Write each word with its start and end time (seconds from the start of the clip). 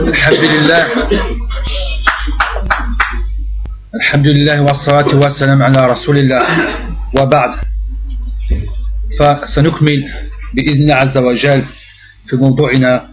الحمد 0.00 0.44
لله. 0.44 0.82
الحمد 3.94 4.26
لله 4.26 4.60
والصلاة 4.62 5.08
والسلام 5.16 5.62
على 5.62 5.80
رسول 5.90 6.16
الله. 6.18 6.42
وبعد 7.16 7.50
فسنكمل 9.18 10.00
بإذن 10.54 10.80
الله 10.82 10.94
عز 10.94 11.16
وجل 11.16 11.64
في 12.26 12.36
موضوعنا 12.36 13.08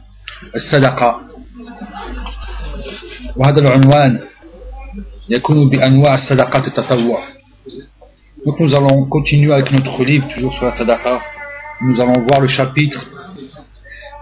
الصدقة. 0.55 1.09
وهذا 3.35 3.59
العنوان 3.59 4.19
يكون 5.29 5.69
بأنواع 5.69 6.13
الصدقات 6.13 6.67
التطوع. 6.67 7.19
Donc 8.45 8.59
nous 8.59 8.75
allons 8.75 9.05
continuer 9.05 9.53
avec 9.53 9.71
notre 9.71 10.03
livre, 10.03 10.27
toujours 10.35 10.53
sur 10.53 10.65
la 10.65 10.71
sadaqa. 10.71 11.21
Nous 11.81 12.01
allons 12.01 12.27
voir 12.27 12.41
le 12.41 12.47
chapitre 12.47 13.05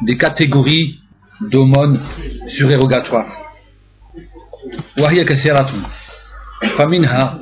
des 0.04 0.16
catégories 0.16 1.01
d'aumônes 1.50 2.00
surérogatoires. 2.48 3.32
وهي 5.00 5.24
كثيرة. 5.26 5.72
فمنها 6.78 7.40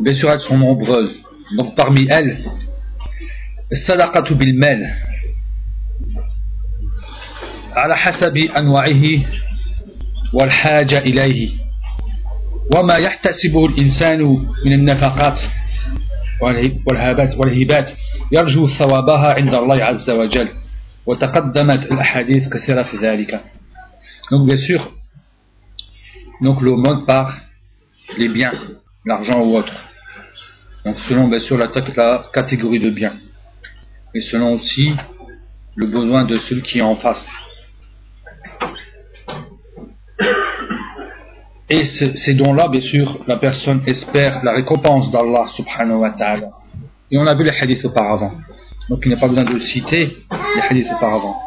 bien 0.00 0.14
sûr 0.14 0.30
elles 0.30 0.40
sont 0.40 0.58
nombreuses. 0.58 1.14
Donc 1.56 1.74
parmi 1.74 2.06
elles 2.08 2.38
الصدقة 3.72 4.34
بالمال. 4.34 4.94
على 7.72 7.96
حسب 7.96 8.36
أنواعه 8.36 9.04
والحاجة 10.32 10.98
إليه. 10.98 11.50
وما 12.76 12.96
يحتسبه 12.96 13.66
الإنسان 13.66 14.22
من 14.64 14.72
النفقات 14.72 15.40
والهبات 16.86 17.36
والهبات 17.38 17.92
يرجو 18.32 18.66
ثوابها 18.66 19.34
عند 19.34 19.54
الله 19.54 19.84
عز 19.84 20.10
وجل. 20.10 20.48
Donc 24.30 24.46
bien 24.46 24.56
sûr, 24.56 24.92
donc 26.40 26.60
l'aumône 26.60 27.04
par 27.04 27.36
les 28.18 28.28
biens, 28.28 28.52
l'argent 29.04 29.40
ou 29.40 29.56
autre. 29.56 29.74
Donc 30.84 30.98
selon 31.00 31.28
bien 31.28 31.40
sûr 31.40 31.58
la, 31.58 31.68
catégorie 32.32 32.80
de 32.80 32.90
biens. 32.90 33.14
Et 34.14 34.20
selon 34.20 34.54
aussi 34.54 34.92
le 35.74 35.86
besoin 35.86 36.24
de 36.24 36.36
celui 36.36 36.62
qui 36.62 36.82
en 36.82 36.94
face. 36.94 37.30
Et 41.68 41.84
ces 41.86 42.34
dons-là, 42.34 42.68
bien 42.68 42.82
sûr, 42.82 43.18
la 43.26 43.36
personne 43.36 43.82
espère 43.86 44.44
la 44.44 44.52
récompense 44.52 45.10
d'Allah 45.10 45.46
subhanahu 45.46 46.00
wa 46.00 46.10
ta'ala. 46.10 46.50
Et 47.10 47.18
on 47.18 47.26
a 47.26 47.34
vu 47.34 47.44
les 47.44 47.50
hadiths 47.50 47.84
auparavant. 47.84 48.32
Donc 48.88 49.00
il 49.04 49.08
n'y 49.08 49.14
a 49.14 49.18
pas 49.18 49.28
besoin 49.28 49.44
de 49.44 49.54
le 49.54 49.60
citer, 49.60 50.18
les 50.51 50.61
hadiths 50.69 50.91
auparavant. 50.95 51.37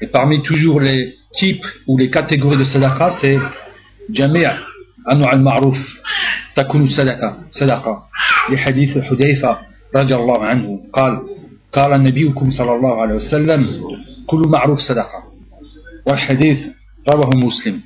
Et 0.00 0.06
parmi 0.06 0.42
toujours 0.42 0.80
les 0.80 1.16
types 1.32 1.66
ou 1.86 1.96
les 1.96 2.10
catégories 2.10 2.56
de 2.56 2.64
sadaqa, 2.64 3.10
c'est 3.10 3.38
Jami'a, 4.12 4.54
Anu 5.06 5.24
al-Ma'ruf, 5.24 6.02
Takunu 6.54 6.88
sadaqa, 6.88 7.38
sadaqa. 7.50 8.08
Les 8.50 8.58
hadiths 8.58 8.98
Hudayfa, 9.10 9.62
radiallahu 9.94 10.44
anhu, 10.44 10.80
قال 10.92 11.20
قال 11.72 11.92
النبي 11.92 12.34
صلى 12.50 12.72
الله 12.74 13.02
عليه 13.02 13.14
وسلم 13.14 13.66
كل 14.26 14.48
معروف 14.48 14.78
صدقة 14.78 15.32
والحديث 16.06 16.58
رواه 17.08 17.30
مسلم 17.36 17.80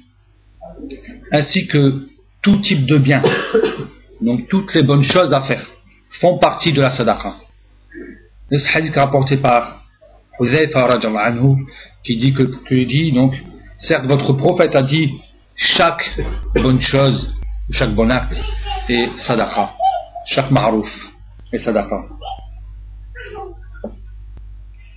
ainsi 1.32 1.66
que 1.66 2.08
tout 2.42 2.56
type 2.56 2.86
de 2.86 2.98
bien, 2.98 3.22
donc 4.20 4.48
toutes 4.48 4.74
les 4.74 4.82
bonnes 4.82 5.02
choses 5.02 5.32
à 5.34 5.40
faire, 5.40 5.64
font 6.10 6.38
partie 6.38 6.72
de 6.72 6.80
la 6.80 6.90
sadaqa. 6.90 7.34
Et 8.50 8.58
ce 8.58 8.76
hadith 8.76 8.94
rapporté 8.94 9.36
par 9.36 9.79
Huzaifa 10.41 10.85
anhu, 10.85 11.67
qui 12.03 12.17
dit 12.17 12.33
que, 12.33 12.43
qui 12.67 12.85
dit 12.85 13.11
donc, 13.11 13.41
certes 13.77 14.05
votre 14.05 14.33
prophète 14.33 14.75
a 14.75 14.81
dit 14.81 15.13
chaque 15.55 16.19
bonne 16.55 16.81
chose, 16.81 17.35
chaque 17.69 17.91
bon 17.91 18.09
acte 18.09 18.41
est 18.89 19.17
sadaqa, 19.17 19.73
chaque 20.25 20.51
ma'rouf 20.51 20.91
est 21.53 21.57
sadaqa. 21.57 22.05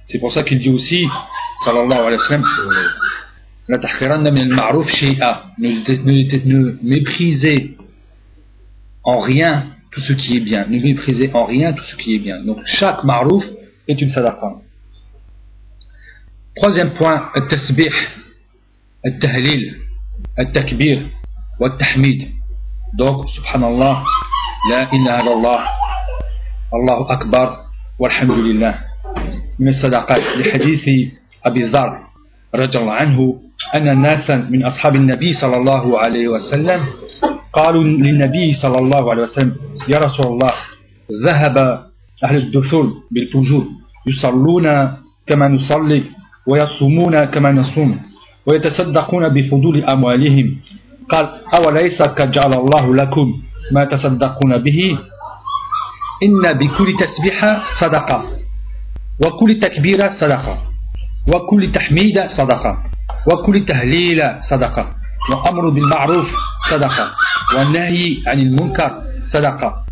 C'est 0.05 0.19
pour 0.19 0.33
ça 0.33 0.43
qu'il 0.43 0.59
dit 0.59 0.71
aussi, 0.71 1.07
sallallahu 1.65 1.99
alayhi 1.99 2.17
wa 2.17 2.19
sallam, 2.19 2.45
la 3.69 3.79
tahkiranna 3.79 4.31
min 4.31 4.43
al-ma'ruf 4.43 4.91
shay'a. 4.91 5.45
Ne 5.59 6.79
méprisez 6.83 7.77
en 9.03 9.21
rien 9.21 9.67
tout 9.91 10.01
ce 10.01 10.13
qui 10.13 10.37
est 10.37 10.41
bien. 10.41 10.67
Ne 10.67 10.79
méprisez 10.81 11.31
en 11.33 11.47
rien 11.47 11.73
tout 11.73 11.85
ce 11.85 11.97
qui 11.97 12.17
est 12.17 12.19
bien. 12.19 12.43
Donc 12.45 12.59
chaque 12.65 13.05
ma'ruf 13.05 13.45
est 13.89 14.01
une 14.01 14.11
sadaqa. 14.11 14.57
Troisième 16.57 16.91
point, 16.91 17.31
التسبيح 17.37 17.95
التهليل 19.07 19.75
التكبير 20.39 20.99
والتحميد. 21.61 22.23
Donc 22.95 23.27
subhanallah 23.29 24.05
la 24.71 24.87
ilaha 24.95 25.21
illallah 25.23 25.61
Allahu 26.73 27.05
akbar 27.11 27.67
walhamdulillah 27.99 28.75
من 29.59 29.69
الصدقات 29.69 30.39
لحديث 30.39 30.89
أبي 31.47 31.63
ذر 31.75 31.91
رضي 32.55 32.79
الله 32.79 32.93
عنه 32.93 33.19
أن 33.75 34.03
ناسا 34.03 34.37
من 34.51 34.65
أصحاب 34.65 34.95
النبي 34.97 35.33
صلى 35.33 35.57
الله 35.57 35.99
عليه 35.99 36.29
وسلم 36.29 36.81
قالوا 37.53 37.83
للنبي 37.85 38.53
صلى 38.53 38.79
الله 38.79 39.11
عليه 39.11 39.23
وسلم 39.23 39.57
يا 39.89 39.99
رسول 39.99 40.27
الله 40.27 40.53
ذهب 41.25 41.57
أهل 42.25 42.37
الدثور 42.37 42.87
بالأجور 43.11 43.65
يصلون 44.07 44.67
كما 45.27 45.49
نصلي 45.49 46.03
ويصومون 46.47 47.25
كما 47.25 47.53
نصوم 47.53 48.01
ويتصدقون 48.47 49.29
بفضول 49.29 49.85
أموالهم. 49.85 50.57
قال 51.09 51.41
أوليس 51.55 52.03
قد 52.03 52.31
جعل 52.31 52.55
الله 52.55 52.95
لكم 52.95 53.43
ما 53.73 53.85
تصدقون 53.85 54.59
به؟ 54.59 54.99
إن 56.23 56.53
بكل 56.53 56.97
تسبيحة 57.01 57.63
صدقة 57.63 58.25
وكل 59.25 59.59
تكبيرة 59.63 60.09
صدقة 60.09 60.59
وكل 61.29 61.67
تحميد 61.73 62.27
صدقة 62.27 62.79
وكل 63.27 63.61
تهليل 63.61 64.23
صدقة 64.41 64.95
وأمر 65.31 65.69
بالمعروف 65.69 66.35
صدقة 66.71 67.11
والنهي 67.57 68.17
عن 68.27 68.39
المنكر 68.41 69.03
صدقة 69.25 69.85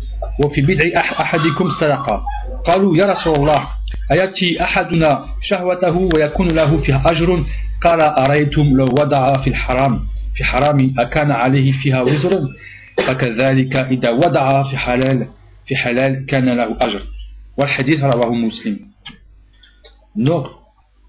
وفي 0.43 0.61
بدع 0.61 0.99
أحدكم 0.99 1.69
صدقة. 1.69 2.23
قالوا 2.65 2.97
يا 2.97 3.05
رسول 3.05 3.35
الله 3.35 3.67
أيأتي 4.11 4.63
أحدنا 4.63 5.25
شهوته 5.39 5.97
ويكون 5.97 6.47
له 6.47 6.77
فيها 6.77 7.01
أجر 7.05 7.45
قال 7.81 8.01
أريتم 8.01 8.77
لو 8.77 8.85
وضع 8.85 9.37
في 9.37 9.47
الحرام 9.49 10.07
في 10.33 10.43
حرام 10.43 10.93
أكان 10.97 11.31
عليه 11.31 11.71
فيها 11.71 12.01
وزر 12.01 12.47
فكذلك 12.97 13.75
إذا 13.75 14.09
وضع 14.09 14.63
في 14.63 14.77
حلال 14.77 15.27
في 15.65 15.75
حلال 15.75 16.25
كان 16.25 16.49
له 16.49 16.77
أجر 16.81 17.01
والحديث 17.57 18.03
رواه 18.03 18.33
مسلم 18.33 18.93
Donc, 20.15 20.45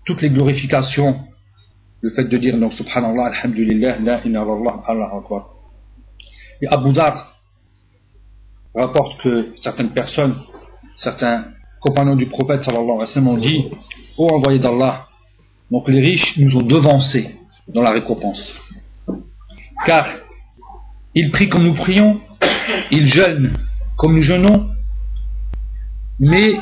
toutes 0.07 0.23
les 0.23 0.31
glorifications 0.31 1.15
le 2.01 2.11
fait 2.11 2.25
de 2.25 2.37
dire 2.39 2.59
donc 2.59 2.73
subhanallah, 2.75 3.27
alhamdulillah, 3.27 3.99
la 3.99 4.23
ilaha 4.25 4.83
Allah 4.89 5.11
akbar. 5.15 5.51
Et 6.61 6.69
Abu 6.69 6.93
Dhar 6.93 7.39
rapporte 8.75 9.21
que 9.23 9.53
certaines 9.61 9.91
personnes, 9.91 10.37
certains 10.99 11.47
compagnons 11.85 12.17
du 12.17 12.27
prophète 12.27 12.63
sallallahu 12.63 12.85
alayhi 12.85 13.01
wa 13.01 13.07
sallam 13.07 13.29
ont 13.29 13.37
dit 13.37 13.67
Ô 14.17 14.29
envoyé 14.29 14.59
d'Allah, 14.59 15.09
donc 15.71 15.89
les 15.89 16.01
riches 16.01 16.39
nous 16.39 16.57
ont 16.57 16.63
devancés 16.63 17.37
dans 17.69 17.83
la 17.83 17.91
récompense. 17.91 18.43
Car 19.85 20.07
ils 21.15 21.31
prient 21.31 21.49
comme 21.49 21.65
nous 21.65 21.75
prions, 21.75 22.21
ils 22.91 23.07
jeûnent 23.07 23.59
comme 23.99 24.15
nous 24.17 24.23
jeûnons, 24.23 24.71
mais 26.19 26.55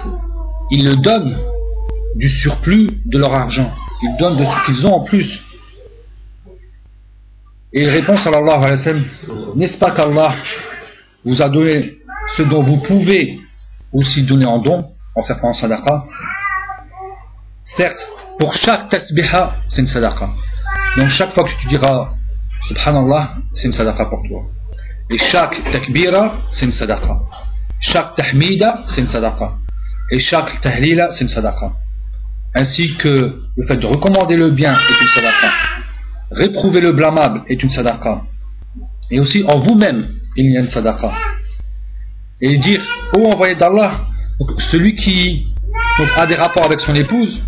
ils 0.70 0.84
le 0.84 0.96
donnent 0.96 1.38
du 2.16 2.28
surplus 2.28 2.90
de 3.04 3.18
leur 3.18 3.32
argent. 3.32 3.70
Ils 4.02 4.16
donnent 4.18 4.36
de 4.36 4.44
ce 4.44 4.66
qu'ils 4.66 4.86
ont 4.86 4.94
en 4.94 5.04
plus. 5.04 5.40
Et 7.72 7.86
répond, 7.86 8.16
sallallahu 8.16 8.56
alayhi 8.56 8.70
wa 8.70 8.76
sallam, 8.76 9.04
n'est-ce 9.54 9.78
pas 9.78 9.92
qu'Allah 9.92 10.34
vous 11.24 11.40
a 11.40 11.48
donné 11.48 11.98
ce 12.36 12.42
dont 12.42 12.62
vous 12.62 12.78
pouvez 12.78 13.38
aussi 13.92 14.24
donner 14.24 14.46
en 14.46 14.58
don, 14.58 14.91
en 15.14 15.22
faire 15.22 15.44
en 15.44 15.52
sadaqa 15.52 16.04
Certes, 17.64 18.06
pour 18.38 18.54
chaque 18.54 18.88
tasbiha, 18.88 19.56
c'est 19.68 19.82
une 19.82 19.86
sadaqa. 19.86 20.30
Donc 20.96 21.08
chaque 21.08 21.32
fois 21.32 21.44
que 21.44 21.54
tu 21.60 21.68
diras 21.68 22.14
Subhanallah, 22.68 23.34
c'est 23.54 23.66
une 23.66 23.72
sadaqa 23.72 24.06
pour 24.06 24.22
toi. 24.26 24.42
Et 25.10 25.18
chaque 25.18 25.70
takbira, 25.70 26.34
c'est 26.50 26.66
une 26.66 26.72
sadaqa. 26.72 27.16
Chaque 27.80 28.14
tahmida, 28.14 28.84
c'est 28.86 29.00
une 29.00 29.06
sadaqa. 29.06 29.54
Et 30.10 30.20
chaque 30.20 30.60
tahlila, 30.60 31.10
c'est 31.10 31.24
une 31.24 31.28
sadaqa 31.28 31.72
ainsi 32.54 32.94
que 32.96 33.42
le 33.56 33.66
fait 33.66 33.76
de 33.76 33.86
recommander 33.86 34.36
le 34.36 34.50
bien 34.50 34.72
est 34.72 35.00
une 35.00 35.08
sadaqa, 35.08 35.52
réprouver 36.30 36.80
le 36.80 36.92
blâmable 36.92 37.42
est 37.48 37.62
une 37.62 37.70
sadaqa, 37.70 38.22
et 39.10 39.20
aussi 39.20 39.44
en 39.46 39.58
vous-même 39.58 40.08
il 40.36 40.52
y 40.52 40.56
a 40.56 40.60
une 40.60 40.68
sadaqa. 40.68 41.12
Et 42.40 42.58
dire, 42.58 42.82
ô 43.16 43.26
envoyé 43.26 43.54
d'Allah, 43.54 43.92
celui 44.58 44.94
qui 44.94 45.46
a 46.16 46.26
des 46.26 46.34
rapports 46.34 46.64
avec 46.64 46.80
son 46.80 46.94
épouse, 46.94 47.42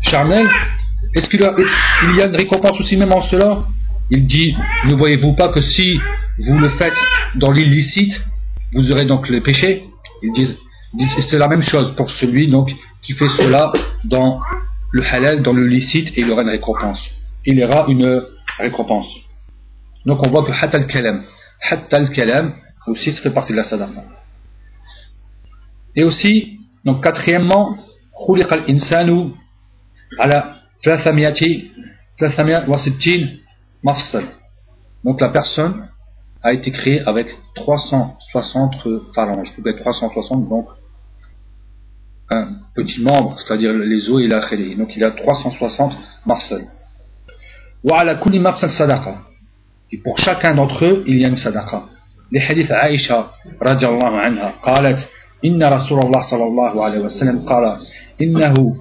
charnel, 0.00 0.46
est-ce 1.14 1.28
qu'il 1.28 1.40
y 1.40 2.20
a 2.20 2.26
une 2.26 2.36
récompense 2.36 2.78
aussi 2.80 2.96
même 2.96 3.12
en 3.12 3.22
cela? 3.22 3.64
Il 4.10 4.26
dit 4.26 4.56
Ne 4.86 4.94
voyez-vous 4.94 5.34
pas 5.34 5.48
que 5.48 5.60
si 5.60 5.98
vous 6.38 6.58
le 6.58 6.68
faites 6.70 7.00
dans 7.36 7.52
l'illicite, 7.52 8.20
vous 8.72 8.90
aurez 8.92 9.04
donc 9.04 9.28
le 9.28 9.42
péché? 9.42 9.84
Ils 10.22 10.32
disent, 10.32 10.56
c'est 11.20 11.38
la 11.38 11.48
même 11.48 11.62
chose 11.62 11.94
pour 11.94 12.10
celui 12.10 12.48
donc 12.48 12.72
qui 13.02 13.12
fait 13.12 13.28
cela 13.28 13.72
dans 14.04 14.40
le 14.92 15.04
halal, 15.06 15.42
dans 15.42 15.52
le 15.52 15.66
licite, 15.66 16.16
et 16.16 16.20
il 16.20 16.30
aura 16.30 16.42
une 16.42 16.50
récompense. 16.50 17.10
Il 17.46 17.62
aura 17.62 17.86
une 17.88 18.22
récompense. 18.58 19.08
Donc 20.04 20.24
on 20.24 20.28
voit 20.28 20.44
que 20.44 20.52
hatta 20.52 20.78
al-kalam, 20.78 21.22
hatta 21.70 21.96
al-kalam 21.96 22.54
aussi 22.86 23.12
ça 23.12 23.22
fait 23.22 23.30
partie 23.30 23.52
de 23.52 23.58
la 23.58 23.64
sadaqa. 23.64 24.02
Et 25.95 26.03
aussi, 26.03 26.59
donc 26.83 27.03
quatrièmement, 27.03 27.77
خلق 28.27 28.53
الإنسان 28.53 29.31
على 30.19 30.55
300 30.83 32.65
360 32.65 33.39
مفصل. 33.83 34.23
Donc 35.03 35.21
la 35.21 35.29
personne 35.29 35.87
a 36.41 36.53
été 36.53 36.71
créée 36.71 37.01
avec 37.01 37.27
360 37.55 38.73
phalanges, 39.13 39.51
360 39.53 40.49
donc 40.49 40.67
un 42.29 42.47
petit 42.75 43.01
membre, 43.01 43.39
c'est-à-dire 43.39 43.73
les 43.73 44.09
os 44.09 44.21
et 44.21 44.27
la 44.27 44.39
khali. 44.39 44.75
Donc 44.75 44.95
il 44.95 45.03
a 45.03 45.11
360 45.11 45.97
marcel. 46.25 46.67
وعلى 47.83 48.15
كل 48.15 48.41
مفصل 48.41 48.69
صدقة. 48.69 49.17
Et 49.91 49.97
pour 49.97 50.17
chacun 50.17 50.55
d'entre 50.55 50.85
eux, 50.85 51.03
il 51.07 51.19
y 51.19 51.25
a 51.25 51.27
une 51.27 51.35
sadaqa. 51.35 51.83
لحديث 52.31 52.71
عائشة 52.71 53.27
رضي 53.61 53.87
الله 53.87 54.17
عنها 54.17 54.49
قالت 54.63 55.09
إن 55.44 55.62
رسول 55.62 55.98
الله 56.02 56.20
صلى 56.20 56.44
الله 56.44 56.84
عليه 56.84 56.98
وسلم 56.98 57.38
قال 57.42 57.78
إنه 58.22 58.76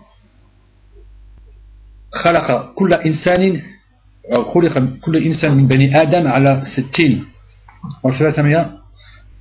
خلق 2.13 2.73
كل 2.75 2.94
إنسان 2.94 3.61
أو 4.33 4.44
خلق 4.45 4.83
كل 5.01 5.17
إنسان 5.17 5.57
من 5.57 5.67
بني 5.67 6.01
آدم 6.01 6.27
على 6.27 6.61
ستين 6.63 7.25
وثلاثمائة 8.03 8.77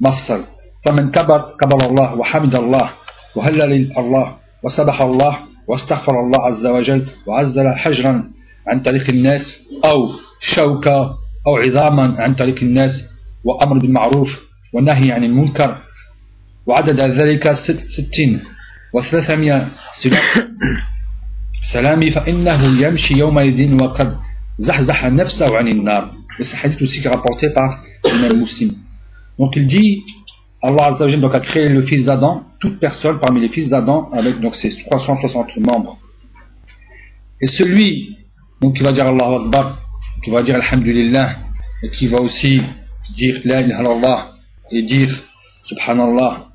مفصل. 0.00 0.44
فمن 0.85 1.11
كبر 1.11 1.56
كبر 1.61 1.81
الله 1.91 2.15
وحمد 2.15 2.55
الله 2.55 2.91
وهلل 3.37 3.99
الله 3.99 4.37
وسبح 4.62 5.03
الله 5.03 5.38
واستغفر 5.69 6.21
الله 6.21 6.47
عز 6.47 6.67
وجل 6.67 7.06
وعزل 7.26 7.69
حجرا 7.69 8.31
عن 8.67 8.81
طريق 8.81 9.09
الناس 9.11 9.61
أو 9.85 10.09
شوكة 10.41 10.99
أو 11.47 11.56
عظاما 11.56 12.14
عن 12.23 12.35
طريق 12.35 12.59
الناس 12.62 13.05
وأمر 13.44 13.79
بالمعروف 13.79 14.41
والنهي 14.73 15.12
عن 15.12 15.25
المنكر 15.25 15.76
وعدد 16.68 17.00
ذلك 17.00 17.54
ستين 17.88 18.44
وثلاثمائة 18.94 19.68
سلامي 21.62 22.10
فإنه 22.10 22.81
يمشي 22.81 23.14
يومئذ 23.14 23.81
وقد 23.84 24.18
زحزح 24.58 25.06
نفسه 25.06 25.58
عن 25.58 25.68
النار 25.68 26.24
C'est 26.40 26.56
un 26.58 26.62
hadith 26.64 26.81
aussi 26.81 27.00
qui 27.00 27.06
est 27.06 27.12
rapporté 27.12 27.52
par 27.52 27.84
le 28.06 28.20
même 28.20 28.40
musulman. 28.40 28.74
Donc 29.38 29.56
il 29.56 29.68
dit, 29.68 30.04
Allah 30.64 30.86
Azza 30.86 31.06
wa 31.06 31.16
donc 31.18 31.36
a 31.36 31.40
créé 31.40 31.70
le 31.70 31.84
fils 31.84 32.06
d'Adam, 32.06 32.44
toute 32.60 32.80
personne 32.80 33.20
parmi 33.20 33.40
les 33.40 33.50
fils 33.50 33.70
d'Adam 33.70 34.10
avec 34.12 34.40
donc 34.40 34.56
ses 34.56 34.70
360 34.70 35.58
membres. 35.58 36.00
Et 37.40 37.46
celui 37.46 38.18
donc 38.62 38.78
qui 38.78 38.84
va 38.84 38.92
dire 38.94 39.06
Allah 39.06 39.42
Akbar, 39.42 39.80
qui 40.24 40.31
va 40.31 40.42
dire 40.42 40.56
Alhamdulillah, 40.56 41.36
et 41.84 41.90
qui 41.92 42.08
va 42.08 42.20
aussi 42.20 42.62
dire 43.12 43.40
La 43.46 43.62
ilaha 43.62 43.81
illallah 43.81 44.31
et 44.72 44.81
dire 44.81 45.12
Subhanallah 45.62 46.47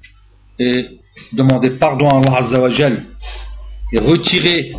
et 0.59 0.99
demander 1.33 1.71
pardon 1.71 2.09
à 2.09 2.17
Allah 2.17 2.37
Azza 2.37 2.59
wa 2.59 2.69
et 2.69 3.99
retirer 3.99 4.73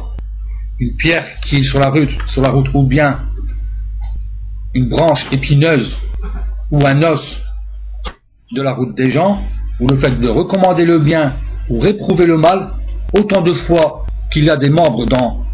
une 0.80 0.96
pierre 0.96 1.40
qui 1.40 1.58
est 1.58 1.62
sur 1.62 1.78
la 1.78 1.90
route, 1.90 2.10
sur 2.26 2.42
la 2.42 2.50
route 2.50 2.68
ou 2.74 2.82
bien 2.82 3.20
une 4.74 4.88
branche 4.88 5.32
épineuse 5.32 5.96
ou 6.70 6.84
un 6.84 7.02
os 7.02 7.40
de 8.52 8.62
la 8.62 8.74
route 8.74 8.94
des 8.96 9.10
gens, 9.10 9.40
ou 9.80 9.88
le 9.88 9.96
fait 9.96 10.18
de 10.20 10.28
recommander 10.28 10.84
le 10.84 10.98
bien 10.98 11.36
ou 11.68 11.78
réprouver 11.78 12.26
le 12.26 12.36
mal, 12.36 12.72
autant 13.12 13.42
de 13.42 13.52
fois 13.52 14.06
qu'il 14.32 14.50
a 14.50 14.56
des 14.56 14.70
membres 14.70 15.06
dans, 15.06 15.44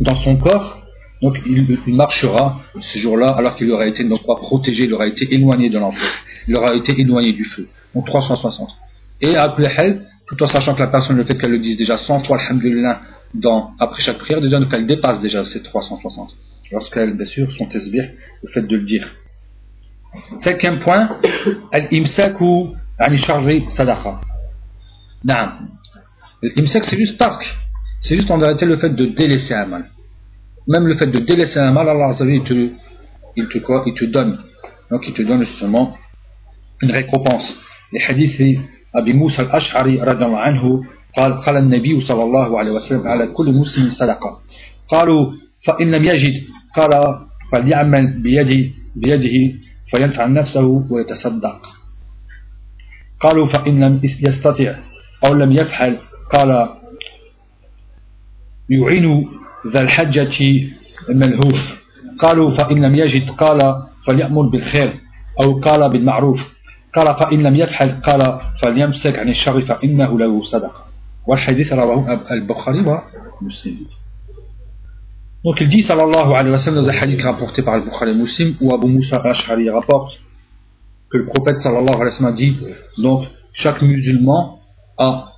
dans 0.00 0.14
son 0.14 0.36
corps, 0.36 0.78
donc 1.22 1.40
il, 1.46 1.94
marchera 1.94 2.60
ce 2.80 2.98
jour-là 2.98 3.30
alors 3.30 3.56
qu'il 3.56 3.70
aura 3.70 3.86
été 3.86 4.04
donc 4.04 4.24
pas 4.24 4.36
protégé, 4.36 4.84
il 4.84 4.94
aura 4.94 5.06
été 5.06 5.32
éloigné 5.34 5.68
de 5.68 5.78
l'enfer, 5.78 6.08
il 6.46 6.56
aura 6.56 6.74
été 6.74 6.98
éloigné 6.98 7.32
du 7.32 7.44
feu. 7.44 7.68
Donc 7.94 8.06
360. 8.06 8.68
Et 9.20 9.36
à 9.36 9.54
tout 10.28 10.42
en 10.42 10.46
sachant 10.46 10.74
que 10.74 10.80
la 10.80 10.88
personne, 10.88 11.16
le 11.16 11.24
fait 11.24 11.36
qu'elle 11.36 11.52
le 11.52 11.58
dise 11.58 11.76
déjà 11.76 11.96
100 11.96 12.20
fois, 12.20 12.38
alhamdulillah, 12.38 13.00
dans, 13.34 13.72
après 13.78 14.02
chaque 14.02 14.18
prière, 14.18 14.40
déjà, 14.40 14.60
qu'elle 14.66 14.86
dépasse 14.86 15.20
déjà 15.20 15.44
ces 15.44 15.62
360. 15.62 16.36
Lorsqu'elle, 16.70 17.14
bien 17.16 17.24
sûr, 17.24 17.50
son 17.50 17.64
tesbir, 17.66 18.04
le 18.42 18.48
fait 18.48 18.62
de 18.62 18.76
le 18.76 18.84
dire. 18.84 19.08
Cinquième 20.38 20.78
point, 20.78 21.18
al-imsaku 21.72 22.74
ani 22.98 23.18
sadaqa. 23.68 24.20
L'imsak, 25.24 26.84
c'est 26.84 26.96
juste 26.96 27.18
tark. 27.18 27.56
C'est 28.00 28.14
juste 28.14 28.30
en 28.30 28.38
vérité 28.38 28.64
le 28.66 28.76
fait 28.76 28.90
de 28.90 29.06
délaisser 29.06 29.54
un 29.54 29.66
mal. 29.66 29.90
Même 30.68 30.86
le 30.86 30.94
fait 30.94 31.06
de 31.06 31.18
délaisser 31.18 31.58
un 31.58 31.72
mal, 31.72 31.88
Allah 31.88 32.12
il 32.20 32.42
te, 32.44 32.70
il 33.36 33.48
te 33.48 33.58
quoi? 33.58 33.82
Il 33.86 33.94
te 33.94 34.04
donne. 34.04 34.38
Donc 34.90 35.06
il 35.08 35.14
te 35.14 35.22
donne 35.22 35.44
justement 35.44 35.96
une 36.80 36.92
récompense. 36.92 37.54
Les 37.92 38.00
hadiths 38.02 38.60
أبي 38.98 39.12
موسى 39.12 39.42
الأشعري 39.42 40.02
رضي 40.02 40.24
الله 40.24 40.38
عنه 40.38 40.84
قال 41.16 41.40
قال 41.40 41.56
النبي 41.56 42.00
صلى 42.00 42.22
الله 42.22 42.58
عليه 42.58 42.70
وسلم 42.70 43.08
على 43.08 43.26
كل 43.26 43.52
مسلم 43.52 43.90
صدقة. 43.90 44.40
قالوا 44.88 45.32
فإن 45.66 45.90
لم 45.90 46.04
يجد 46.04 46.34
قال 46.76 47.18
فليعمل 47.52 48.22
بيده 48.22 48.70
بيده 48.96 49.58
فينفع 49.86 50.26
نفسه 50.26 50.86
ويتصدق. 50.90 51.60
قالوا 53.20 53.46
فإن 53.46 53.84
لم 53.84 54.00
يستطع 54.04 54.74
أو 55.24 55.34
لم 55.34 55.52
يفعل 55.52 55.98
قال 56.30 56.68
يعين 58.70 59.28
ذا 59.72 59.80
الحجة 59.80 60.66
الملهوف. 61.10 61.78
قالوا 62.18 62.50
فإن 62.50 62.84
لم 62.84 62.94
يجد 62.94 63.30
قال 63.30 63.82
فليأمر 64.04 64.42
بالخير 64.42 64.90
أو 65.40 65.60
قال 65.60 65.90
بالمعروف. 65.90 66.57
قال 66.97 67.15
فإن 67.15 67.43
لم 67.43 67.55
يفعل 67.55 68.01
قال 68.01 68.39
فليمسك 68.61 69.19
عن 69.19 69.29
الشر 69.29 69.61
فإنه 69.61 70.19
له 70.19 70.41
صدقة 70.41 70.85
والحديث 71.27 71.73
رواه 71.73 72.31
البخاري 72.31 72.79
ومسلم 73.41 73.85
Donc 75.45 75.59
il 75.59 75.67
dit 75.67 75.81
sallallahu 75.81 76.31
alayhi 76.33 76.51
wa 76.51 76.57
sallam 76.57 76.83
dans 76.83 76.89
un 76.89 76.93
hadith 76.93 77.21
rapporté 77.21 77.63
par 77.63 77.75
le 77.75 77.81
Bukhari 77.81 78.15
Muslim 78.15 78.55
où 78.61 78.73
Abu 78.73 78.87
Musa 78.87 79.17
al-Ash'ari 79.17 79.69
rapporte 79.69 80.21
que 81.11 81.17
le 81.17 81.25
prophète 81.25 81.59
sallallahu 81.59 81.95
alayhi 81.95 82.05
wa 82.05 82.11
sallam 82.11 82.35
dit 82.35 82.57
donc 82.97 83.27
chaque 83.51 83.81
musulman 83.81 84.61
a, 84.97 85.33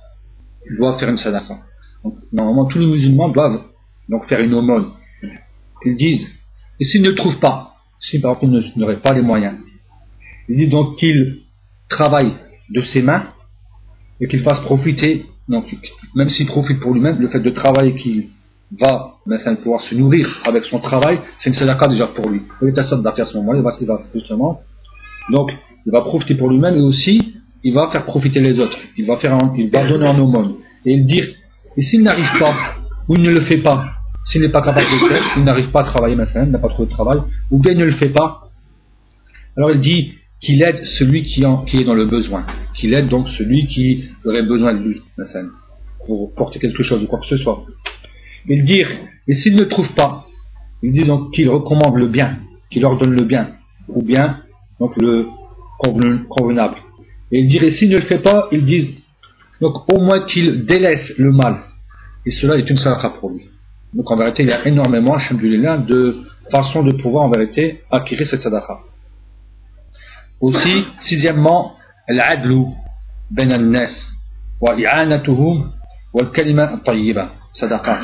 doit 0.78 0.96
faire 0.96 1.08
une 1.08 1.16
sadaqa. 1.16 1.58
Donc, 2.04 2.18
normalement 2.32 2.66
tous 2.66 2.78
les 2.78 2.86
musulmans 2.86 3.30
doivent 3.30 3.60
donc 4.08 4.24
faire 4.26 4.38
une 4.40 4.54
aumône. 4.54 4.92
Ils 5.84 5.96
disent 5.96 6.32
et 6.78 6.84
s'ils 6.84 7.02
ne 7.02 7.08
le 7.08 7.16
trouvent 7.16 7.40
pas, 7.40 7.74
si 7.98 8.20
par 8.20 8.36
exemple 8.36 8.60
ils 8.76 8.78
n'auraient 8.78 9.00
pas 9.00 9.12
les 9.12 9.22
moyens, 9.22 9.56
il 10.48 10.56
dit 10.56 10.68
donc 10.68 10.96
qu'il 10.98 11.42
travaille 11.91 12.33
de 12.69 12.81
ses 12.81 13.01
mains 13.03 13.23
et 14.19 14.27
qu'il 14.27 14.39
fasse 14.39 14.59
profiter, 14.59 15.25
donc 15.47 15.65
même 16.15 16.29
s'il 16.29 16.47
profite 16.47 16.79
pour 16.79 16.93
lui-même, 16.93 17.19
le 17.19 17.27
fait 17.27 17.39
de 17.39 17.49
travailler 17.49 17.93
qu'il 17.93 18.29
va 18.79 19.17
maintenant 19.25 19.55
pouvoir 19.55 19.81
se 19.81 19.93
nourrir 19.93 20.41
avec 20.45 20.63
son 20.63 20.79
travail, 20.79 21.19
c'est 21.37 21.49
une 21.49 21.53
sadaqa 21.53 21.87
déjà 21.87 22.07
pour 22.07 22.29
lui. 22.29 22.41
Il 22.61 22.69
est 22.69 22.79
à 22.79 22.83
ce 22.83 22.95
moment-là, 22.95 23.59
il 23.59 23.63
va, 23.63 23.71
il 23.79 23.87
va 23.87 23.99
justement, 24.15 24.61
donc 25.29 25.51
il 25.85 25.91
va 25.91 26.01
profiter 26.01 26.35
pour 26.35 26.49
lui-même 26.49 26.75
et 26.75 26.81
aussi 26.81 27.35
il 27.63 27.73
va 27.73 27.89
faire 27.89 28.05
profiter 28.05 28.39
les 28.39 28.59
autres. 28.59 28.77
Il 28.97 29.05
va 29.05 29.17
faire, 29.17 29.37
il 29.57 29.69
va 29.69 29.83
donner 29.83 30.07
en 30.07 30.17
aumône 30.17 30.55
et 30.85 30.93
il 30.93 31.05
dire, 31.05 31.27
et 31.77 31.81
s'il 31.81 32.01
n'arrive 32.03 32.31
pas 32.39 32.53
ou 33.07 33.15
il 33.15 33.21
ne 33.21 33.31
le 33.31 33.41
fait 33.41 33.57
pas, 33.57 33.85
s'il 34.23 34.41
n'est 34.41 34.49
pas 34.49 34.61
capable 34.61 34.87
de 34.87 35.03
le 35.03 35.13
faire, 35.13 35.23
il 35.37 35.43
n'arrive 35.43 35.71
pas 35.71 35.81
à 35.81 35.83
travailler 35.83 36.15
maintenant, 36.15 36.43
il 36.45 36.51
n'a 36.51 36.59
pas 36.59 36.69
trop 36.69 36.85
de 36.85 36.89
travail, 36.89 37.19
ou 37.49 37.59
bien 37.59 37.73
il 37.73 37.79
ne 37.79 37.85
le 37.85 37.91
fait 37.91 38.09
pas, 38.09 38.51
alors 39.57 39.71
il 39.71 39.79
dit 39.79 40.13
qu'il 40.41 40.63
aide 40.63 40.83
celui 40.85 41.23
qui, 41.23 41.43
est 41.43 41.83
dans 41.83 41.93
le 41.93 42.05
besoin, 42.05 42.45
qu'il 42.75 42.93
aide 42.93 43.07
donc 43.07 43.29
celui 43.29 43.67
qui 43.67 44.09
aurait 44.25 44.41
besoin 44.41 44.73
de 44.73 44.79
lui, 44.79 45.01
pour 46.05 46.33
porter 46.33 46.59
quelque 46.59 46.81
chose 46.81 47.03
ou 47.03 47.07
quoi 47.07 47.19
que 47.19 47.27
ce 47.27 47.37
soit. 47.37 47.63
Il 48.49 48.63
dire, 48.63 48.89
et 49.27 49.33
s'il 49.33 49.55
ne 49.55 49.63
trouve 49.63 49.93
pas, 49.93 50.27
il 50.81 50.91
dit 50.91 51.05
donc 51.05 51.31
qu'il 51.31 51.47
recommande 51.47 51.95
le 51.97 52.07
bien, 52.07 52.39
qu'il 52.71 52.83
ordonne 52.85 53.13
le 53.13 53.23
bien, 53.23 53.51
ou 53.87 54.01
bien 54.01 54.41
donc 54.79 54.97
le 54.97 55.27
convenable. 55.77 56.77
Et 57.31 57.39
il 57.39 57.47
dit, 57.47 57.57
et 57.57 57.69
s'il 57.69 57.89
ne 57.89 57.95
le 57.95 58.01
fait 58.01 58.17
pas, 58.17 58.47
ils 58.51 58.65
disent, 58.65 58.93
donc 59.61 59.93
au 59.93 59.99
moins 59.99 60.25
qu'il 60.25 60.65
délaisse 60.65 61.13
le 61.19 61.31
mal. 61.31 61.57
Et 62.25 62.31
cela 62.31 62.57
est 62.57 62.67
une 62.67 62.77
sadaqa 62.77 63.11
pour 63.11 63.29
lui. 63.29 63.43
Donc 63.93 64.09
en 64.09 64.15
vérité, 64.15 64.41
il 64.41 64.49
y 64.49 64.51
a 64.51 64.67
énormément, 64.67 65.17
de 65.17 66.17
façons 66.49 66.81
de 66.81 66.93
pouvoir 66.93 67.25
en 67.25 67.29
vérité 67.29 67.81
acquérir 67.91 68.25
cette 68.25 68.41
sadaqa. 68.41 68.79
Aussi, 70.41 70.85
sixièmement, 70.99 71.75
wa 74.61 74.75
i'anatuhum 74.77 75.71
wa 76.13 76.21
al-kalima 76.21 76.77
tayyiba 76.83 77.31
sadaqat. 77.51 78.01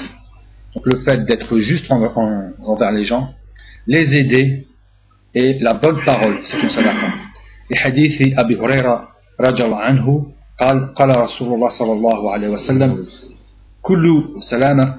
Donc 0.74 0.86
le 0.86 1.02
fait 1.02 1.26
d'être 1.26 1.58
juste 1.60 1.92
envers 1.92 2.92
les 2.92 3.06
gens, 3.06 3.34
les 3.86 4.18
aider 4.18 4.68
et 5.34 5.60
la 5.60 5.76
bonne 5.76 6.04
parole, 6.04 6.40
c'est 6.44 6.62
une 6.62 6.70
sadaqa. 6.70 7.14
Les 7.70 7.78
hadiths 7.78 8.38
Abi 8.38 8.56
Huraira 8.56 9.10
radiallahu 9.40 9.82
anhu 9.82 10.26
قال 10.58 10.94
قال 10.98 11.18
رسول 11.18 11.54
الله 11.54 11.70
صلى 11.70 11.94
الله 11.94 12.32
عليه 12.34 12.48
وسلم 12.50 13.06
كل 13.82 14.06
سلامة 14.40 14.96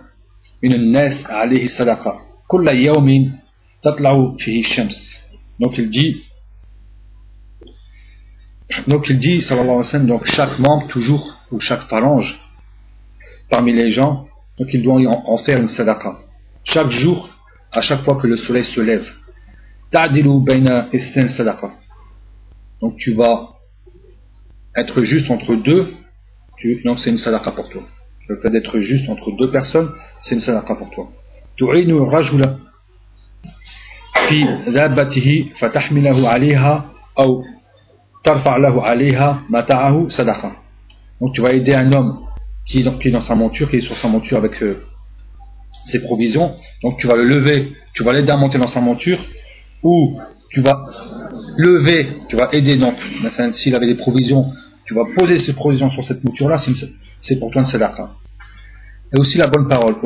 من 0.62 0.72
الناس 0.72 1.26
عليه 1.26 1.66
صدقة 1.66 2.20
كل 2.46 2.68
يوم 2.68 3.32
تطلع 3.82 4.34
فيه 4.38 4.60
الشمس 4.60 5.18
donc 5.58 5.78
il 5.78 5.90
dit 5.90 6.22
donc 8.86 9.08
il 9.08 9.18
dit 9.18 9.40
sallallahu 9.40 9.68
alayhi 9.68 9.78
wa 9.78 9.84
sallam 9.84 10.06
donc 10.06 10.24
chaque 10.26 10.58
membre 10.58 10.88
toujours 10.88 11.34
ou 11.50 11.60
chaque 11.60 11.82
phalange 11.82 12.38
parmi 13.48 13.72
les 13.72 13.90
gens 13.90 14.28
donc 14.58 14.68
il 14.74 14.82
doit 14.82 15.00
en 15.00 15.38
faire 15.38 15.60
une 15.60 15.68
sadaqa. 15.68 16.18
Chaque 16.64 16.90
jour 16.90 17.30
à 17.70 17.80
chaque 17.80 18.02
fois 18.02 18.16
que 18.16 18.26
le 18.26 18.36
soleil 18.36 18.64
se 18.64 18.80
lève. 18.80 19.08
Ta'dilu 19.90 20.40
bayna 20.40 20.88
sadaqa. 20.92 21.70
Donc 22.80 22.96
tu 22.96 23.12
vas 23.12 23.54
être 24.76 25.02
juste 25.02 25.30
entre 25.30 25.54
deux 25.54 25.94
tu, 26.56 26.82
donc 26.84 26.98
c'est 26.98 27.10
une 27.10 27.18
sadaqa 27.18 27.52
pour 27.52 27.68
toi. 27.68 27.82
Le 28.28 28.40
fait 28.40 28.50
d'être 28.50 28.78
juste 28.80 29.08
entre 29.08 29.30
deux 29.32 29.50
personnes 29.50 29.92
c'est 30.22 30.34
une 30.34 30.40
sadaqa 30.40 30.74
pour 30.74 30.90
toi. 30.90 31.08
Tu'inu 31.56 32.00
rajula 32.00 32.58
fi 34.26 34.44
fatahmilahu 35.54 36.26
'alayha 36.26 36.86
donc 41.20 41.34
tu 41.34 41.40
vas 41.40 41.52
aider 41.52 41.74
un 41.74 41.92
homme 41.92 42.20
qui, 42.66 42.80
est 42.80 43.10
dans 43.10 43.20
sa 43.20 43.34
monture 43.34 43.70
qui 43.70 43.76
est 43.76 43.80
sur 43.80 43.96
sa 43.96 44.08
monture 44.08 44.36
avec 44.38 44.62
euh, 44.62 44.84
ses 45.84 46.00
provisions. 46.00 46.54
Donc 46.82 46.98
tu 46.98 47.06
vas 47.06 47.16
le 47.16 47.24
lever, 47.24 47.72
tu 47.94 48.04
vas 48.04 48.12
l'aider 48.12 48.30
à 48.30 48.36
monter 48.36 48.58
dans 48.58 48.66
sa 48.66 48.80
monture, 48.80 49.18
ou 49.82 50.18
tu 50.50 50.60
vas 50.60 50.84
lever, 51.56 52.20
tu 52.28 52.36
vas 52.36 52.48
aider 52.52 52.76
donc, 52.76 52.96
s'il 53.52 53.74
avait 53.74 53.86
des 53.86 53.96
provisions, 53.96 54.52
tu 54.84 54.94
vas 54.94 55.04
poser 55.16 55.38
ses 55.38 55.54
provisions 55.54 55.88
sur 55.88 56.04
cette 56.04 56.22
monture-là, 56.24 56.58
c'est 57.20 57.36
pour 57.38 57.50
toi 57.50 57.62
une 57.62 57.66
sadaqa. 57.66 58.10
Et 59.12 59.18
aussi 59.18 59.38
la 59.38 59.46
bonne 59.46 59.66
parole. 59.66 59.96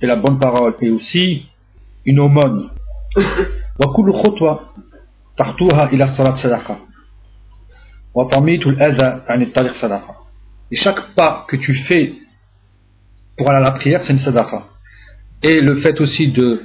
Et 0.00 0.06
la 0.06 0.16
bonne 0.16 0.38
parole 0.38 0.74
est 0.82 0.90
aussi 0.90 1.46
une 2.04 2.20
aumône. 2.20 2.68
Et 10.70 10.76
chaque 10.76 11.14
pas 11.14 11.46
que 11.48 11.56
tu 11.56 11.74
fais 11.74 12.12
pour 13.36 13.50
aller 13.50 13.58
à 13.58 13.62
la 13.62 13.72
prière, 13.72 14.02
c'est 14.02 14.12
une 14.12 14.18
sadaqa. 14.18 14.68
Et 15.42 15.60
le 15.60 15.74
fait 15.74 16.00
aussi 16.00 16.28
de 16.28 16.62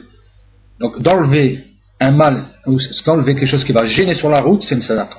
donc 0.80 1.02
d'enlever 1.02 1.66
un 2.00 2.12
mal, 2.12 2.46
ou 2.66 2.78
d'enlever 3.06 3.36
quelque 3.36 3.48
chose 3.48 3.64
qui 3.64 3.74
va 3.74 3.86
gêner 3.86 4.14
sur 4.14 4.30
la 4.30 4.42
route, 4.42 4.64
c'est 4.64 4.76
une 4.76 4.82
sadaqa. 4.82 5.18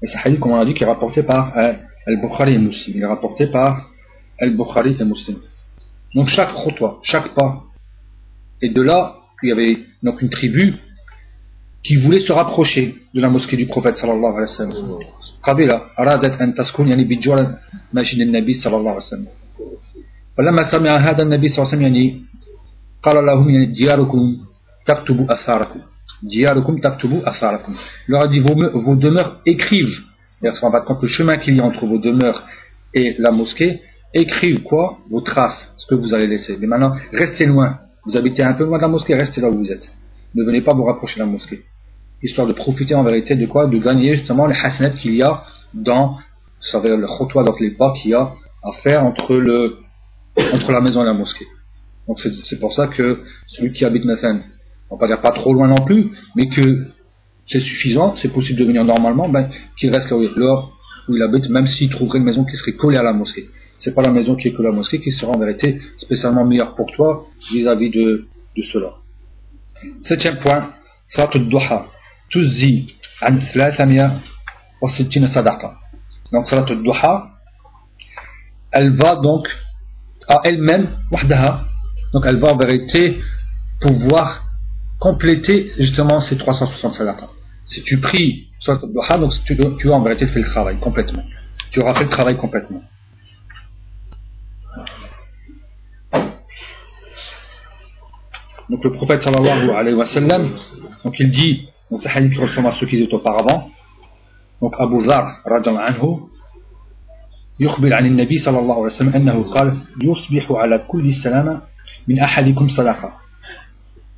Et 0.00 0.06
ce 0.06 0.16
hadith, 0.16 0.38
comme 0.38 0.52
on 0.52 0.60
a 0.60 0.64
dit, 0.64 0.74
qui 0.74 0.84
est 0.84 0.86
rapporté 0.86 1.22
par 1.22 1.56
euh, 1.58 1.72
Al-Bukhari 2.06 2.54
et 2.54 2.58
Muslim. 2.58 2.96
Il 2.96 3.02
est 3.02 3.06
rapporté 3.06 3.46
par 3.48 3.90
Al-Bukhari 4.38 4.96
et 5.00 5.04
Muslim. 5.04 5.38
Donc 6.14 6.28
chaque 6.28 6.54
khutwa, 6.54 7.00
chaque 7.02 7.34
pas. 7.34 7.64
Et 8.62 8.68
de 8.68 8.80
là, 8.80 9.16
il 9.42 9.48
y 9.48 9.52
avait 9.52 9.78
donc 10.02 10.22
une 10.22 10.30
tribu 10.30 10.76
qui 11.83 11.95
voulait 11.95 12.19
se 12.19 12.33
rapprocher 12.33 12.95
de 13.13 13.21
la 13.21 13.29
mosquée 13.29 13.57
du 13.57 13.65
prophète 13.67 13.97
sallallahu 13.97 14.33
alayhi 14.37 14.51
wa 14.51 14.71
sallam. 14.71 14.99
Qabila, 15.41 15.85
aradat 15.95 16.41
an 16.41 16.51
taskun, 16.51 16.87
yani 16.87 17.05
bijwar 17.05 17.59
majid 17.93 18.21
al-nabi 18.21 18.53
sallallahu 18.53 18.97
alayhi 18.97 18.97
wa 18.97 19.01
sallam. 19.01 19.27
فلما 20.37 20.63
سمع 20.63 20.97
هذا 20.97 21.23
النبي 21.23 21.47
صلى 21.47 21.57
الله 21.57 21.67
عليه 21.67 21.77
وسلم 21.77 21.81
يعني 21.81 22.25
قال 23.03 23.25
لهم 23.25 23.49
يعني 23.49 23.65
دياركم 23.65 24.37
تكتب 24.85 25.31
أثاركم 25.31 25.79
دياركم 26.23 26.77
تكتب 26.77 27.21
أثاركم 27.25 27.73
Il 28.07 28.11
leur 28.11 28.21
a 28.21 28.27
dit 28.27 28.39
vos, 28.39 28.55
vos 28.55 28.95
demeures 28.95 29.41
écrivent 29.45 29.99
c'est 30.41 30.63
en 30.63 30.71
fait, 30.71 31.01
le 31.01 31.07
chemin 31.07 31.37
qu'il 31.37 31.55
y 31.55 31.59
a 31.59 31.65
entre 31.65 31.85
vos 31.85 31.97
demeures 31.97 32.43
et 32.93 33.15
la 33.19 33.31
mosquée 33.31 33.81
écrivent 34.13 34.63
quoi 34.63 34.99
Vos 35.09 35.21
traces, 35.21 35.71
ce 35.77 35.85
que 35.87 35.95
vous 35.95 36.13
allez 36.13 36.27
laisser. 36.27 36.57
Mais 36.59 36.67
maintenant, 36.67 36.93
restez 37.11 37.45
loin. 37.45 37.79
Vous 38.05 38.15
habitez 38.15 38.43
un 38.43 38.53
peu 38.53 38.63
loin 38.63 38.77
de 38.77 38.83
la 38.83 38.87
mosquée, 38.87 39.15
restez 39.15 39.41
là 39.41 39.49
où 39.49 39.57
vous 39.57 39.71
êtes. 39.71 39.91
Ne 40.35 40.43
venez 40.43 40.61
pas 40.61 40.73
vous 40.73 40.85
rapprocher 40.85 41.19
de 41.19 41.25
la 41.25 41.31
mosquée. 41.31 41.63
Histoire 42.22 42.46
de 42.46 42.52
profiter 42.52 42.94
en 42.94 43.02
vérité 43.02 43.34
de 43.34 43.46
quoi? 43.46 43.66
De 43.66 43.78
gagner 43.78 44.14
justement 44.14 44.46
les 44.46 44.56
hasanats 44.56 44.90
qu'il 44.90 45.14
y 45.14 45.22
a 45.22 45.42
dans, 45.74 46.18
savez, 46.60 46.96
le 46.96 47.06
khotoua, 47.06 47.44
donc 47.44 47.60
les 47.60 47.72
pas 47.72 47.92
qu'il 47.92 48.12
y 48.12 48.14
a 48.14 48.32
à 48.62 48.72
faire 48.72 49.04
entre 49.04 49.36
le, 49.36 49.76
entre 50.52 50.72
la 50.72 50.80
maison 50.80 51.02
et 51.02 51.04
la 51.04 51.12
mosquée. 51.12 51.46
Donc 52.08 52.18
c'est 52.18 52.58
pour 52.58 52.72
ça 52.72 52.86
que 52.86 53.22
celui 53.46 53.72
qui 53.72 53.84
habite 53.84 54.04
Nathan, 54.04 54.40
on 54.90 54.96
va 54.96 55.00
pas 55.00 55.06
dire 55.06 55.20
pas 55.20 55.30
trop 55.30 55.52
loin 55.52 55.68
non 55.68 55.84
plus, 55.84 56.10
mais 56.36 56.48
que 56.48 56.86
c'est 57.46 57.60
suffisant, 57.60 58.14
c'est 58.14 58.32
possible 58.32 58.58
de 58.58 58.64
venir 58.64 58.84
normalement, 58.84 59.28
ben, 59.28 59.48
qu'il 59.76 59.90
reste 59.90 60.10
là 60.10 60.16
où 60.16 61.16
il 61.16 61.22
habite, 61.22 61.48
même 61.50 61.66
s'il 61.66 61.90
trouverait 61.90 62.18
une 62.18 62.24
maison 62.24 62.44
qui 62.44 62.56
serait 62.56 62.72
collée 62.72 62.96
à 62.96 63.02
la 63.02 63.12
mosquée. 63.12 63.48
C'est 63.76 63.94
pas 63.94 64.02
la 64.02 64.10
maison 64.10 64.34
qui 64.34 64.48
est 64.48 64.52
collée 64.52 64.68
à 64.68 64.70
la 64.70 64.76
mosquée 64.76 65.00
qui 65.00 65.10
sera 65.12 65.32
en 65.32 65.38
vérité 65.38 65.78
spécialement 65.98 66.44
meilleure 66.44 66.74
pour 66.74 66.90
toi 66.92 67.26
vis-à-vis 67.50 67.90
de, 67.90 68.26
de 68.56 68.62
cela. 68.62 68.94
Septième 70.02 70.38
point, 70.38 70.72
Salat 71.08 71.30
al-Duha. 71.34 71.86
Wa 74.80 74.88
sadaqa. 74.88 75.74
Donc 76.32 76.46
Salat 76.46 76.66
al-Duha, 76.68 77.30
elle 78.72 78.96
va 78.96 79.16
donc 79.16 79.48
à 80.28 80.40
elle-même, 80.44 80.88
donc 82.12 82.24
elle 82.26 82.38
va 82.38 82.52
en 82.52 82.56
vérité 82.56 83.20
pouvoir 83.80 84.44
compléter 84.98 85.72
justement 85.78 86.20
ces 86.20 86.36
360 86.36 86.94
salats. 86.94 87.16
Si 87.66 87.82
tu 87.82 88.00
pries 88.00 88.48
soit 88.58 88.80
donc 89.18 89.32
tu, 89.44 89.56
tu 89.78 89.90
as 89.90 89.94
en 89.94 90.02
vérité 90.02 90.26
fait 90.26 90.40
le 90.40 90.46
travail 90.46 90.78
complètement. 90.78 91.24
Tu 91.70 91.80
auras 91.80 91.94
fait 91.94 92.04
le 92.04 92.10
travail 92.10 92.36
complètement. 92.36 92.82
Donc 98.70 98.82
le 98.82 98.92
prophète 98.92 99.22
sallallahu 99.22 99.70
alayhi 99.70 99.94
wa 99.94 100.06
sallam, 100.06 100.50
donc 101.04 101.20
il 101.20 101.30
dit, 101.30 101.68
donc 101.94 102.00
c'est 102.02 102.08
hadith 102.08 102.32
qui 102.32 102.40
ressemble 102.40 102.66
à 102.66 102.72
ceux 102.72 102.86
qui 102.86 103.00
étaient 103.00 103.14
auparavant, 103.14 103.70
donc 104.60 104.74
Abu 104.80 105.06
Dhar, 105.06 105.42
anhu, 105.46 106.28
يخبر 107.60 107.94
عن 107.94 108.06
النبي 108.06 108.38
صلى 108.38 108.58
الله 108.58 108.74
عليه 108.74 108.86
وسلم 108.86 109.14
أنه 109.14 109.42
قال 109.42 109.78
يصبح 110.02 110.52
على 110.52 110.78
كل 110.88 111.12
سلامة 111.12 111.62
من 112.08 112.20
أحدكم 112.20 112.68
صدقة 112.68 113.12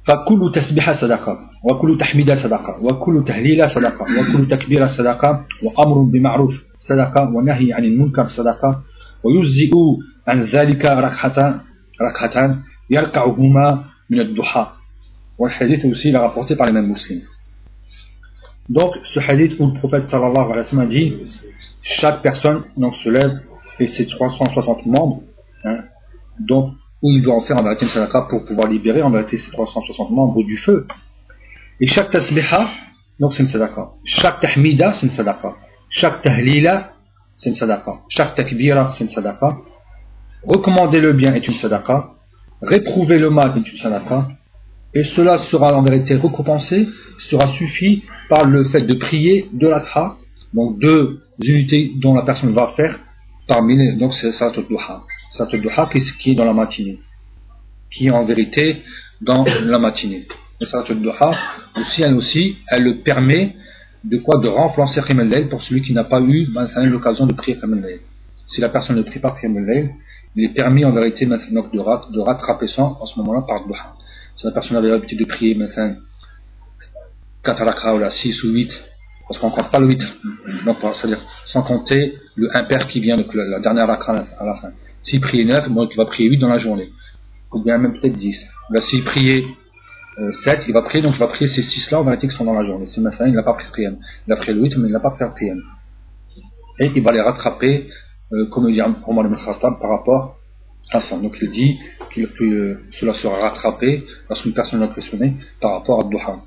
فكل 0.03 0.51
تسبيح 0.55 0.93
صدقة 0.93 1.39
وكل 1.65 1.97
تحميد 2.01 2.33
صدقة 2.33 2.85
وكل 2.85 3.25
تهليل 3.27 3.69
صدقة 3.69 4.05
وكل 4.05 4.47
تكبير 4.47 4.87
صدقة 4.87 5.45
وأمر 5.63 6.03
بمعروف 6.03 6.65
صدقة 6.79 7.23
ونهي 7.29 7.73
عن 7.73 7.85
المنكر 7.85 8.27
صدقة 8.27 8.83
ويجزئ 9.25 9.73
عن 10.27 10.43
ذلك 10.43 10.85
ركعتان 10.85 11.61
ركعتان 12.03 12.63
يركعهما 12.91 13.85
من 14.11 14.21
الضحى 14.21 14.67
والحديث 15.39 15.85
aussi 15.85 16.17
rapporté 16.17 16.57
par 16.57 16.67
les 16.67 16.73
mêmes 16.73 16.89
donc 18.69 18.95
ce 19.05 19.21
hadith 19.21 19.57
où 19.59 19.67
le 19.67 19.73
prophète 19.73 20.09
sallallahu 20.09 20.53
alayhi 20.53 20.59
wa 20.59 20.63
sallam 20.63 20.89
dit 20.89 21.15
chaque 21.83 22.21
personne 22.21 22.65
donc, 22.77 22.95
se 22.97 23.09
lève 23.09 23.41
et 23.79 23.87
ses 23.87 24.07
360 24.07 24.87
membres, 24.87 25.23
hein, 25.65 25.85
donc, 26.41 26.73
où 27.03 27.11
il 27.11 27.23
doit 27.23 27.37
en 27.37 27.41
faire 27.41 27.59
en 27.59 27.63
vérité 27.63 27.85
une 27.85 27.91
sadaqa 27.91 28.23
pour 28.23 28.45
pouvoir 28.45 28.69
libérer 28.69 29.03
en 29.03 29.11
vérité 29.11 29.39
ses 29.39 29.53
360 29.53 30.11
membres 30.11 30.43
du 30.43 30.57
feu. 30.57 30.87
Et 31.81 31.87
chaque 31.87 32.11
tasbiha, 32.11 32.69
donc 33.21 33.35
c'est 33.35 33.43
une 33.43 33.49
sadaqa. 33.49 33.93
Chaque 34.05 34.41
tahmida, 34.41 34.95
c'est 34.95 35.07
une 35.07 35.13
sadaqa. 35.13 35.55
Chaque 35.89 36.23
tahlila, 36.23 36.95
c'est 37.37 37.51
une 37.51 37.55
sadaqa. 37.55 38.01
Chaque 38.09 38.35
takbira, 38.35 38.91
c'est 38.93 39.05
une 39.05 39.09
sadaqa. 39.09 39.59
Recommander 40.43 41.01
le 41.01 41.13
bien 41.13 41.35
est 41.35 41.47
une 41.47 41.55
sadaqa. 41.55 42.15
Réprouver 42.63 43.19
le 43.19 43.31
mal 43.31 43.57
est 43.57 43.71
une 43.71 43.77
sadaqa. 43.77 44.29
Et 44.97 45.03
cela 45.03 45.37
sera 45.37 45.77
en 45.77 45.83
vérité 45.83 46.15
récompensé, 46.15 46.89
sera 47.19 47.47
suffi 47.49 48.03
par 48.31 48.47
le 48.47 48.65
fait 48.65 48.81
de 48.81 48.95
prier 48.95 49.47
de 49.53 49.69
l'atra, 49.69 50.17
donc 50.55 50.79
deux 50.79 51.21
unités 51.45 51.93
dont 52.01 52.15
la 52.15 52.23
personne 52.23 52.53
va 52.53 52.69
faire 52.69 52.99
parmi 53.47 53.77
les, 53.77 53.97
donc 53.97 54.15
c'est 54.15 54.33
Salat 54.33 54.53
al-Duha 54.57 55.91
qui 56.19 56.31
est 56.31 56.35
dans 56.35 56.47
la 56.47 56.55
matinée, 56.55 56.99
qui 57.91 58.07
est 58.07 58.11
en 58.11 58.25
vérité 58.25 58.83
dans 59.21 59.45
la 59.45 59.79
matinée. 59.79 60.27
Et 60.63 60.65
Salat 60.65 60.85
al-Duha 60.89 61.31
aussi, 61.79 62.03
elle 62.03 62.15
aussi, 62.15 62.57
elle 62.71 62.85
le 62.85 63.03
permet 63.03 63.55
de 64.03 64.17
quoi? 64.17 64.39
De 64.39 64.49
remplacer 64.49 65.03
Qiyam 65.03 65.49
pour 65.51 65.63
celui 65.63 65.83
qui 65.83 65.93
n'a 65.93 66.05
pas 66.05 66.23
eu 66.23 66.47
l'occasion 66.87 67.27
de 67.27 67.35
prier 67.35 67.59
Qiyam 67.59 67.85
Si 68.47 68.63
la 68.63 68.71
personne 68.71 68.97
ne 68.97 69.03
prie 69.03 69.21
pas 69.21 69.35
Qiyam 69.39 69.59
il 70.37 70.45
est 70.45 70.55
permis 70.55 70.87
en 70.87 70.93
vérité 70.93 71.27
de, 71.27 71.37
de 71.37 72.21
rattraper 72.21 72.67
ça 72.67 72.97
en 72.99 73.05
ce 73.05 73.19
moment-là 73.19 73.45
par 73.47 73.67
Duha. 73.67 73.95
Si 74.37 74.47
la 74.47 74.53
personne 74.53 74.77
avait 74.77 74.89
l'habitude 74.89 75.19
de 75.19 75.25
prier 75.25 75.55
maintenant 75.55 75.97
4 77.43 77.65
rakra 77.65 77.95
ou 77.95 78.11
6 78.11 78.45
ou 78.45 78.51
8 78.51 78.85
parce 79.29 79.39
qu'on 79.41 79.51
ne 79.51 79.55
compte 79.55 79.71
pas 79.71 79.81
le 79.81 79.89
8. 79.89 80.19
Donc, 80.65 80.79
c'est-à-dire 80.95 81.25
sans 81.45 81.63
compter 81.63 82.19
le 82.37 82.55
impair 82.57 82.87
qui 82.87 83.01
vient, 83.01 83.17
donc 83.17 83.35
la 83.35 83.59
dernière 83.59 83.89
rakra 83.89 84.23
à 84.39 84.45
la 84.45 84.55
fin. 84.55 84.71
S'il 85.03 85.21
priait 85.21 85.45
9, 85.45 85.69
bon, 85.71 85.89
il 85.91 85.97
va 85.97 86.05
prier 86.05 86.29
8 86.29 86.39
dans 86.39 86.49
la 86.49 86.59
journée. 86.59 86.93
Ou 87.53 87.63
bien 87.63 87.79
même 87.79 87.95
peut-être 87.95 88.17
10. 88.17 88.47
Là, 88.71 88.81
s'il 88.81 89.03
priait 89.05 89.45
7, 90.31 90.67
il 90.69 90.73
va 90.73 90.83
prier, 90.83 91.03
donc 91.03 91.15
il 91.15 91.19
va 91.19 91.27
prier 91.27 91.49
ces 91.49 91.63
6 91.63 91.91
là 91.91 92.01
en 92.01 92.05
vérité 92.05 92.29
qui 92.29 92.37
sont 92.37 92.45
dans 92.45 92.55
la 92.55 92.63
journée. 92.63 92.87
C'est 92.87 93.01
Mathalan, 93.01 93.31
il 93.31 93.35
n'a 93.35 93.43
pas 93.43 93.55
pris 93.55 93.67
Qiyam. 93.75 93.97
Il 94.27 94.33
a 94.33 94.37
pris 94.37 94.53
le 94.53 94.61
8, 94.61 94.77
mais 94.79 94.89
il 94.89 94.93
n'a 94.93 95.01
pas 95.01 95.11
pris 95.11 95.25
Qiyam. 95.37 95.61
Et 96.79 96.93
il 96.95 97.03
va 97.03 97.13
les 97.13 97.21
rattraper, 97.21 97.89
euh, 98.33 98.49
comme 98.51 98.69
il 98.69 98.75
dit 98.75 98.83
Omar 99.07 99.27
Khattab, 99.45 99.81
par 99.81 99.91
rapport 99.91 100.39
à 100.92 101.00
ça. 101.00 101.18
Donc 101.18 101.38
il 101.42 101.52
dit 101.52 101.80
que 102.14 102.44
euh, 102.44 102.80
cela 102.92 103.14
sera 103.14 103.40
rattrapé 103.40 104.06
lorsqu'une 104.30 104.54
personne 104.54 104.82
l'a 104.82 104.88
pressionné 104.88 105.36
par 105.60 105.72
rapport 105.74 106.06
à 106.06 106.10
Duha. 106.10 106.42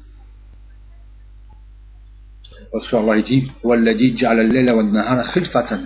Parce 2.72 2.88
qu'Allah 2.88 3.22
dit 3.22 3.50
وَالَّذِي 3.62 4.16
جَعَلَ 4.16 4.40
اللَّيْلَ 4.40 4.70
وَالنَّهَارَ 4.70 5.22
خِلْفَةً 5.22 5.80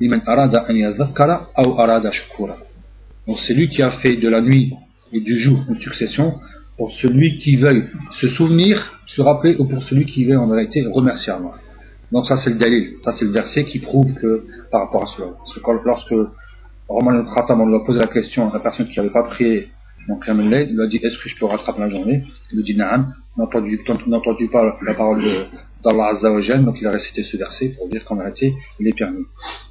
لِمَنْ 0.00 0.20
أَرَادَ 0.28 0.54
أَنْ 0.54 0.76
يَذَّكَّرَ 0.76 1.30
أَوْ 1.58 1.80
أَرَادَ 1.80 2.10
شُكُورًا 2.10 2.56
Donc 3.26 3.40
c'est 3.40 3.54
lui 3.54 3.68
qui 3.68 3.82
a 3.82 3.90
fait 3.90 4.16
de 4.16 4.28
la 4.28 4.40
nuit 4.40 4.72
et 5.12 5.20
du 5.20 5.36
jour 5.36 5.58
une 5.68 5.80
succession 5.80 6.38
pour 6.76 6.92
celui 6.92 7.38
qui 7.38 7.56
veuille 7.56 7.86
se 8.12 8.28
souvenir, 8.28 9.00
se 9.06 9.20
rappeler, 9.20 9.56
ou 9.58 9.64
pour 9.64 9.82
celui 9.82 10.06
qui 10.06 10.24
veut 10.24 10.38
en 10.38 10.46
vérité 10.46 10.86
remercier 10.86 11.32
Allah. 11.32 11.54
Donc 12.12 12.24
ça 12.26 12.36
c'est 12.36 12.50
le 12.50 12.56
dalil, 12.56 12.94
ça 13.02 13.10
c'est 13.10 13.24
le 13.24 13.32
verset 13.32 13.64
qui 13.64 13.80
prouve 13.80 14.14
que 14.14 14.44
par 14.70 14.82
rapport 14.82 15.02
à 15.02 15.06
cela. 15.06 15.28
Parce 15.36 15.52
que 15.52 15.60
lorsque 15.84 16.14
Roman 16.87 17.25
Khatam, 17.25 17.67
lui 17.67 17.75
a 17.75 17.79
posé 17.79 17.99
la 17.99 18.07
question 18.07 18.49
à 18.49 18.53
la 18.53 18.59
personne 18.59 18.87
qui 18.87 18.99
n'avait 18.99 19.11
pas 19.11 19.23
prié 19.23 19.69
mon 20.07 20.17
Qiyam 20.17 20.41
il 20.41 20.75
lui 20.75 20.83
a 20.83 20.87
dit 20.87 20.99
Est-ce 21.01 21.17
que 21.17 21.29
je 21.29 21.37
peux 21.37 21.45
rattraper 21.45 21.79
la 21.79 21.89
journée? 21.89 22.23
Il 22.51 22.57
lui 22.57 22.63
dit 22.63 22.75
Naam, 22.75 23.13
n'entendu 23.37 23.79
entendu 24.11 24.49
pas 24.49 24.77
la 24.81 24.93
parole 24.93 25.47
d'Allah 25.83 26.07
Azza 26.07 26.31
wa 26.31 26.41
donc 26.57 26.77
il 26.81 26.87
a 26.87 26.91
récité 26.91 27.23
ce 27.23 27.37
verset 27.37 27.69
pour 27.69 27.87
dire 27.89 28.03
qu'en 28.03 28.17
réalité, 28.17 28.53
il 28.79 28.87
est 28.87 28.97
permis. 28.97 29.23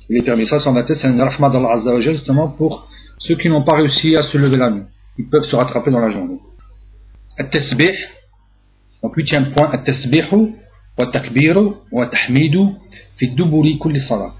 Il 0.08 0.16
est 0.16 0.22
permis. 0.22 0.46
Ça, 0.46 0.58
c'est 0.58 1.06
un 1.06 1.24
rahma 1.24 1.50
d'Allah 1.50 1.72
Azza 1.72 2.00
justement 2.00 2.48
pour 2.48 2.88
ceux 3.18 3.36
qui 3.36 3.48
n'ont 3.48 3.64
pas 3.64 3.74
réussi 3.74 4.16
à 4.16 4.22
se 4.22 4.38
lever 4.38 4.56
la 4.56 4.70
nuit. 4.70 4.84
Ils 5.18 5.28
peuvent 5.28 5.44
se 5.44 5.54
rattraper 5.54 5.90
dans 5.90 6.00
la 6.00 6.08
journée. 6.08 6.38
At-tasbih, 7.38 7.96
donc 9.02 9.14
huitième 9.16 9.50
point, 9.50 9.70
At-tasbihu, 9.70 10.54
wa 10.98 11.06
takbiru, 11.06 11.74
wa 11.90 12.06
tahmidu, 12.06 12.68
fi 13.16 13.28
duburi 13.28 13.78
kulli 13.78 14.00
salat. 14.00 14.32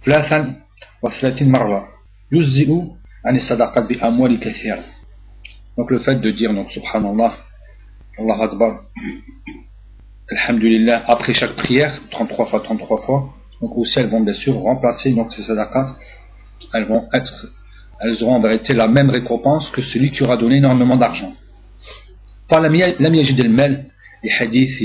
Flathan, 0.00 0.54
wa. 1.02 1.10
يجزئ 2.31 2.69
عن 3.25 3.35
الصدقات 3.35 3.83
بأموال 3.89 4.39
كثيرة 4.39 4.83
donc 5.77 5.91
le 5.91 5.99
fait 5.99 6.15
de 6.15 6.31
dire 6.31 6.53
donc 6.53 6.71
subhanallah 6.71 7.33
Allah 8.19 8.37
Akbar 8.43 8.71
Alhamdulillah 10.31 11.03
après 11.07 11.33
chaque 11.33 11.55
prière 11.55 11.93
33 12.11 12.45
fois 12.45 12.59
33 12.61 12.97
fois 13.05 13.33
donc 13.61 13.77
aussi 13.77 13.99
elles 13.99 14.09
vont 14.09 14.21
bien 14.21 14.33
sûr 14.33 14.55
remplacer 14.55 15.13
donc 15.13 15.31
ces 15.33 15.43
sadaqat 15.43 15.87
elles 16.73 16.85
vont 16.85 17.07
être 17.13 17.47
elles 18.01 18.23
auront 18.23 18.35
en 18.35 18.41
vérité 18.41 18.73
la 18.73 18.87
même 18.87 19.09
récompense 19.09 19.69
que 19.69 19.81
celui 19.81 20.11
qui 20.11 20.23
aura 20.23 20.37
donné 20.37 20.57
énormément 20.57 20.97
d'argent 20.97 21.33
قال 22.49 22.63
لم 22.99 23.15
يجد 23.15 23.39
المال 23.39 23.85
لحديث 24.23 24.83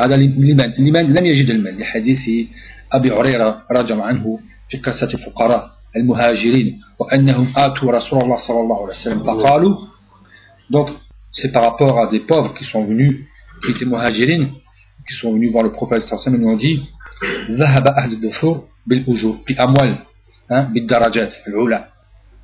هذا 0.00 0.16
لمن 0.16 1.14
لم 1.16 1.26
يجد 1.26 1.50
المال 1.50 1.78
لحديث 1.80 2.30
أبي 2.92 3.10
هريرة 3.10 3.62
رضي 3.70 3.92
الله 3.92 4.04
عنه 4.04 4.40
في 4.68 4.76
قصة 4.78 5.08
الفقراء 5.14 5.70
المهاجرين 5.96 6.80
وأنهم 6.98 7.52
آتوا 7.56 7.92
رسول 7.92 8.22
الله 8.22 8.36
صلى 8.36 8.60
الله 8.60 8.78
عليه 8.82 8.90
وسلم 8.90 9.22
فقالوا 9.22 9.74
donc 10.70 10.88
c'est 11.32 11.52
par 11.52 11.62
rapport 11.62 11.98
à 12.00 12.06
des 12.08 12.20
pauvres 12.20 12.54
qui 12.54 12.64
sont 12.64 12.84
venus 12.84 13.26
qui 13.64 13.70
étaient 13.72 13.84
muhajirin 13.84 14.48
qui 15.08 15.14
sont 15.14 15.32
venus 15.32 15.52
voir 15.52 15.64
le 15.64 15.72
prophète 15.72 16.02
sallallahu 16.02 16.28
alayhi 16.28 16.34
wa 16.34 16.40
sallam 16.40 16.40
et 16.40 16.44
nous 16.44 16.52
ont 16.52 16.56
dit 16.56 16.82
ذهب 17.50 17.86
أهل 17.86 18.12
الدثور 18.12 18.64
بالأجور 18.86 19.36
بأموال 19.48 19.98
hein, 20.50 20.62
بالدرجات 20.72 21.34
العلا 21.48 21.88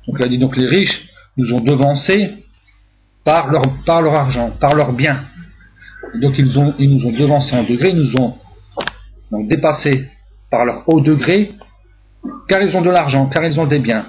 donc 0.07 0.15
il 0.19 0.25
a 0.25 0.27
dit 0.27 0.37
donc 0.37 0.57
les 0.57 0.65
riches 0.65 1.09
nous 1.37 1.53
ont 1.53 1.61
devancés 1.61 2.43
par 3.23 3.51
leur, 3.51 3.63
par 3.85 4.01
leur 4.01 4.13
argent, 4.13 4.51
par 4.59 4.75
leur 4.75 4.93
bien. 4.93 5.23
donc 6.15 6.37
ils, 6.37 6.59
ont, 6.59 6.73
ils 6.77 6.93
nous 6.93 7.05
ont 7.05 7.11
devancé 7.11 7.55
en 7.55 7.63
degré, 7.63 7.89
ils 7.89 7.95
nous 7.95 8.15
ont 8.17 8.35
donc 9.31 9.47
dépassé 9.47 10.09
par 10.51 10.65
leur 10.65 10.83
haut 10.87 11.01
degré, 11.01 11.53
car 12.48 12.62
ils 12.62 12.76
ont 12.76 12.82
de 12.82 12.90
l'argent, 12.90 13.26
car 13.26 13.44
ils 13.44 13.58
ont 13.60 13.66
des 13.66 13.78
biens. 13.78 14.06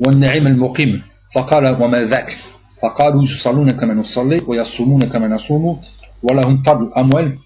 والنعيم 0.00 0.46
المقيم 0.46 1.02
فقال 1.34 1.82
وما 1.82 2.00
ذاك 2.04 2.36
فقالوا 2.82 3.22
يصلون 3.22 3.70
كما 3.70 3.94
نصلي 3.94 4.42
ويصومون 4.46 5.04
كما 5.04 5.28
نصوم 5.28 5.80
ولهم 6.22 6.62
فضل 6.62 6.92
أموال 6.96 7.38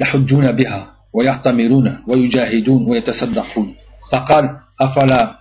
يحجون 0.00 0.52
بها 0.52 0.80
ويعتمرون 1.12 1.98
ويجاهدون 2.08 2.90
ويتصدقون 2.90 3.74
فقال 4.12 4.56
أفلا 4.80 5.36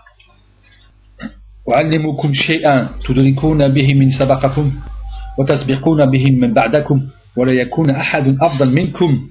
أعلمكم 1.73 2.33
شيئا 2.33 2.89
تدركون 3.05 3.67
به 3.67 3.93
من 3.93 4.09
سبقكم 4.09 4.71
وتسبقون 5.39 6.05
به 6.05 6.31
من 6.31 6.53
بعدكم 6.53 7.07
ولا 7.35 7.51
يكون 7.51 7.89
أحد 7.89 8.37
أفضل 8.41 8.73
منكم 8.73 9.27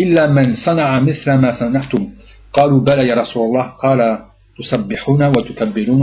إلا 0.00 0.26
من 0.26 0.54
صنع 0.54 1.00
مثل 1.00 1.34
ما 1.34 1.50
صنعتم 1.50 2.08
قالوا 2.56 2.80
بلى 2.80 3.08
يا 3.08 3.14
رسول 3.14 3.42
الله 3.48 3.62
قال 3.84 4.00
تسبحون 4.58 5.22
وتكبرون 5.24 6.02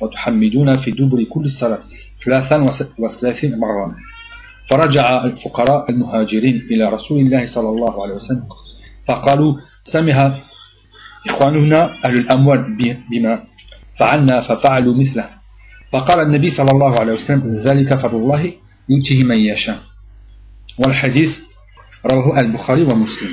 وتحمدون 0.00 0.76
في 0.76 0.90
دبر 0.90 1.18
كل 1.32 1.44
الصلاة 1.44 1.80
ثلاثا 2.24 2.56
وثلاثين 2.98 3.52
مرة. 3.58 3.96
فرجع 4.68 5.24
الفقراء 5.24 5.90
المهاجرين 5.90 6.56
إلى 6.70 6.84
رسول 6.96 7.18
الله 7.20 7.46
صلى 7.46 7.68
الله 7.68 7.94
عليه 8.02 8.14
وسلم 8.14 8.44
فقالوا 9.08 9.52
سمع 9.84 10.16
إخواننا 11.28 11.80
أهل 12.04 12.16
الأموال 12.18 12.76
بما 13.10 13.44
فعلنا 13.98 14.40
ففعلوا 14.40 14.94
مثله. 14.94 15.26
فقال 15.92 16.18
النبي 16.20 16.50
صلى 16.50 16.70
الله 16.70 17.00
عليه 17.00 17.12
وسلم 17.12 17.42
ذلك 17.64 17.94
فضل 17.94 18.18
الله 18.18 18.52
يؤتيه 18.88 19.24
من 19.24 19.38
يشاء. 19.38 19.78
والحديث 20.78 21.38
رواه 22.06 22.40
البخاري 22.40 22.82
ومسلم. 22.82 23.32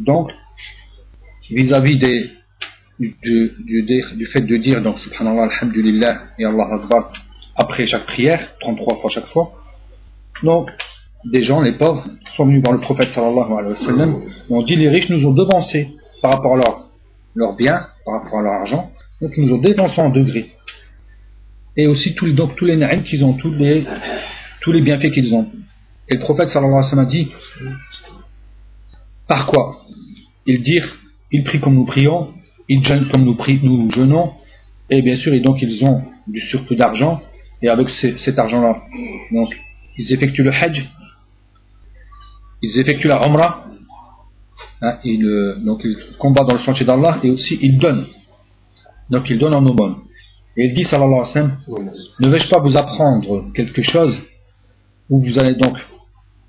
Donc 0.00 0.45
vis-à-vis 1.50 1.96
du, 1.98 2.30
du, 2.98 3.82
du, 3.82 4.26
fait 4.26 4.40
de 4.40 4.56
dire 4.56 4.82
donc 4.82 4.98
subhanallah 4.98 5.48
alhamdulillah 5.52 6.18
et 6.38 6.44
Allah 6.44 6.68
akbar 6.72 7.12
après 7.56 7.86
chaque 7.86 8.06
prière 8.06 8.56
33 8.58 8.96
fois 8.96 9.10
chaque 9.10 9.26
fois 9.26 9.52
donc 10.42 10.70
des 11.24 11.42
gens 11.42 11.60
les 11.60 11.72
pauvres 11.72 12.06
sont 12.30 12.46
venus 12.46 12.62
voir 12.62 12.72
le 12.72 12.80
prophète 12.80 13.10
sallallahu 13.10 13.52
alayhi 13.52 13.70
wa 13.70 13.76
sallam 13.76 14.20
et 14.48 14.52
ont 14.52 14.62
dit 14.62 14.76
les 14.76 14.88
riches 14.88 15.10
nous 15.10 15.24
ont 15.26 15.32
devancés 15.32 15.94
par 16.22 16.32
rapport 16.32 16.54
à 16.54 16.56
leur, 16.56 16.88
leur 17.34 17.54
bien 17.54 17.86
par 18.04 18.22
rapport 18.22 18.38
à 18.40 18.42
leur 18.42 18.52
argent 18.52 18.90
donc 19.20 19.32
ils 19.36 19.44
nous 19.44 19.52
ont 19.54 19.58
dévancés 19.58 20.00
en 20.00 20.10
degrés. 20.10 20.52
Et 21.76 21.86
aussi 21.86 22.14
tous 22.14 22.26
les, 22.26 22.32
donc, 22.32 22.56
tous 22.56 22.64
les 22.64 22.76
naïms 22.76 23.02
qu'ils 23.02 23.24
ont, 23.24 23.34
tous 23.34 23.52
les, 23.52 23.84
tous 24.60 24.72
les 24.72 24.80
bienfaits 24.80 25.10
qu'ils 25.10 25.34
ont. 25.34 25.50
Et 26.08 26.14
le 26.14 26.20
prophète 26.20 26.48
sallallahu 26.48 26.78
alayhi 26.78 26.84
wa 26.84 26.90
sallam 26.90 27.04
a 27.04 27.08
dit 27.08 27.28
Par 29.26 29.46
quoi? 29.46 29.84
Ils 30.46 30.62
dirent 30.62 30.96
Ils 31.32 31.42
prient 31.44 31.60
comme 31.60 31.74
nous 31.74 31.84
prions, 31.84 32.32
ils 32.68 32.84
jeûnent 32.84 33.08
comme 33.08 33.24
nous, 33.24 33.36
nous 33.62 33.90
jeûnons, 33.90 34.32
et 34.90 35.02
bien 35.02 35.16
sûr, 35.16 35.32
et 35.34 35.40
donc 35.40 35.62
ils 35.62 35.84
ont 35.84 36.02
du 36.26 36.40
surplus 36.40 36.76
d'argent, 36.76 37.20
et 37.62 37.68
avec 37.68 37.88
cet 37.88 38.38
argent-là, 38.38 38.82
donc 39.32 39.56
ils 39.98 40.12
effectuent 40.12 40.42
le 40.42 40.52
hajj, 40.52 40.88
ils 42.62 42.78
effectuent 42.78 43.08
la 43.08 43.26
umrah, 43.26 43.64
hein, 44.82 44.98
ils, 45.04 45.56
donc 45.64 45.82
ils 45.84 45.96
combattent 46.18 46.48
dans 46.48 46.54
le 46.54 46.58
sentier 46.58 46.86
d'Allah, 46.86 47.18
et 47.22 47.30
aussi 47.30 47.58
ils 47.60 47.78
donnent. 47.78 48.06
Donc 49.10 49.30
il 49.30 49.38
donne 49.38 49.54
en 49.54 49.64
aumône. 49.64 49.96
Et 50.56 50.66
il 50.66 50.72
dit, 50.72 50.82
sallallahu 50.82 51.20
alayhi 51.20 51.20
wa 51.20 51.24
sallam, 51.24 51.58
ne 52.20 52.28
vais-je 52.28 52.48
pas 52.48 52.58
vous 52.58 52.76
apprendre 52.76 53.52
quelque 53.52 53.82
chose 53.82 54.22
où 55.10 55.20
vous 55.20 55.38
allez 55.38 55.54
donc 55.54 55.78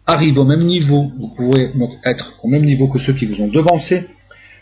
arriver 0.05 0.39
au 0.39 0.45
même 0.45 0.65
niveau, 0.65 1.11
vous 1.19 1.27
pouvez 1.35 1.73
donc 1.73 1.91
être 2.05 2.33
au 2.43 2.47
même 2.47 2.63
niveau 2.63 2.87
que 2.87 2.99
ceux 2.99 3.13
qui 3.13 3.25
vous 3.25 3.41
ont 3.41 3.49
devancé, 3.49 4.07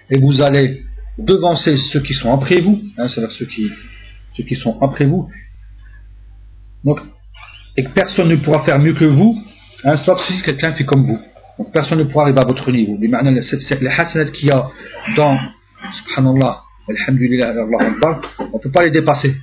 et 0.09 0.19
vous 0.19 0.41
allez 0.41 0.83
devancer 1.17 1.77
ceux 1.77 2.01
qui 2.01 2.13
sont 2.13 2.33
après 2.33 2.59
vous, 2.59 2.81
hein, 2.97 3.07
c'est-à-dire 3.07 3.31
ceux 3.31 3.45
qui, 3.45 3.69
ceux 4.31 4.43
qui 4.43 4.55
sont 4.55 4.77
après 4.81 5.05
vous. 5.05 5.29
Donc, 6.83 6.99
et 7.77 7.83
que 7.83 7.89
personne 7.89 8.29
ne 8.29 8.35
pourra 8.35 8.59
faire 8.59 8.79
mieux 8.79 8.93
que 8.93 9.05
vous, 9.05 9.37
hein, 9.83 9.95
sauf 9.95 10.21
si 10.25 10.41
quelqu'un 10.41 10.73
fait 10.73 10.85
comme 10.85 11.05
vous. 11.05 11.19
Donc 11.57 11.71
personne 11.71 11.99
ne 11.99 12.03
pourra 12.03 12.25
arriver 12.25 12.39
à 12.39 12.45
votre 12.45 12.71
niveau. 12.71 12.97
Les 12.99 13.89
hasanat 13.89 14.25
qu'il 14.25 14.49
y 14.49 14.51
a 14.51 14.69
dans, 15.15 15.37
subhanallah, 15.93 16.63
Alhamdulillah, 16.87 17.49
Allah 17.49 17.65
on 18.39 18.57
ne 18.57 18.61
peut 18.61 18.71
pas 18.71 18.85
les 18.85 18.91
dépasser. 18.91 19.35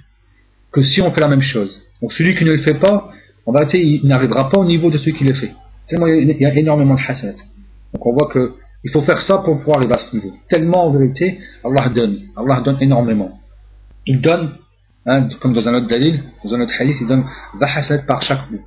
Que 0.70 0.82
si 0.82 1.00
on 1.02 1.12
fait 1.12 1.20
la 1.20 1.28
même 1.28 1.42
chose. 1.42 1.82
Donc 2.00 2.12
celui 2.12 2.34
qui 2.34 2.44
ne 2.44 2.52
le 2.52 2.58
fait 2.58 2.74
pas, 2.74 3.10
en 3.44 3.52
vérité, 3.52 3.84
il 3.84 4.06
n'arrivera 4.06 4.48
pas 4.48 4.58
au 4.58 4.64
niveau 4.64 4.90
de 4.90 4.98
celui 4.98 5.14
qui 5.14 5.24
le 5.24 5.32
fait. 5.32 5.52
Tellement 5.86 6.06
il 6.06 6.28
y 6.38 6.46
a 6.46 6.54
énormément 6.54 6.94
de 6.94 7.00
hasanat. 7.00 7.34
Donc 7.92 8.06
on 8.06 8.12
voit 8.12 8.28
que 8.28 8.54
il 8.84 8.90
faut 8.90 9.02
faire 9.02 9.20
ça 9.20 9.38
pour 9.38 9.58
pouvoir 9.58 9.78
arriver 9.78 9.94
à 9.94 9.98
ce 9.98 10.14
niveau. 10.14 10.32
Tellement 10.48 10.86
en 10.86 10.90
vérité, 10.90 11.40
Allah 11.64 11.88
donne. 11.88 12.22
Allah 12.36 12.60
donne 12.60 12.78
énormément. 12.80 13.40
Il 14.06 14.20
donne, 14.20 14.56
hein, 15.06 15.28
comme 15.40 15.52
dans 15.52 15.68
un 15.68 15.74
autre 15.74 15.86
dalil, 15.86 16.22
dans 16.44 16.54
un 16.54 16.60
autre 16.60 16.74
hadith, 16.78 16.96
il 17.00 17.06
donne 17.06 17.24
20 17.54 17.66
hasanat 17.66 18.02
par 18.02 18.22
chaque 18.22 18.50
mot. 18.50 18.60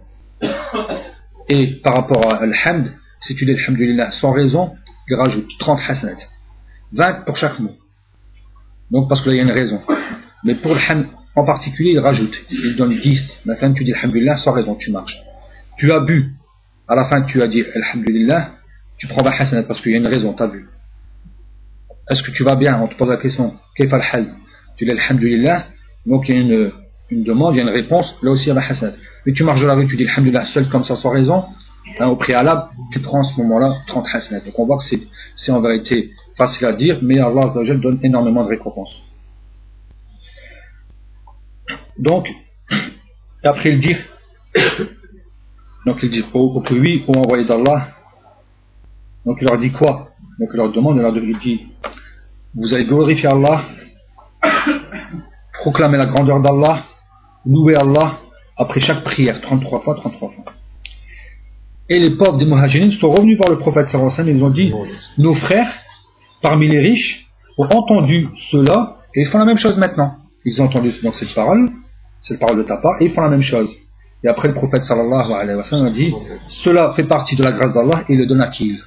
Et 1.50 1.82
par 1.84 1.96
rapport 1.96 2.34
à 2.34 2.38
Alhamd, 2.38 2.94
si 3.20 3.36
tu 3.36 3.46
dis 3.46 3.52
Alhamdulillah 3.52 4.12
sans 4.12 4.32
raison, 4.32 4.76
il 5.10 5.16
rajoute 5.16 5.48
30 5.60 5.82
hasanat. 5.88 6.16
20 6.94 7.26
pour 7.26 7.36
chaque 7.36 7.60
mot. 7.60 7.76
Donc 8.92 9.10
parce 9.10 9.22
qu'il 9.22 9.34
y 9.34 9.40
a 9.40 9.44
une 9.44 9.52
raison. 9.52 9.82
Mais 10.44 10.56
pour 10.56 10.74
le 10.74 10.80
en 11.36 11.44
particulier, 11.44 11.92
il 11.92 12.00
rajoute, 12.00 12.38
il 12.50 12.78
donne 12.78 12.98
10. 12.98 13.42
Maintenant, 13.46 13.74
tu 13.74 13.84
dis 13.84 13.94
Alhamdulillah 13.94 14.38
sans 14.38 14.54
raison, 14.54 14.76
tu 14.76 14.92
marches. 14.92 15.20
Tu 15.78 15.92
as 15.92 16.00
bu, 16.00 16.34
à 16.88 16.96
la 16.96 17.04
fin 17.04 17.24
tu 17.24 17.42
as 17.42 17.48
dit 17.48 17.64
Alhamdulillah, 17.76 18.52
tu 18.98 19.08
prends 19.08 19.24
la 19.24 19.32
hasanat 19.32 19.64
parce 19.64 19.82
qu'il 19.82 19.92
y 19.92 19.96
a 19.96 19.98
une 19.98 20.08
raison, 20.08 20.34
tu 20.34 20.44
as 20.44 20.48
bu. 20.48 20.70
Est-ce 22.10 22.24
que 22.24 22.32
tu 22.32 22.44
vas 22.44 22.56
bien? 22.56 22.80
On 22.82 22.88
te 22.88 22.96
pose 22.96 23.10
la 23.10 23.18
question, 23.18 23.56
Kayf 23.76 23.94
al 23.94 24.34
Tu 24.76 24.86
dis 24.86 24.92
Alhamdulillah, 24.92 25.68
donc 26.06 26.30
il 26.30 26.36
y 26.36 26.38
a 26.38 26.42
une, 26.42 26.72
une 27.10 27.24
demande, 27.24 27.56
il 27.56 27.58
y 27.58 27.62
a 27.62 27.64
une 27.64 27.74
réponse, 27.74 28.16
là 28.22 28.32
aussi 28.32 28.46
il 28.46 28.48
y 28.50 28.52
a 28.52 28.56
la 28.56 28.66
hasanat. 28.66 28.94
Mais 29.26 29.34
tu 29.34 29.44
marches 29.44 29.62
dans 29.62 29.68
la 29.68 29.76
rue, 29.76 29.88
tu 29.88 29.98
dis 29.98 30.08
Alhamdulillah 30.08 30.46
seul 30.46 30.70
comme 30.70 30.84
ça 30.84 30.96
sans 30.96 31.10
raison, 31.10 31.46
hein, 32.00 32.08
au 32.08 32.16
préalable, 32.16 32.70
tu 32.92 33.00
prends 33.00 33.22
à 33.22 33.24
ce 33.24 33.40
moment-là 33.42 33.76
30 33.88 34.08
hasanat. 34.14 34.42
Donc 34.42 34.58
on 34.60 34.66
voit 34.66 34.78
que 34.78 34.84
c'est 35.36 35.52
en 35.52 35.62
vérité 35.62 36.14
facile 36.38 36.68
à 36.68 36.74
dire, 36.74 37.00
mais 37.02 37.20
Allah 37.20 37.50
donne 37.76 38.00
énormément 38.04 38.44
de 38.44 38.50
récompenses. 38.50 39.02
Donc, 41.98 42.34
après 43.44 43.72
il 43.72 43.80
dit, 43.80 43.96
donc 45.86 46.04
il 46.04 46.10
dit 46.10 46.24
au, 46.34 46.62
que 46.62 46.74
lui, 46.74 47.04
au 47.08 47.14
envoyé 47.14 47.46
d'Allah, 47.46 47.90
donc 49.26 49.38
il 49.42 49.48
leur 49.48 49.58
dit 49.58 49.72
quoi? 49.72 50.12
Donc 50.40 50.50
il 50.54 50.58
leur 50.58 50.72
demande, 50.72 50.98
il 50.98 51.02
leur 51.02 51.14
dit, 51.40 51.68
vous 52.54 52.74
allez 52.74 52.86
glorifier 52.86 53.30
Allah, 53.30 53.64
proclamer 55.54 55.98
la 55.98 56.06
grandeur 56.06 56.40
d'Allah, 56.40 56.84
louer 57.46 57.76
Allah 57.76 58.20
après 58.58 58.80
chaque 58.80 59.04
prière, 59.04 59.42
33 59.42 59.80
fois, 59.80 59.96
33 59.96 60.30
fois. 60.30 60.46
Et 61.90 62.00
les 62.00 62.12
pauvres 62.12 62.38
des 62.38 62.46
Muhajirin 62.46 62.92
sont 62.92 63.12
revenus 63.12 63.38
voir 63.38 63.50
le 63.50 63.60
prophète 63.60 63.90
sallallahu 63.90 64.14
alayhi 64.20 64.32
wa 64.32 64.38
ils 64.38 64.44
ont 64.44 64.50
dit, 64.50 64.74
nos 65.18 65.34
frères, 65.34 65.68
parmi 66.42 66.68
les 66.68 66.80
riches, 66.80 67.28
ont 67.58 67.68
entendu 67.68 68.30
cela 68.52 68.98
et 69.14 69.22
ils 69.22 69.28
font 69.28 69.38
la 69.38 69.46
même 69.46 69.58
chose 69.58 69.78
maintenant. 69.78 70.16
Ils 70.46 70.62
ont 70.62 70.66
entendu 70.66 70.92
donc 71.04 71.16
cette 71.16 71.34
parole, 71.34 71.72
cette 72.22 72.40
parole 72.40 72.58
de 72.58 72.64
ta 72.64 72.78
part, 72.78 73.02
et 73.02 73.06
ils 73.06 73.12
font 73.12 73.22
la 73.22 73.30
même 73.30 73.42
chose. 73.42 73.70
Et 74.24 74.28
après, 74.28 74.48
le 74.48 74.54
prophète 74.56 74.84
sallallahu 74.84 75.32
alayhi 75.34 75.58
wa 75.58 75.64
sallam 75.64 75.86
a 75.86 75.92
dit 75.92 76.14
Cela 76.48 76.94
fait 76.94 77.04
partie 77.04 77.36
de 77.36 77.44
la 77.44 77.52
grâce 77.52 77.74
d'Allah 77.74 78.04
et 78.10 78.16
le 78.16 78.26
donne 78.26 78.42
à 78.42 78.48
qui 78.48 78.80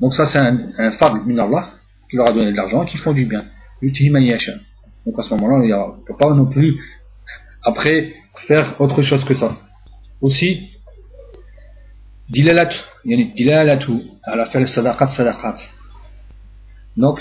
Donc, 0.00 0.14
ça, 0.14 0.26
c'est 0.26 0.38
un, 0.38 0.58
un 0.78 0.90
fable 0.90 1.20
Allah 1.40 1.70
qui 2.10 2.16
leur 2.16 2.28
a 2.28 2.32
donné 2.32 2.52
de 2.52 2.56
l'argent 2.56 2.84
qui 2.84 2.96
font 2.98 3.12
du 3.12 3.24
bien. 3.24 3.44
Donc, 3.82 5.18
à 5.18 5.22
ce 5.22 5.34
moment-là, 5.34 5.54
on 5.56 5.96
ne 5.96 6.04
peut 6.04 6.16
pas 6.16 6.30
non 6.34 6.46
plus, 6.46 6.78
après, 7.62 8.12
faire 8.36 8.80
autre 8.80 9.02
chose 9.02 9.24
que 9.24 9.34
ça. 9.34 9.56
Aussi, 10.20 10.70
dilalatu, 12.28 12.78
dilalatu, 13.04 13.92
à 14.22 14.36
la 14.36 14.44
fin, 14.44 14.64
sadaqat 14.66 15.06
sadaqat. 15.06 15.54
Donc, 16.96 17.20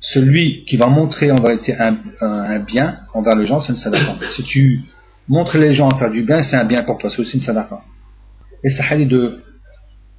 celui 0.00 0.64
qui 0.66 0.76
va 0.76 0.86
montrer 0.86 1.32
en 1.32 1.40
vérité 1.40 1.74
un, 1.78 1.96
un, 2.20 2.58
bien 2.60 2.98
envers 3.14 3.34
les 3.34 3.46
gens, 3.46 3.60
c'est 3.60 3.70
une 3.70 3.76
sadaqa. 3.76 4.16
Si 4.30 4.42
tu 4.44 4.80
montres 5.28 5.56
les 5.58 5.72
gens 5.72 5.88
à 5.88 5.98
faire 5.98 6.10
du 6.10 6.22
bien, 6.22 6.42
c'est 6.42 6.56
un 6.56 6.64
bien 6.64 6.82
pour 6.84 6.98
toi, 6.98 7.10
c'est 7.10 7.20
aussi 7.20 7.34
une 7.34 7.40
sadaqa. 7.40 7.82
Et 8.62 8.70
c'est 8.70 8.82
hadith 8.82 9.08
de 9.08 9.42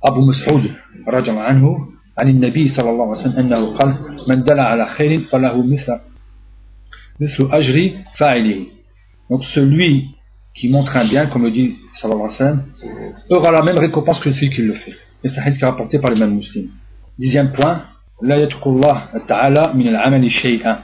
أبو 0.04 0.26
مسعود 0.26 0.72
رجع 1.08 1.42
عنه 1.42 1.88
عن 2.18 2.30
النبي 2.30 2.68
صلى 2.68 2.90
الله 2.90 3.04
عليه 3.04 3.12
وسلم 3.12 3.36
أنه 3.40 3.78
قال 3.78 3.96
من 4.30 4.44
دل 4.44 4.60
على 4.60 4.86
خير 4.86 5.20
فله 5.20 5.64
مثل 5.64 6.00
مثل 7.22 7.50
أجر 7.52 7.92
فاعله. 8.16 8.66
Donc 9.30 9.44
celui 9.44 10.16
qui 10.56 10.70
montre 10.70 10.98
un 10.98 11.06
bien 11.06 11.28
comme 11.28 11.44
le 11.44 11.52
dit 11.52 11.76
صلى 11.94 12.14
الله 12.14 12.24
عليه 12.24 12.34
وسلم 12.34 12.62
aura 13.30 13.52
la 13.52 13.62
même 13.62 13.78
récompense 13.78 14.20
que 14.20 14.32
celui 14.32 14.50
qui 14.50 14.62
le 14.62 14.74
fait. 14.74 14.96
Et 15.24 15.28
ça 15.28 15.42
hadith 15.44 15.58
qui 15.58 15.64
est 15.64 15.68
rapporté 15.68 16.00
par 16.00 16.12
les 16.12 16.20
mêmes 16.20 16.36
musulmans 16.36 16.72
dixième 17.20 17.52
point 17.52 17.82
لا 18.22 18.36
يترك 18.36 18.68
الله 18.68 19.08
تعالى 19.28 19.74
من 19.74 19.88
العمل 19.88 20.32
شيئا 20.32 20.80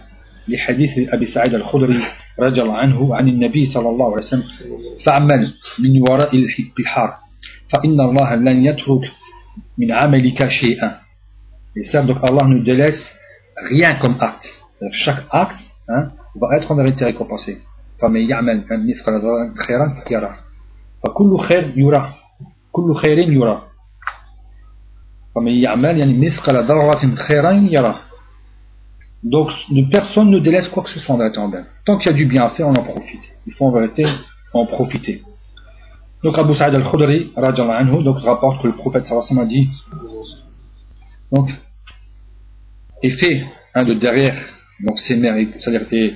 لحديث 0.48 1.14
أبي 1.14 1.26
سعيد 1.26 1.54
الخضري 1.54 2.04
رجع 2.40 2.74
عنه 2.74 3.16
عن 3.16 3.30
النبي 3.30 3.66
صلى 3.66 3.90
الله 3.90 4.06
عليه 4.06 4.18
وسلم 4.18 4.44
فعمل 5.04 5.54
من 5.80 6.02
وراء 6.02 6.36
البحار 6.36 7.23
فإن 7.73 8.01
الله 8.01 8.35
لن 8.35 8.65
يترك 8.67 9.13
من 9.79 9.93
عملك 9.93 10.49
شيئا 10.49 11.01
Et 11.77 11.83
ça, 11.85 12.03
donc 12.03 12.19
Allah 12.23 12.45
nous 12.45 12.63
délaisse 12.63 13.13
rien 13.71 13.95
comme 13.97 14.17
acte. 14.21 14.61
Chaque 14.91 15.25
acte 15.31 15.65
hein, 15.89 16.11
va 16.35 16.57
être 16.57 16.73
en 16.73 16.75
vérité 16.75 17.05
récompensé. 17.05 17.59
فمن 17.99 18.31
يعمل 18.31 18.65
مثقال 18.71 19.21
ذرة 19.23 19.55
خيرا 19.55 19.95
يرى 20.11 20.35
فكل 21.05 21.39
خير 21.39 21.73
يرى 21.77 22.13
كل 22.73 22.95
خير 22.95 23.19
يرى 23.19 23.63
donc 29.23 29.51
personne 29.91 30.31
ne 30.31 30.39
délaisse 30.39 30.69
quoi 30.69 30.83
que 30.83 30.91
ce 30.91 30.99
soit 30.99 31.15
en 31.15 31.19
vérité 31.19 31.39
en 31.39 31.49
bien. 31.49 31.65
Tant 31.85 31.97
qu'il 31.99 32.11
y 32.11 32.15
a 32.15 32.17
du 32.17 32.25
bien 32.27 32.45
à 32.45 32.51
faire, 32.51 32.67
on 32.69 32.75
en 32.75 32.83
profite. 32.83 33.39
Il 33.47 33.53
faut 33.53 33.67
en 33.67 33.73
vérité 33.73 34.05
en 34.53 34.67
profiter. 34.67 35.23
Donc 36.24 36.38
Abu 36.40 36.54
Sa'id 36.54 36.74
al-Khudri 36.74 37.34
anhu, 37.36 38.04
donc 38.04 38.20
rapporte 38.20 38.62
que 38.62 38.68
le 38.68 38.76
prophète 38.76 39.04
sallallahu 39.04 39.40
a 39.40 39.46
dit 39.46 39.70
donc 41.32 41.50
et 43.02 43.10
fait 43.10 43.44
un 43.74 43.84
de 43.84 43.94
derrière 43.94 44.36
donc 44.80 45.00
ses 45.00 45.16
mères, 45.16 45.36
c'est-à-dire 45.58 45.88
et 45.92 46.14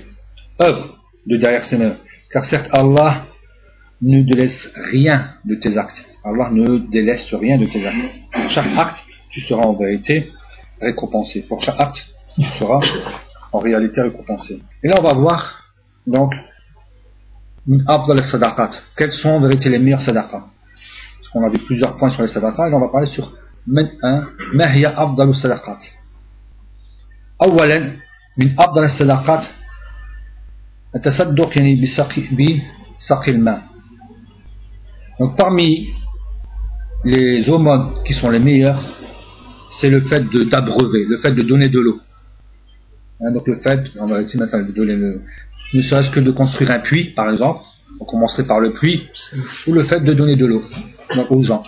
œuvre 0.62 0.98
de 1.26 1.38
derrière 1.38 1.64
ses 1.64 1.78
mères. 1.78 1.98
Car 2.32 2.44
certes 2.44 2.70
Allah 2.72 3.26
ne 4.02 4.22
délaisse 4.22 4.72
rien 4.76 5.34
de 5.46 5.56
tes 5.56 5.78
actes. 5.78 6.06
Allah 6.24 6.50
ne 6.52 6.78
délaisse 6.78 7.34
rien 7.34 7.58
de 7.58 7.66
tes 7.66 7.86
actes. 7.86 8.50
chaque 8.50 8.78
acte, 8.78 9.04
tu 9.30 9.42
seras 9.42 9.64
en 9.64 9.74
vérité 9.74 10.32
récompensé. 10.82 11.42
Pour 11.42 11.62
chaque 11.62 11.80
acte, 11.80 12.08
tu 12.36 12.44
seras 12.44 12.80
en 13.52 13.60
réalité 13.60 14.02
récompensé. 14.02 14.62
Et 14.84 14.88
là, 14.88 14.96
on 15.00 15.04
va 15.04 15.14
voir, 15.14 15.64
donc, 16.06 16.34
quels 18.97 19.13
sont 19.13 19.31
en 19.31 19.41
vérité 19.41 19.69
les 19.69 19.79
meilleurs 19.79 20.03
sadaqas 20.03 20.45
Parce 21.19 21.29
qu'on 21.33 21.45
avait 21.45 21.59
plusieurs 21.59 21.97
points 21.97 22.09
sur 22.09 22.23
les 22.23 22.29
sadaqas, 22.29 22.67
et 22.67 22.71
là, 22.71 22.77
on 22.77 22.81
va 22.81 22.89
parler 22.89 23.07
sur 23.07 23.33
ما 24.55 24.75
هي 24.75 24.87
أفضل 24.87 25.29
الصدقات 25.29 25.87
أولا 27.43 27.97
من 28.39 28.61
أفضل 28.61 28.85
الصدقات 28.85 29.47
التصدق 30.97 31.59
يعني 31.59 31.81
بسقي 33.01 33.31
الماء 33.31 33.63
donc 35.21 35.37
parmi 35.37 35.89
les 37.05 37.49
aumônes 37.51 38.03
qui 38.05 38.15
sont 38.15 38.31
les 38.31 38.41
meilleurs 38.41 38.83
c'est 39.71 39.91
le 39.91 40.01
fait 40.03 40.25
d'abreuver, 40.51 41.05
le 41.09 41.17
fait 41.19 41.33
de 41.33 41.43
donner 41.43 41.69
de 41.69 41.81
l'eau. 41.81 42.01
Hein, 43.22 43.32
donc 43.32 43.48
le 43.48 43.60
fait, 43.60 43.80
on 44.00 44.06
va 44.06 44.22
essayer 44.22 44.40
maintenant 44.40 44.64
de 44.64 44.72
donner 44.72 44.96
le, 44.96 45.22
ne 45.74 45.82
serait-ce 45.82 46.12
que 46.12 46.20
de 46.20 46.32
construire 46.32 46.72
un 46.72 46.80
puits, 46.80 47.14
par 47.14 47.32
exemple, 47.32 47.62
on 48.00 48.06
commencerait 48.06 48.46
par 48.46 48.60
le 48.60 48.72
puits, 48.72 49.10
ou 49.66 49.74
le 49.74 49.84
fait 49.84 50.02
de 50.02 50.14
donner 50.14 50.36
de 50.36 50.46
l'eau 50.46 50.64
aux 51.30 51.42
gens. 51.42 51.64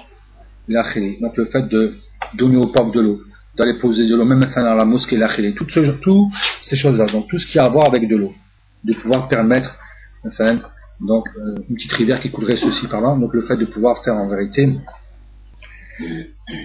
Donc 0.67 1.37
le 1.37 1.45
fait 1.45 1.67
de 1.67 1.95
donner 2.35 2.57
au 2.57 2.67
peuple 2.67 2.95
de 2.95 3.01
l'eau, 3.01 3.21
d'aller 3.57 3.79
poser 3.79 4.07
de 4.07 4.15
l'eau, 4.15 4.25
même 4.25 4.47
dans 4.55 4.75
la 4.75 4.85
mosquée, 4.85 5.17
l'akhili, 5.17 5.53
toutes 5.53 5.71
ce, 5.71 5.91
tout 5.99 6.31
ces 6.61 6.75
choses-là, 6.75 7.07
donc 7.07 7.27
tout 7.27 7.39
ce 7.39 7.47
qui 7.47 7.57
a 7.57 7.65
à 7.65 7.69
voir 7.69 7.87
avec 7.87 8.07
de 8.07 8.15
l'eau, 8.15 8.33
de 8.83 8.93
pouvoir 8.93 9.27
permettre, 9.27 9.75
enfin, 10.25 10.59
donc 11.01 11.27
euh, 11.37 11.55
une 11.69 11.75
petite 11.75 11.93
rivière 11.93 12.19
qui 12.19 12.29
coulerait 12.29 12.57
ceci 12.57 12.87
par 12.87 13.01
là, 13.01 13.15
donc 13.15 13.33
le 13.33 13.41
fait 13.41 13.57
de 13.57 13.65
pouvoir 13.65 14.03
faire 14.03 14.15
en 14.15 14.27
vérité 14.27 14.69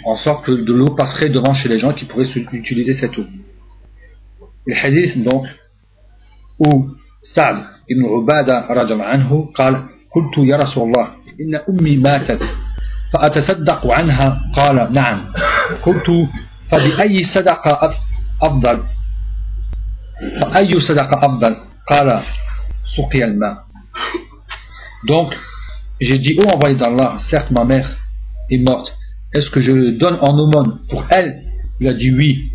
en 0.04 0.14
sorte 0.14 0.46
que 0.46 0.52
de 0.52 0.72
l'eau 0.72 0.94
passerait 0.94 1.28
devant 1.28 1.54
chez 1.54 1.68
les 1.68 1.78
gens 1.78 1.92
qui 1.92 2.04
pourraient 2.04 2.28
utiliser 2.52 2.92
cette 2.92 3.18
eau. 3.18 3.24
الحديث 4.68 5.18
دونك 5.18 5.46
و 6.58 6.82
سعد 7.22 7.56
بن 7.90 8.04
عبادة 8.04 8.66
رضي 8.70 8.92
الله 8.94 9.04
عنه 9.04 9.52
قال 9.54 9.74
قلت 10.14 10.38
يا 10.38 10.56
رسول 10.56 10.88
الله 10.88 11.08
إن 11.40 11.54
أمي 11.68 11.96
ماتت 11.96 12.42
فأتصدق 13.12 13.86
عنها. 13.86 14.50
قال 14.54 14.92
نعم. 14.92 15.32
قلت 15.82 16.10
فبأي 16.66 17.22
صدقة 17.22 17.94
أفضل؟ 18.42 18.82
فأي 20.40 20.80
صدقة 20.80 21.16
أفضل؟ 21.26 21.56
قال 21.88 22.20
سقي 22.84 23.24
الماء. 23.24 23.64
دونك 25.08 25.38
J'ai 26.00 26.18
dit, 26.18 26.36
oh 26.38 26.48
envoyé 26.48 26.74
d'Allah, 26.74 27.14
certes 27.18 27.52
ma 27.52 27.64
mère 27.64 27.88
est 28.50 28.58
morte, 28.58 28.98
est-ce 29.32 29.48
que 29.48 29.60
je 29.60 29.70
le 29.70 29.92
donne 29.92 30.18
en 30.20 30.36
aumône 30.36 30.80
pour 30.88 31.06
elle? 31.08 31.44
Il 31.80 31.86
a 31.88 31.94
dit 31.94 32.10
oui. 32.10 32.50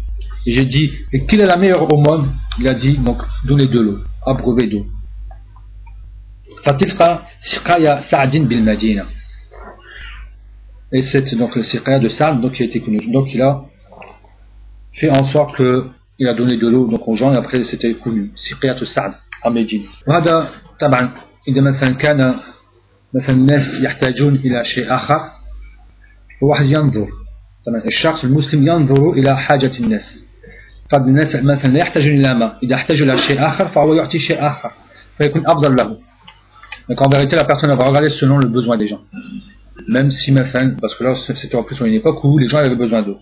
Et 0.49 0.53
j'ai 0.53 0.65
dit, 0.65 0.91
et 1.13 1.25
quelle 1.27 1.41
est 1.41 1.47
la 1.47 1.57
meilleure 1.57 1.93
aumône 1.93 2.33
Il 2.59 2.69
a 2.69 2.75
dit, 2.75 2.99
donc, 2.99 3.23
donner 3.45 3.67
de 3.67 3.81
l'eau, 3.81 3.99
abreuver 4.27 4.67
d'eau. 4.67 4.87
Fatilka 6.63 7.25
siqaya 7.41 8.01
Sa'din 8.01 8.45
bil 8.45 8.63
Madina. 8.63 9.07
Et 10.93 11.03
c'est 11.03 11.35
donc 11.35 11.57
le 11.57 11.63
siqaya 11.63 11.99
de 11.99 12.09
Sa'd, 12.09 12.41
donc 12.41 12.53
qui 12.53 12.63
a 12.63 12.67
été 12.67 12.81
connu. 12.81 12.99
Donc 13.11 13.35
il 13.35 13.43
a 13.43 13.65
fait 14.93 15.11
en 15.11 15.25
sorte 15.25 15.57
que 15.57 15.89
il 16.19 16.29
a 16.29 16.35
donné 16.35 16.57
de 16.57 16.69
l'eau 16.69 16.87
donc 16.87 17.09
aux 17.09 17.15
gens 17.15 17.33
et 17.33 17.37
après 17.37 17.65
c'était 17.65 17.95
connu. 17.95 18.31
Siqaya 18.37 18.75
de 18.75 18.85
Sa'd 18.85 19.13
à 19.43 19.51
Médine. 19.51 19.83
وهذا 20.07 20.49
طبعا 20.79 21.13
إذا 21.49 21.61
مثلا 21.61 21.91
كان 21.91 22.35
مثلا 23.15 23.35
الناس 23.37 23.81
يحتاجون 23.81 24.35
إلى 24.35 24.65
شيء 24.65 24.95
آخر 24.95 25.21
واحد 26.41 26.67
ينظر 26.67 27.09
طبعا 27.67 27.85
الشخص 27.87 28.25
المسلم 28.25 28.67
ينظر 28.67 29.13
إلى 29.13 29.37
حاجة 29.37 29.73
الناس 29.81 30.25
فالناس 30.91 31.37
مثلا 31.37 31.73
لا 31.73 31.79
يحتاج 31.79 32.07
إلى 32.07 32.35
ماء 32.35 32.59
إذا 32.63 32.75
احتاج 32.75 33.03
إلى 33.03 33.19
شيء 33.19 33.47
آخر 33.47 33.69
فهو 33.69 33.95
يعطي 33.95 34.19
شيء 34.19 34.47
آخر 34.47 34.71
فيكون 35.19 35.47
أفضل 35.47 35.77
له 35.77 35.97
donc 36.91 37.01
en 37.01 37.09
vérité 37.09 37.35
la 37.37 37.45
personne 37.45 37.73
va 37.75 37.85
regarder 37.85 38.11
selon 38.11 38.39
le 38.39 38.47
besoin 38.47 38.77
des 38.77 38.87
gens 38.87 39.01
même 39.89 40.11
si 40.11 40.33
مثلا 40.33 40.77
parce 40.81 40.95
que 40.95 41.05
là 41.05 41.15
c'était 41.15 41.57
en 41.57 41.63
plus 41.63 41.81
une 41.81 41.95
époque 41.95 42.23
où 42.25 42.39
les 42.39 42.49
gens 42.49 42.59
avaient 42.59 42.75
besoin 42.75 43.03
d'eau 43.03 43.19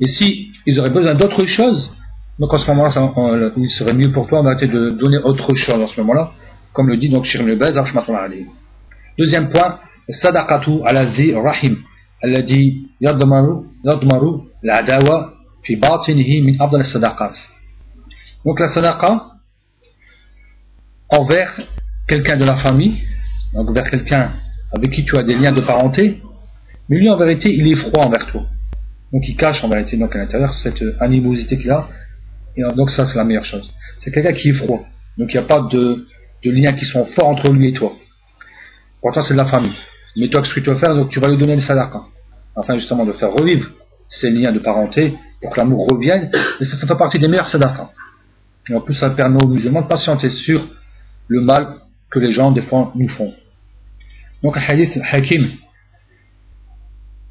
et 0.00 0.06
si 0.06 0.52
ils 0.66 0.78
auraient 0.78 0.90
besoin 0.90 1.14
d'autre 1.14 1.44
chose 1.44 1.90
donc 2.38 2.52
en 2.54 2.56
ce 2.56 2.70
moment-là 2.70 3.50
il 3.56 3.70
serait 3.70 3.94
mieux 3.94 4.12
pour 4.12 4.28
toi 4.28 4.40
en 4.40 4.44
vérité 4.44 4.68
de 4.68 4.90
donner 4.90 5.18
autre 5.18 5.54
chose 5.54 5.80
en 5.80 5.86
ce 5.86 6.00
moment-là 6.00 6.30
comme 6.72 6.88
le 6.88 6.96
dit 6.96 7.08
donc 7.08 7.24
Shir 7.24 7.42
Nebaz 7.42 7.74
deuxième 9.18 9.48
point 9.48 9.78
sadaqatu 10.08 10.72
ala 10.84 11.06
zi 11.06 11.34
rahim 11.34 11.76
الذي 12.24 12.82
يضمر 13.00 13.64
يضمر 13.84 14.44
العداوة 14.64 15.16
في 15.16 15.30
باطنه 15.30 15.30
من 15.30 15.30
أفضل 15.30 15.30
الصدقات 15.30 15.35
donc 18.45 18.59
la 18.59 18.67
sadaqa 18.67 19.31
envers 21.09 21.59
quelqu'un 22.07 22.37
de 22.37 22.45
la 22.45 22.55
famille 22.55 23.01
donc 23.53 23.73
vers 23.73 23.89
quelqu'un 23.89 24.33
avec 24.71 24.91
qui 24.91 25.03
tu 25.03 25.17
as 25.17 25.23
des 25.23 25.35
liens 25.35 25.51
de 25.51 25.61
parenté 25.61 26.21
mais 26.89 26.97
lui 26.97 27.09
en 27.09 27.17
vérité 27.17 27.53
il 27.53 27.67
est 27.67 27.75
froid 27.75 28.05
envers 28.05 28.27
toi. 28.27 28.43
Donc 29.11 29.27
il 29.27 29.35
cache 29.35 29.63
en 29.63 29.69
vérité 29.69 29.97
donc 29.97 30.15
à 30.15 30.19
l'intérieur 30.19 30.53
cette 30.53 30.83
animosité 30.99 31.57
qu'il 31.57 31.71
a. 31.71 31.87
Et 32.55 32.63
donc 32.75 32.89
ça 32.89 33.05
c'est 33.05 33.17
la 33.17 33.23
meilleure 33.23 33.45
chose. 33.45 33.73
C'est 33.99 34.11
quelqu'un 34.11 34.33
qui 34.33 34.49
est 34.49 34.53
froid. 34.53 34.83
Donc 35.17 35.33
il 35.33 35.37
n'y 35.37 35.43
a 35.43 35.47
pas 35.47 35.61
de, 35.61 36.05
liens 36.43 36.73
qui 36.73 36.85
sont 36.85 37.05
forts 37.05 37.27
entre 37.27 37.51
lui 37.51 37.69
et 37.69 37.73
toi. 37.73 37.93
Pourtant 39.01 39.21
c'est 39.21 39.33
de 39.33 39.37
la 39.37 39.45
famille. 39.45 39.75
Mais 40.15 40.29
toi, 40.29 40.43
ce 40.43 40.53
que 40.53 40.61
tu 40.61 40.69
vas 40.71 40.79
faire, 40.79 40.95
donc 40.95 41.11
tu 41.11 41.19
vas 41.19 41.27
lui 41.27 41.37
donner 41.37 41.55
le 41.55 41.61
sadaqa. 41.61 42.05
Afin 42.55 42.75
justement 42.75 43.05
de 43.05 43.13
faire 43.13 43.31
revivre 43.31 43.69
ces 44.09 44.31
liens 44.31 44.51
de 44.51 44.59
parenté 44.59 45.13
pour 45.46 45.50
que 45.50 45.60
l'amour 45.60 45.86
revienne. 45.90 46.30
Et 46.60 46.64
ça, 46.64 46.76
ça 46.76 46.86
fait 46.86 46.96
partie 46.96 47.18
des 47.18 47.28
meilleurs 47.28 47.48
sadaqa. 47.48 47.90
Et 48.68 48.74
en 48.74 48.80
plus, 48.80 48.94
ça 48.94 49.10
permet 49.10 49.42
aux 49.42 49.48
musulmans 49.48 49.82
de 49.82 49.86
patienter 49.86 50.30
sur 50.30 50.66
le 51.28 51.40
mal 51.40 51.76
que 52.10 52.18
les 52.18 52.32
gens, 52.32 52.52
des 52.52 52.62
fois, 52.62 52.92
nous 52.94 53.08
font. 53.08 53.32
Donc, 54.42 54.56
hadith 54.56 54.98
Hakim 55.10 55.46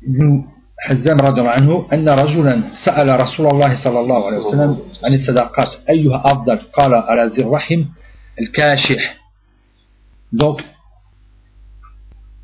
ibn 0.04 0.44
حزام 0.82 1.20
رضي 1.22 1.42
الله 1.42 1.52
عنه 1.52 1.88
أن 1.94 2.10
رجلا 2.10 2.74
سأل 2.74 3.20
رسول 3.20 3.48
الله 3.48 3.76
صلى 3.76 4.00
الله 4.00 4.26
عليه 4.28 4.38
وسلم 4.38 4.80
عن 5.06 5.14
الصدقات 5.14 5.76
أيها 5.90 6.22
أفضل 6.26 6.58
قال 6.58 6.96
على 6.96 7.32
ذي 7.36 7.42
الرحم 7.42 7.86
الكاشح 8.42 9.22
donc 10.34 10.64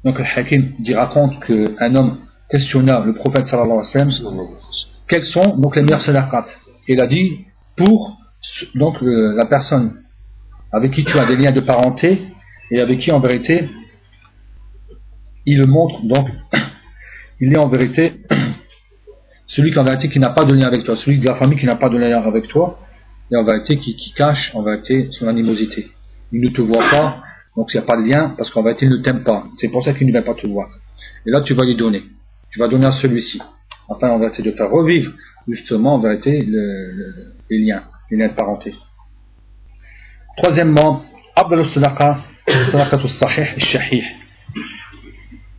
Donc 0.03 0.19
le 0.19 0.23
Hakim 0.23 0.73
dit, 0.79 0.93
raconte 0.93 1.39
qu'un 1.43 1.95
homme 1.95 2.19
questionna 2.49 2.99
le 2.99 3.13
prophète 3.13 3.47
sallallahu 3.47 3.79
alayhi 3.79 4.07
wa 4.07 4.12
sallam 4.12 4.38
quels 5.12 5.25
sont 5.25 5.59
donc 5.59 5.77
les 5.77 5.83
meilleurs 5.83 6.01
sadaqat. 6.01 6.46
Il 6.88 6.98
a 6.98 7.07
dit 7.07 7.44
pour 7.77 8.16
donc 8.75 8.96
la 9.03 9.44
personne 9.44 10.01
avec 10.72 10.90
qui 10.92 11.05
tu 11.05 11.18
as 11.18 11.27
des 11.27 11.37
liens 11.37 11.53
de 11.53 11.61
parenté 11.61 12.22
et 12.70 12.81
avec 12.81 12.98
qui 12.98 13.12
en 13.12 13.20
vérité 13.20 13.68
il 15.44 15.59
le 15.59 15.66
montre 15.66 16.03
donc 16.07 16.29
il 17.40 17.53
est 17.53 17.59
en 17.59 17.68
vérité 17.68 18.22
celui 19.46 19.70
qui 19.70 19.79
en 19.79 19.85
vérité 19.85 20.09
qui 20.09 20.18
n'a 20.18 20.31
pas 20.31 20.46
de 20.46 20.55
lien 20.55 20.66
avec 20.66 20.83
toi, 20.85 20.96
celui 20.96 21.18
de 21.18 21.27
la 21.27 21.35
famille 21.35 21.59
qui 21.59 21.66
n'a 21.66 21.77
pas 21.77 21.90
de 21.90 21.98
lien 21.98 22.18
avec 22.18 22.48
toi 22.48 22.79
et 23.31 23.37
en 23.37 23.44
vérité 23.44 23.77
qui, 23.77 24.14
cache 24.14 24.55
en 24.55 24.62
vérité 24.62 25.09
son 25.11 25.29
animosité. 25.29 25.90
Il 26.33 26.40
ne 26.40 26.48
te 26.48 26.62
voit 26.62 26.88
pas 26.88 27.22
donc 27.55 27.75
il 27.75 27.77
n'y 27.77 27.83
a 27.83 27.87
pas 27.87 27.98
de 27.98 28.09
lien 28.09 28.35
parce 28.35 28.48
qu'en 28.48 28.62
vérité 28.62 28.87
il 28.87 28.92
ne 28.92 29.03
t'aime 29.03 29.25
pas. 29.25 29.44
C'est 29.59 29.68
pour 29.68 29.85
ça 29.85 29.92
qu'il 29.92 30.07
ne 30.07 30.12
va 30.14 30.22
pas 30.22 30.33
te 30.33 30.46
voir. 30.46 30.70
Et 31.27 31.31
là 31.31 31.42
tu 31.42 31.53
vas 31.53 31.66
lui 31.66 31.77
donner. 31.77 32.03
Tu 32.51 32.59
vas 32.59 32.68
donner 32.68 32.87
à 32.87 32.92
celui-ci. 32.92 33.42
Enfin 33.91 34.10
en 34.10 34.19
vérité 34.19 34.43
de 34.43 34.51
faire 34.51 34.69
revivre 34.69 35.12
justement 35.47 35.95
en 35.95 35.99
vérité 35.99 36.43
les 37.49 37.60
liens, 37.65 37.83
les 38.12 38.17
liens 38.17 38.27
de 38.27 38.33
parenté. 38.33 38.73
Troisièmement, 40.38 41.01
أفضل 41.38 41.60
الصدقة 41.60 42.25
صدقة 42.62 43.03
الصحيح 43.05 43.53
الشحيح 43.53 44.15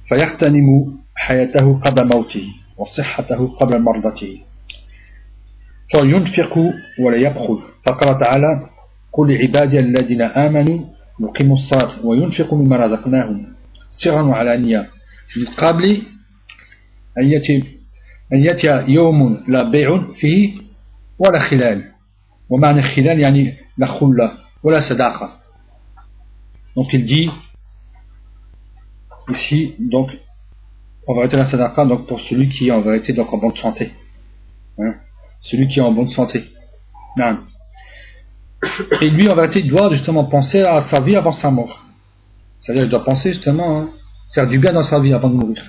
فيغتنم 0.09 0.99
حياته 1.17 1.81
قبل 1.81 2.09
موته 2.09 2.47
وصحته 2.77 3.47
قبل 3.49 3.83
مرضته 3.83 4.43
فينفق 5.89 6.59
ولا 7.01 7.17
يبخل 7.17 7.59
فقال 7.87 8.19
تعالى 8.19 8.61
قل 9.13 9.33
لعبادي 9.33 9.81
الذين 9.81 10.23
آمنوا 10.23 10.79
يقيم 11.21 11.53
الصلاة 11.53 12.07
وينفق 12.07 12.55
مما 12.55 12.77
رزقناهم 12.77 13.55
سرا 13.89 14.23
وعلانية 14.23 14.91
من 15.37 15.45
قبل 15.47 16.03
أن 17.19 17.25
يأتي 17.29 17.65
أن 18.33 18.39
يأتي 18.39 18.85
يوم 18.89 19.45
لا 19.49 19.71
بيع 19.71 20.13
فيه 20.13 20.61
ولا 21.19 21.39
خلال 21.39 21.93
ومعنى 22.49 22.83
خلال 22.83 23.21
يعني 23.21 23.55
لا 23.79 23.87
خلة 23.87 24.33
ولا 24.63 24.81
صداقة 24.81 25.39
donc 26.77 26.93
il 26.93 27.05
dit 27.05 27.31
ici 29.31 29.75
donc 29.79 30.11
en 31.07 31.15
vérité 31.15 31.37
la 31.37 31.45
sadaqa 31.45 31.85
donc 31.85 32.07
pour 32.07 32.21
celui 32.21 32.49
qui 32.49 32.69
est 32.69 32.71
en 32.71 32.81
vérité 32.81 33.13
donc 33.13 33.33
en 33.33 33.39
bonne 33.39 33.57
santé 33.57 33.93
hein? 34.79 34.95
celui 35.41 35.67
qui 35.67 35.81
est 35.81 35.83
en 35.83 35.93
bonne 35.93 36.09
santé 36.09 36.45
non. 37.19 37.39
Et 39.01 39.11
lui, 39.11 39.29
en 39.29 39.35
vérité, 39.35 39.61
il 39.61 39.69
doit 39.69 39.91
justement 39.91 40.25
penser 40.25 40.63
à 40.63 40.81
sa 40.81 41.01
vie 41.01 41.17
avant 41.17 41.33
sa 41.33 41.51
mort. 41.51 41.85
C'est-à-dire, 42.61 42.85
il 42.85 42.89
doit 42.89 43.05
penser 43.05 43.33
justement 43.33 43.83
à 43.83 43.89
faire 44.33 44.47
du 44.47 44.59
bien 44.59 44.73
dans 44.73 44.83
sa 44.83 44.99
vie 45.01 45.13
avant 45.13 45.31
de 45.31 45.35
mourir. 45.35 45.63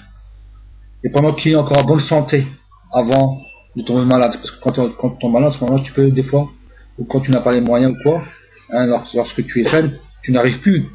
Et 1.05 1.11
pendant 1.11 1.35
qu'il 1.35 1.53
est 1.53 1.57
encore 1.57 1.79
en 1.79 1.85
bonne 1.85 2.01
santé, 2.01 2.47
avant 2.95 3.43
de 3.77 3.83
tomber 3.83 4.05
malade. 4.05 4.37
Parce 4.37 4.51
que 4.51 4.61
quand, 4.61 4.97
quand 4.97 5.11
tu 5.11 5.19
tombes 5.19 5.33
malade, 5.33 5.51
à 5.51 5.53
ce 5.53 5.65
moment-là, 5.65 5.83
tu 5.83 5.93
peux, 5.93 6.11
des 6.11 6.23
fois, 6.23 6.51
ou 6.99 7.05
quand 7.05 7.21
tu 7.21 7.31
n'as 7.31 7.41
pas 7.41 7.53
les 7.53 7.61
moyens 7.61 7.95
ou 7.95 8.03
quoi, 8.03 8.23
hein, 8.71 8.87
lorsque, 9.15 9.45
tu 9.47 9.61
es 9.61 9.69
faible, 9.69 10.01
tu 10.23 10.33
n'arrives 10.33 10.61
plus 10.61 10.87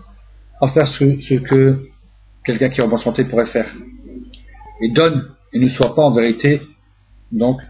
à 0.61 0.69
faire 0.69 0.87
ce, 0.87 1.35
que 1.35 1.89
quelqu'un 2.43 2.69
qui 2.69 2.79
est 2.79 2.83
en 2.83 2.87
bonne 2.87 2.99
santé 2.99 3.25
pourrait 3.25 3.45
faire. 3.45 3.67
Et 4.81 4.89
donne, 4.89 5.29
et 5.53 5.59
ne 5.59 5.67
sois 5.69 5.93
pas 5.93 6.03
en 6.03 6.11
vérité, 6.11 6.61
donc, 7.31 7.61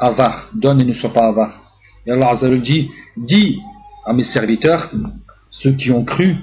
avare. 0.00 0.50
Donne 0.54 0.80
et 0.80 0.84
ne 0.84 0.92
sois 0.92 1.12
pas 1.12 1.28
avare. 1.28 1.60
Et 2.06 2.10
Allah 2.10 2.30
Azzawajal 2.30 2.62
dit 2.62 2.90
Dis 3.16 3.60
à 4.06 4.12
mes 4.12 4.24
serviteurs, 4.24 4.90
ceux 5.50 5.72
qui 5.72 5.90
ont 5.90 6.04
cru 6.04 6.36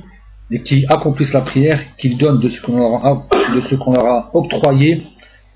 et 0.52 0.62
qui 0.62 0.86
accomplissent 0.88 1.34
la 1.34 1.42
prière, 1.42 1.96
qu'ils 1.98 2.18
donnent 2.18 2.40
de 2.40 2.50
ce 2.50 2.62
qu'on 2.62 2.78
leur, 2.78 3.06
a, 4.10 4.32
octroyé 4.34 5.04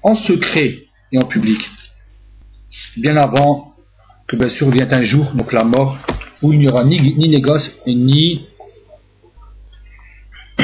en 0.02 0.16
secret 0.16 0.88
et 1.12 1.20
en 1.20 1.26
public. 1.26 1.70
Bien 2.98 3.18
avant 3.18 3.74
que 4.28 4.36
bien 4.36 4.50
sûr 4.50 4.70
vienne 4.70 4.94
un 4.94 5.02
jour, 5.02 5.32
donc 5.34 5.52
la 5.54 5.64
mort, 5.64 5.98
où 6.42 6.54
il 6.54 6.60
n'y 6.60 6.68
aura 6.68 6.84
ni, 6.84 7.00
ni 7.02 7.30
négoce 7.30 7.80
et 7.86 7.96
ni 7.96 8.46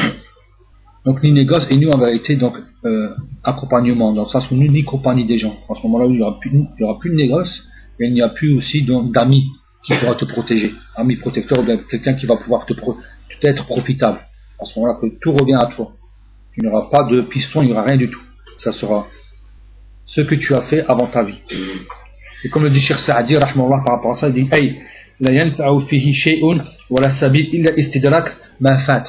donc 1.04 1.22
ni 1.22 1.32
négoce 1.32 1.66
et 1.70 1.76
ni 1.76 1.86
en 1.86 1.98
vérité 1.98 2.36
donc 2.36 2.56
euh, 2.84 3.10
accompagnement. 3.42 4.12
Le 4.12 4.28
sens 4.28 4.50
où 4.50 4.54
ni 4.54 4.84
compagnie 4.84 5.26
des 5.26 5.38
gens. 5.38 5.56
En 5.68 5.74
ce 5.74 5.82
moment-là 5.82 6.06
il 6.06 6.12
n'y 6.12 6.22
aura 6.22 6.38
plus 6.38 6.50
aura 6.80 6.98
plus 6.98 7.10
de 7.10 7.16
négoce 7.16 7.66
il 7.98 8.12
n'y 8.12 8.22
a 8.22 8.28
plus 8.28 8.56
aussi 8.56 8.82
d'amis 8.82 9.46
qui 9.82 9.94
pourra 9.94 10.14
te 10.14 10.24
protéger, 10.24 10.74
amis 10.96 11.16
protecteurs, 11.16 11.60
ou 11.60 11.62
bien 11.62 11.78
quelqu'un 11.90 12.14
qui 12.14 12.26
va 12.26 12.36
pouvoir 12.36 12.66
te 12.66 12.74
être 13.42 13.66
profitable. 13.66 14.18
À 14.60 14.64
ce 14.64 14.78
moment-là, 14.78 14.98
que 15.00 15.06
tout 15.20 15.32
revient 15.32 15.54
à 15.54 15.66
toi. 15.66 15.92
Il 16.56 16.64
n'y 16.64 16.70
aura 16.70 16.90
pas 16.90 17.04
de 17.04 17.20
piston, 17.22 17.62
il 17.62 17.66
n'y 17.66 17.72
aura 17.72 17.82
rien 17.82 17.96
du 17.96 18.08
tout. 18.08 18.22
Ça 18.58 18.72
sera 18.72 19.06
ce 20.04 20.22
que 20.22 20.34
tu 20.34 20.54
as 20.54 20.62
fait 20.62 20.84
avant 20.86 21.06
ta 21.06 21.22
vie. 21.22 21.42
Et 22.44 22.48
comme 22.48 22.62
le 22.62 22.70
dit 22.70 22.80
Cheikh 22.80 22.98
Saadi, 22.98 23.34
par 23.34 23.84
rapport 23.84 24.12
à 24.12 24.14
ça, 24.14 24.28
il 24.28 24.34
dit 24.34 24.48
Hey, 24.50 24.80
la 25.20 25.30
fihi 25.88 26.12
shay'un 26.12 26.62
wa 26.90 27.00
la 27.00 27.10
sabil 27.10 27.48
illa 27.54 27.76
istidrak 27.76 28.36
ma 28.60 28.78
fat. 28.78 29.04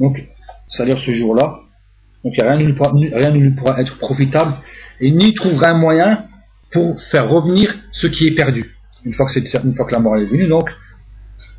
Donc, 0.00 0.24
c'est-à-dire 0.68 0.98
ce 0.98 1.10
jour-là, 1.10 1.60
donc 2.24 2.34
rien 2.36 2.56
ne, 2.56 2.64
lui 2.64 2.74
pourra, 2.74 2.92
rien 2.92 3.30
ne 3.30 3.50
pourra 3.50 3.80
être 3.80 3.98
profitable 3.98 4.54
et 5.00 5.10
ni 5.10 5.34
trouvera 5.34 5.70
un 5.70 5.78
moyen 5.78 6.24
pour 6.72 7.00
faire 7.00 7.28
revenir 7.28 7.74
ce 7.92 8.06
qui 8.06 8.26
est 8.26 8.34
perdu. 8.34 8.74
Une 9.04 9.12
fois 9.12 9.26
que 9.26 9.92
la 9.92 9.98
mort 10.00 10.16
est 10.16 10.24
venue, 10.24 10.48
donc, 10.48 10.70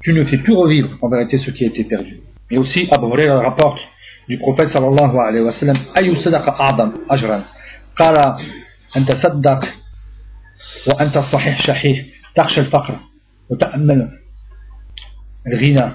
tu 0.05 0.13
ne 0.13 0.25
fais 0.25 0.39
plus 0.39 0.55
revivre 0.55 0.91
en 1.03 1.09
vérité 1.09 1.37
ce 1.39 1.51
qui 1.51 1.65
a 1.65 1.69
été 1.69 1.85
perdu. 1.85 2.21
Et 2.51 2.59
aussi, 2.59 2.89
Abu 2.91 3.07
Huraira 3.07 3.41
rapporte 3.41 3.89
du 4.29 4.39
prophète 4.39 4.69
sallallahu 4.69 5.19
alayhi 5.19 5.45
wa 5.45 5.53
sallam 5.53 5.77
أي 5.97 6.15
صدقة 6.15 6.61
أعظم 6.61 6.93
أجرا 7.11 7.45
قال 7.97 8.37
أن 8.97 9.05
تصدق 9.05 9.65
وأنت 10.87 11.17
الصحيح 11.17 11.59
شحيح 11.59 12.05
تخشى 12.35 12.61
الفقر 12.61 12.95
وتأمل 13.51 14.09
الغنى 15.47 15.93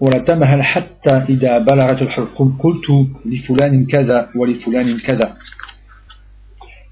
ولا 0.00 0.18
تمهل 0.18 0.62
حتى 0.62 1.10
إذا 1.10 1.58
بلغت 1.58 2.02
الحلقوم 2.02 2.58
قلت 2.60 2.86
لفلان 3.26 3.86
كذا 3.86 4.30
ولفلان 4.36 4.98
كذا 4.98 5.36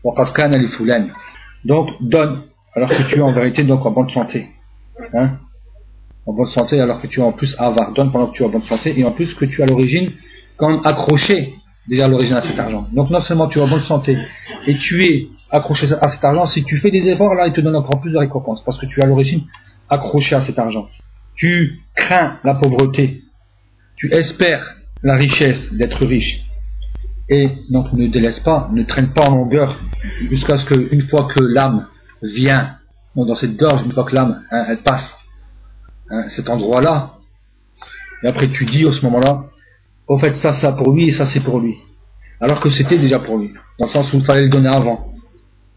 وقد 0.04 0.28
كان 0.28 0.54
لفلان 0.54 1.10
Donc, 1.64 1.90
donne 2.00 2.42
alors 2.74 2.88
que 2.88 3.02
tu 3.04 3.16
es 3.16 3.20
en 3.20 3.32
vérité 3.32 3.62
donc 3.62 3.86
en 3.86 3.92
bonne 3.92 4.08
santé. 4.08 4.48
Hein? 5.14 5.38
En 6.27 6.33
bonne 6.33 6.45
santé 6.45 6.79
alors 6.79 6.99
que 6.99 7.07
tu 7.07 7.21
es 7.21 7.23
en 7.23 7.31
plus 7.31 7.55
avare. 7.57 7.93
Donne 7.93 8.11
pendant 8.11 8.27
que 8.27 8.33
tu 8.33 8.43
es 8.43 8.45
en 8.45 8.49
bonne 8.49 8.61
santé 8.61 8.99
et 8.99 9.03
en 9.05 9.11
plus 9.11 9.33
que 9.33 9.45
tu 9.45 9.63
à 9.63 9.65
l'origine 9.65 10.11
quand 10.57 10.69
même 10.69 10.81
accroché 10.83 11.55
déjà 11.87 12.05
à 12.05 12.07
l'origine 12.07 12.35
à 12.35 12.41
cet 12.41 12.59
argent. 12.59 12.87
Donc 12.91 13.09
non 13.09 13.19
seulement 13.19 13.47
tu 13.47 13.59
es 13.59 13.61
en 13.61 13.67
bonne 13.67 13.79
santé 13.79 14.17
et 14.67 14.77
tu 14.77 15.05
es 15.05 15.27
accroché 15.49 15.87
à 16.01 16.07
cet 16.09 16.25
argent. 16.25 16.45
Si 16.45 16.63
tu 16.63 16.77
fais 16.77 16.91
des 16.91 17.07
efforts, 17.07 17.33
là, 17.33 17.47
il 17.47 17.53
te 17.53 17.61
donne 17.61 17.75
encore 17.75 18.01
plus 18.01 18.11
de 18.11 18.17
récompense 18.17 18.63
parce 18.63 18.77
que 18.77 18.85
tu 18.85 18.99
es 18.99 19.03
à 19.03 19.07
l'origine 19.07 19.43
accroché 19.89 20.35
à 20.35 20.41
cet 20.41 20.59
argent. 20.59 20.87
Tu 21.35 21.79
crains 21.95 22.39
la 22.43 22.55
pauvreté. 22.55 23.23
Tu 23.95 24.11
espères 24.13 24.75
la 25.03 25.15
richesse, 25.15 25.73
d'être 25.73 26.05
riche. 26.05 26.43
Et 27.29 27.51
donc 27.69 27.93
ne 27.93 28.07
délaisse 28.07 28.39
pas, 28.39 28.69
ne 28.73 28.83
traîne 28.83 29.13
pas 29.13 29.29
en 29.29 29.35
longueur 29.35 29.79
jusqu'à 30.29 30.57
ce 30.57 30.65
qu'une 30.65 31.01
fois 31.01 31.25
que 31.25 31.41
l'âme 31.41 31.87
vient 32.21 32.77
dans 33.15 33.35
cette 33.35 33.57
gorge, 33.57 33.81
une 33.83 33.91
fois 33.91 34.03
que 34.05 34.15
l'âme 34.15 34.43
hein, 34.51 34.65
elle 34.69 34.79
passe 34.79 35.16
hein, 36.10 36.28
cet 36.28 36.48
endroit-là, 36.48 37.18
et 38.22 38.28
après 38.28 38.48
tu 38.48 38.64
dis 38.64 38.84
au 38.84 38.92
ce 38.92 39.04
moment-là, 39.06 39.44
au 40.06 40.18
fait 40.18 40.34
ça 40.36 40.52
ça 40.52 40.72
pour 40.72 40.92
lui 40.92 41.08
et 41.08 41.10
ça 41.10 41.26
c'est 41.26 41.40
pour 41.40 41.60
lui. 41.60 41.76
Alors 42.40 42.60
que 42.60 42.70
c'était 42.70 42.98
déjà 42.98 43.18
pour 43.18 43.38
lui, 43.38 43.52
dans 43.78 43.86
le 43.86 43.90
sens 43.90 44.12
où 44.12 44.16
il 44.16 44.24
fallait 44.24 44.42
le 44.42 44.48
donner 44.48 44.68
avant. 44.68 45.12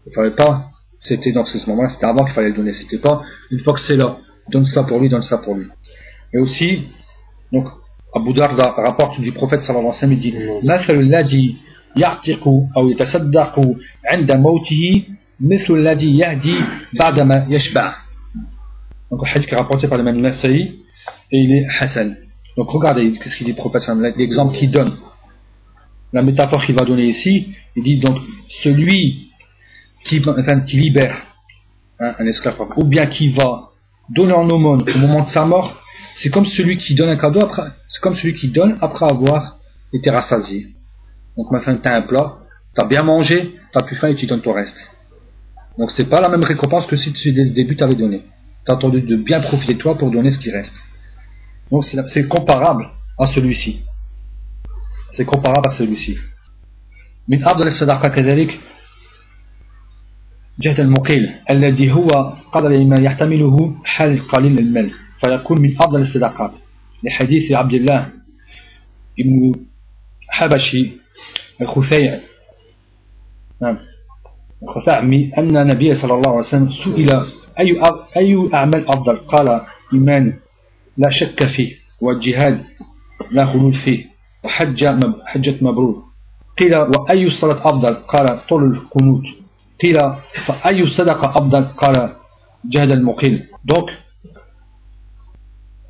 Il 0.06 0.12
fallait 0.12 0.34
pas, 0.34 0.70
c'était 0.98 1.32
dans 1.32 1.44
ce 1.44 1.68
moment-là, 1.70 1.88
c'était 1.88 2.06
avant 2.06 2.24
qu'il 2.24 2.34
fallait 2.34 2.50
le 2.50 2.56
donner, 2.56 2.72
c'était 2.72 2.98
pas 2.98 3.22
une 3.50 3.58
fois 3.60 3.72
que 3.74 3.80
c'est 3.80 3.96
là, 3.96 4.18
donne 4.48 4.64
ça 4.64 4.82
pour 4.84 5.00
lui, 5.00 5.08
donne 5.08 5.22
ça 5.22 5.38
pour 5.38 5.54
lui. 5.54 5.66
Et 6.32 6.38
aussi, 6.38 6.86
donc 7.52 7.68
Abu 8.14 8.32
Darda 8.32 8.72
rapporte 8.76 9.20
du 9.20 9.32
prophète 9.32 9.62
sallallahu 9.62 9.88
alayhi 9.88 9.94
wa 9.94 10.00
sallam, 10.00 10.12
il 10.12 10.20
dit 10.20 10.34
مثل 10.64 10.94
الذي 10.94 11.56
يعتق 11.96 12.48
أو 12.76 12.88
يتصدق 12.88 13.76
عند 14.06 14.32
موته 14.32 15.02
مثل 15.40 15.74
الذي 15.74 16.18
يهدي 16.18 16.54
بعدما 16.92 17.46
يشبع 17.50 17.94
donc 19.11 19.21
le 19.21 19.35
hadith 19.35 19.47
qui 19.47 19.53
est 19.53 19.57
rapporté 19.57 19.87
par 19.87 19.97
le 19.97 20.03
même 20.03 20.19
Nasai 20.19 20.55
et 21.31 21.37
il 21.37 21.51
est 21.51 21.65
Hassan 21.79 22.17
donc 22.57 22.71
regardez 22.71 23.11
ce 23.13 23.37
qu'il 23.37 23.45
dit 23.45 23.53
prophète 23.53 23.87
l'exemple 24.17 24.55
qu'il 24.55 24.71
donne 24.71 24.97
la 26.13 26.21
métaphore 26.23 26.65
qu'il 26.65 26.75
va 26.75 26.85
donner 26.85 27.03
ici 27.03 27.53
il 27.75 27.83
dit 27.83 27.99
donc 27.99 28.17
celui 28.49 29.29
qui, 30.03 30.21
libère 30.73 31.15
un 31.99 32.25
esclave 32.25 32.57
ou 32.77 32.83
bien 32.85 33.05
qui 33.05 33.29
va 33.29 33.69
donner 34.09 34.33
en 34.33 34.49
aumône 34.49 34.83
au 34.89 34.97
moment 34.97 35.23
de 35.23 35.29
sa 35.29 35.45
mort 35.45 35.81
c'est 36.15 36.29
comme 36.29 36.45
celui 36.45 36.77
qui 36.77 36.95
donne 36.95 37.09
un 37.09 37.17
cadeau 37.17 37.41
après, 37.41 37.69
c'est 37.87 38.01
comme 38.01 38.15
celui 38.15 38.33
qui 38.33 38.49
donne 38.49 38.77
après 38.81 39.05
avoir 39.05 39.59
été 39.93 40.09
rassasié. 40.09 40.67
Donc 41.37 41.51
maintenant 41.51 41.77
tu 41.81 41.87
as 41.87 41.95
un 41.95 42.01
plat, 42.01 42.37
tu 42.75 42.81
as 42.81 42.85
bien 42.85 43.03
mangé, 43.03 43.55
tu 43.71 43.77
as 43.77 43.83
plus 43.83 43.95
faim 43.95 44.09
et 44.09 44.15
tu 44.15 44.25
donnes 44.25 44.41
ton 44.41 44.53
reste. 44.53 44.77
Donc 45.77 45.91
c'est 45.91 46.09
pas 46.09 46.21
la 46.21 46.29
même 46.29 46.43
récompense 46.43 46.85
que 46.85 46.95
si 46.95 47.13
tu, 47.13 47.31
dès 47.33 47.45
le 47.45 47.51
début 47.51 47.75
tu 47.75 47.83
avais 47.83 47.95
donné 47.95 48.23
Tu 48.64 48.72
as 48.72 48.74
attendu 48.74 49.00
de 49.02 49.16
bien 49.16 49.40
profiter 49.40 49.74
de 49.74 49.78
toi 49.78 49.96
pour 49.96 50.10
donner 50.10 50.30
ce 50.30 50.38
qui 50.38 50.50
reste. 50.50 50.74
Donc 51.70 51.84
c'est 51.84 52.28
comparable 52.28 52.88
à 53.18 53.26
celui-ci. 53.26 53.82
C'est 55.10 55.24
comparable 55.24 55.66
à 55.66 55.70
celui-ci. 55.70 56.16
من 57.28 57.44
أفضل 57.44 57.66
الصدقة 57.66 58.08
كذلك 58.08 58.60
جهد 60.60 60.80
المقيل 60.80 61.34
الذي 61.50 61.92
هو 61.92 62.08
قدر 62.52 62.84
ما 62.84 63.00
يحتمله 63.00 63.74
حال 63.84 64.28
قليل 64.28 64.58
المال 64.58 64.90
فيكون 65.20 65.60
من 65.60 65.74
أفضل 65.76 66.00
الصدقات 66.00 66.56
لحديث 67.04 67.52
عبد 67.52 67.74
الله 67.74 68.10
بن 69.18 69.52
حبشي 70.28 70.90
الخثيع 71.60 72.20
نعم 73.62 73.78
الخثعمي 74.62 75.32
أن 75.38 75.56
النبي 75.56 75.94
صلى 75.94 76.14
الله 76.14 76.28
عليه 76.28 76.38
وسلم 76.38 76.70
سئل 76.70 77.24
أي 77.60 77.80
أي 78.16 78.50
أعمال 78.54 78.88
أفضل 78.88 79.16
قال 79.16 79.60
إيمان 79.92 80.38
لا 80.96 81.08
شك 81.08 81.46
فيه 81.46 81.74
والجهاد 82.00 82.64
لا 83.30 83.46
خلود 83.46 83.74
فيه 83.74 84.06
وحج 84.44 84.86
حجة 85.26 85.56
مبرور 85.60 86.04
قيل 86.58 86.76
وأي 86.76 87.26
الصلاة 87.26 87.70
أفضل 87.70 87.94
قال 87.94 88.46
طول 88.46 88.64
القنوت 88.64 89.24
قيل 89.82 89.98
فأي 90.44 90.82
الصدقة 90.82 91.30
أفضل 91.30 91.64
قال 91.64 92.16
جهد 92.64 92.90
المقيل 92.90 93.46
donc 93.64 93.90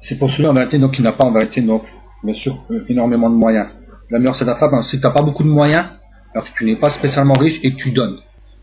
c'est 0.00 0.18
pour 0.18 0.30
celui 0.30 0.46
en 0.48 0.54
vérité 0.54 0.78
donc, 0.78 0.92
qui 0.92 1.02
n'a 1.02 1.12
pas 1.12 1.24
en 1.24 1.32
vérité 1.32 1.60
donc, 1.62 1.82
bien 2.22 2.34
sûr 2.34 2.56
énormément 2.88 3.30
de 3.30 3.34
moyens. 3.34 3.68
La 4.10 4.18
meilleure 4.18 4.36
sadaqa, 4.36 4.68
ben, 4.68 4.82
si 4.82 5.00
tu 5.00 5.06
n'as 5.06 5.12
pas 5.12 5.22
beaucoup 5.22 5.42
de 5.42 5.48
moyens, 5.48 5.86
alors 6.32 6.46
que 6.46 6.58
tu 6.58 6.64
n'es 6.64 6.76
pas 6.76 6.90
spécialement 6.90 7.34
riche 7.34 7.58
et 7.64 7.72
que 7.72 7.76
tu 7.76 7.90
donnes. 7.90 8.18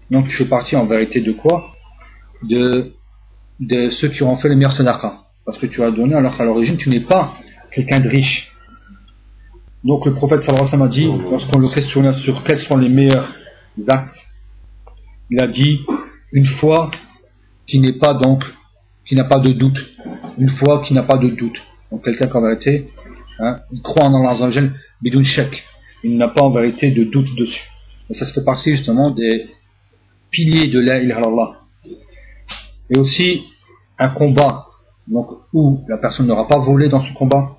Donc 0.10 0.28
tu 0.28 0.36
fais 0.36 0.46
partie 0.46 0.76
en 0.76 0.86
vérité 0.86 1.20
de 1.22 1.32
quoi 1.32 1.74
De, 2.43 2.93
de 3.61 3.91
ceux 3.91 4.09
qui 4.09 4.23
ont 4.23 4.37
fait 4.37 4.49
les 4.49 4.57
meilleurs 4.57 4.73
sadaqa. 4.73 5.13
Parce 5.45 5.59
que 5.59 5.67
tu 5.67 5.83
as 5.83 5.91
donné 5.91 6.15
alors 6.15 6.37
qu'à 6.37 6.45
l'origine 6.45 6.77
tu 6.77 6.91
n'es 6.91 7.01
pas 7.01 7.35
quelqu'un 7.71 8.01
de 8.01 8.09
riche. 8.09 8.53
Donc 9.85 10.07
le 10.07 10.15
prophète 10.15 10.43
sallallahu 10.43 10.67
alayhi 10.67 10.83
wa 10.83 10.89
sallam 10.89 11.17
a 11.17 11.21
dit, 11.21 11.31
lorsqu'on 11.31 11.59
le 11.59 11.69
questionna 11.69 12.13
sur 12.13 12.43
quels 12.43 12.61
sont 12.61 12.77
les 12.77 12.89
meilleurs 12.89 13.29
actes, 13.87 14.27
il 15.31 15.41
a 15.41 15.47
dit 15.47 15.81
une 16.33 16.47
foi 16.47 16.91
qui 17.67 17.79
n'est 17.79 17.93
pas 17.99 18.15
donc, 18.15 18.45
qui 19.07 19.15
n'a 19.15 19.25
pas 19.25 19.39
de 19.39 19.53
doute 19.53 19.79
une 20.39 20.51
foi 20.51 20.83
qui 20.85 20.95
n'a 20.95 21.03
pas 21.03 21.19
de 21.19 21.29
doute. 21.29 21.61
Donc 21.91 22.05
quelqu'un 22.05 22.29
qui 22.29 22.37
en 22.37 22.43
vérité 22.43 22.89
hein, 23.41 23.61
il 23.73 23.83
croit 23.83 24.05
en 24.05 24.15
Allah 24.15 24.71
bidun 25.03 25.23
shak. 25.23 25.65
Il 26.05 26.17
n'a 26.17 26.29
pas 26.29 26.43
en 26.43 26.51
vérité 26.51 26.93
de 26.93 27.05
doute 27.05 27.35
dessus. 27.37 27.69
Et 28.09 28.15
ça 28.15 28.25
se 28.25 28.33
fait 28.33 28.45
partie 28.45 28.71
justement 28.71 29.11
des 29.11 29.49
piliers 30.31 30.69
de 30.69 30.79
la 30.79 31.01
ilaha. 31.01 31.61
Et 32.91 32.99
aussi 32.99 33.45
un 33.99 34.09
combat 34.09 34.67
donc, 35.07 35.27
où 35.53 35.85
la 35.89 35.99
personne 35.99 36.27
n'aura 36.27 36.47
pas 36.47 36.59
volé 36.59 36.89
dans 36.89 37.01
ce 37.01 37.13
combat, 37.15 37.59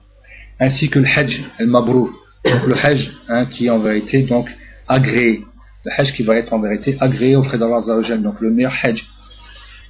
ainsi 0.60 0.90
que 0.90 1.00
le 1.00 1.06
hajj, 1.06 1.44
el 1.60 1.68
mabrou, 1.68 2.10
donc 2.46 2.68
le 2.68 2.76
hajj 2.76 3.12
hein, 3.28 3.46
qui 3.46 3.68
est 3.68 3.70
en 3.70 3.80
vérité 3.80 4.24
donc 4.24 4.50
agréé, 4.88 5.44
le 5.86 5.92
hajj 5.98 6.14
qui 6.14 6.24
va 6.24 6.36
être 6.36 6.54
en 6.54 6.60
vérité 6.60 6.98
agréé 7.00 7.36
auprès 7.36 7.58
d'Allah 7.58 7.82
donc 8.18 8.40
le 8.42 8.52
meilleur 8.52 8.74
hajj. 8.84 9.04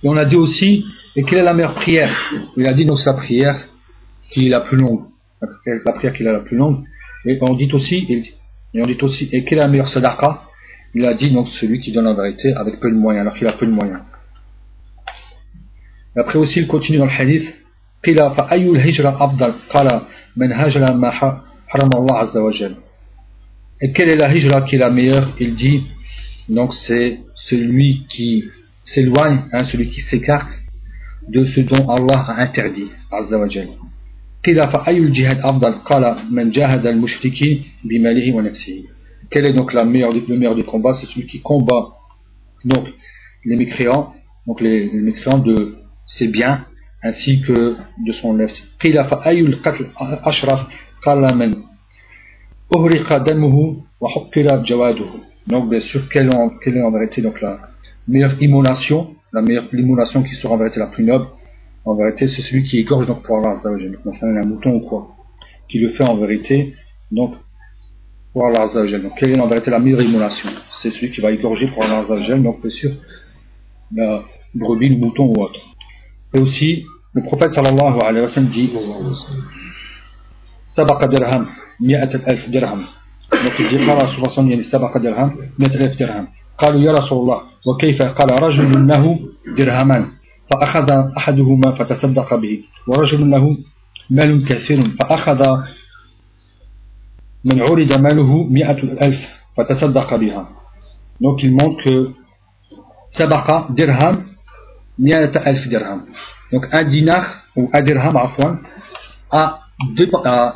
Et 0.03 0.07
on 0.07 0.15
a 0.15 0.25
dit 0.25 0.37
aussi 0.37 0.85
et 1.15 1.23
quelle 1.23 1.39
est 1.39 1.43
la 1.43 1.53
meilleure 1.53 1.73
prière? 1.73 2.11
Il 2.55 2.65
a 2.67 2.73
dit 2.73 2.85
donc 2.85 2.99
sa 2.99 3.13
prière 3.13 3.57
qui 4.29 4.47
est 4.47 4.49
la 4.49 4.61
plus 4.61 4.77
longue. 4.77 5.05
La 5.65 5.91
prière 5.93 6.13
qui 6.13 6.23
est 6.23 6.31
la 6.31 6.39
plus 6.39 6.55
longue. 6.55 6.83
Et 7.25 7.37
on 7.41 7.53
dit 7.53 7.69
aussi, 7.73 8.05
et 8.73 8.81
on 8.81 8.85
dit 8.85 8.97
aussi, 9.01 9.27
et 9.31 9.43
quelle 9.43 9.57
est 9.57 9.61
la 9.61 9.67
meilleure 9.67 9.89
sadaqa? 9.89 10.43
Il 10.93 11.05
a 11.05 11.13
dit 11.13 11.31
donc 11.31 11.49
celui 11.49 11.79
qui 11.79 11.91
donne 11.91 12.05
la 12.05 12.13
vérité 12.13 12.53
avec 12.53 12.79
peu 12.79 12.89
de 12.89 12.95
moyens, 12.95 13.23
alors 13.23 13.37
qu'il 13.37 13.47
a 13.47 13.53
peu 13.53 13.65
de 13.65 13.71
moyens. 13.71 13.99
Après 16.19 16.37
aussi, 16.37 16.59
il 16.59 16.67
continue 16.67 16.97
dans 16.97 17.05
le 17.05 17.11
hadith. 17.11 17.55
Et 23.81 23.93
quelle 23.93 24.09
est 24.09 24.15
la 24.15 24.35
hijra 24.35 24.61
qui 24.63 24.75
est 24.75 24.79
la 24.79 24.89
meilleure? 24.89 25.31
Il 25.39 25.55
dit, 25.55 25.83
donc 26.49 26.73
c'est 26.73 27.19
celui 27.35 28.05
qui 28.09 28.45
s'éloigne, 28.83 29.43
hein, 29.53 29.63
celui 29.63 29.87
qui 29.87 30.01
s'écarte 30.01 30.49
de 31.27 31.45
ce 31.45 31.61
dont 31.61 31.87
Allah 31.87 32.25
a 32.27 32.41
interdit, 32.41 32.89
Azza 33.11 33.37
wa 33.37 33.47
Jal. 33.47 33.67
Quel 34.41 34.57
est 34.57 34.65
donc 39.53 39.73
la 39.73 39.85
meilleure, 39.85 40.13
le 40.13 40.37
meilleur 40.37 40.55
du 40.55 40.63
combat 40.63 40.93
C'est 40.93 41.05
celui 41.05 41.27
qui 41.27 41.41
combat 41.41 41.89
donc, 42.65 42.89
les 43.45 43.55
mécréants, 43.55 44.13
donc 44.47 44.59
les, 44.59 44.89
les 44.89 44.99
mécréants 44.99 45.39
de 45.39 45.79
ses 46.09 46.27
biens 46.27 46.65
ainsi 47.01 47.41
que 47.41 47.75
de 48.05 48.11
son 48.11 48.33
nefs. 48.33 48.61
Donc 55.47 55.69
bien 55.69 55.79
sûr, 55.79 56.09
quelle, 56.09 56.29
quelle 56.61 56.77
est 56.77 56.81
en 56.81 56.91
vérité 56.91 57.21
donc 57.21 57.41
la 57.41 57.59
meilleure 58.07 58.41
immolation 58.41 59.15
la 59.33 59.41
meilleure 59.41 59.65
l'immolation 59.71 60.23
qui 60.23 60.35
sera 60.35 60.53
en 60.53 60.57
vérité 60.57 60.79
la 60.79 60.87
plus 60.87 61.03
noble, 61.03 61.27
en 61.85 61.95
vérité, 61.95 62.27
c'est 62.27 62.41
celui 62.41 62.63
qui 62.63 62.79
égorge 62.79 63.05
donc 63.05 63.21
pour 63.21 63.37
Allah. 63.37 63.55
Donc, 64.03 64.15
un 64.21 64.45
mouton 64.45 64.75
ou 64.75 64.79
quoi, 64.81 65.15
qui 65.67 65.79
le 65.79 65.89
fait 65.89 66.03
en 66.03 66.15
vérité, 66.17 66.75
donc, 67.11 67.35
pour 68.33 68.47
Allah. 68.47 68.67
Donc, 68.99 69.17
quelle 69.17 69.31
est 69.31 69.39
en 69.39 69.47
vérité 69.47 69.71
la 69.71 69.79
meilleure 69.79 70.01
immolation 70.01 70.49
C'est 70.71 70.91
celui 70.91 71.11
qui 71.11 71.21
va 71.21 71.31
égorger 71.31 71.67
pour 71.67 71.83
Allah 71.83 72.03
donc, 72.37 72.61
bien 72.61 72.69
sûr, 72.69 72.91
la 73.95 74.23
brebis, 74.53 74.89
le 74.89 74.97
mouton 74.97 75.25
ou 75.25 75.41
autre. 75.41 75.59
Et 76.33 76.39
aussi, 76.39 76.85
le 77.13 77.21
prophète 77.23 77.53
sallallahu 77.53 78.01
alayhi 78.01 78.21
wa 78.21 78.27
sallam 78.27 78.49
dit, 78.49 78.71
Sabaqa 80.67 81.07
dirham, 81.07 81.47
mi'at 81.79 82.09
al-alf 82.13 82.49
dirham. 82.49 82.83
Donc, 83.31 83.53
il 83.59 83.67
dit, 83.67 83.89
alayhi 83.89 84.21
wa 84.21 84.29
sallam, 84.29 84.63
Sabaqa 84.63 84.99
dirham, 84.99 85.35
mi'at 85.57 85.75
al-alf 85.75 85.95
dirham. 85.95 86.27
قالوا 86.59 86.81
يا 86.81 86.91
رسول 86.91 87.17
الله 87.21 87.41
وكيف 87.67 88.01
قال 88.01 88.43
رجل 88.43 88.87
له 88.87 89.19
درهمان 89.57 90.11
فأخذ 90.51 90.89
أحدهما 91.17 91.71
فتصدق 91.71 92.35
به 92.35 92.61
ورجل 92.87 93.31
له 93.31 93.57
مال 94.09 94.45
كثير 94.45 94.83
فأخذ 94.83 95.41
من 97.45 97.61
عرض 97.61 97.91
ماله 97.93 98.43
مئة 98.43 98.79
ألف 99.07 99.27
فتصدق 99.57 100.15
بها 100.15 100.47
donc 101.21 101.43
il 101.43 101.53
montre 101.53 101.83
que 101.83 102.13
mi'ata 103.19 103.67
alf 103.67 104.28
dirham 104.99 106.05
donc 106.51 106.67
un 106.71 106.83
dinar 106.83 107.45
ou 107.55 107.69
un 107.73 107.81
dirham 107.81 108.17
a, 109.31 109.59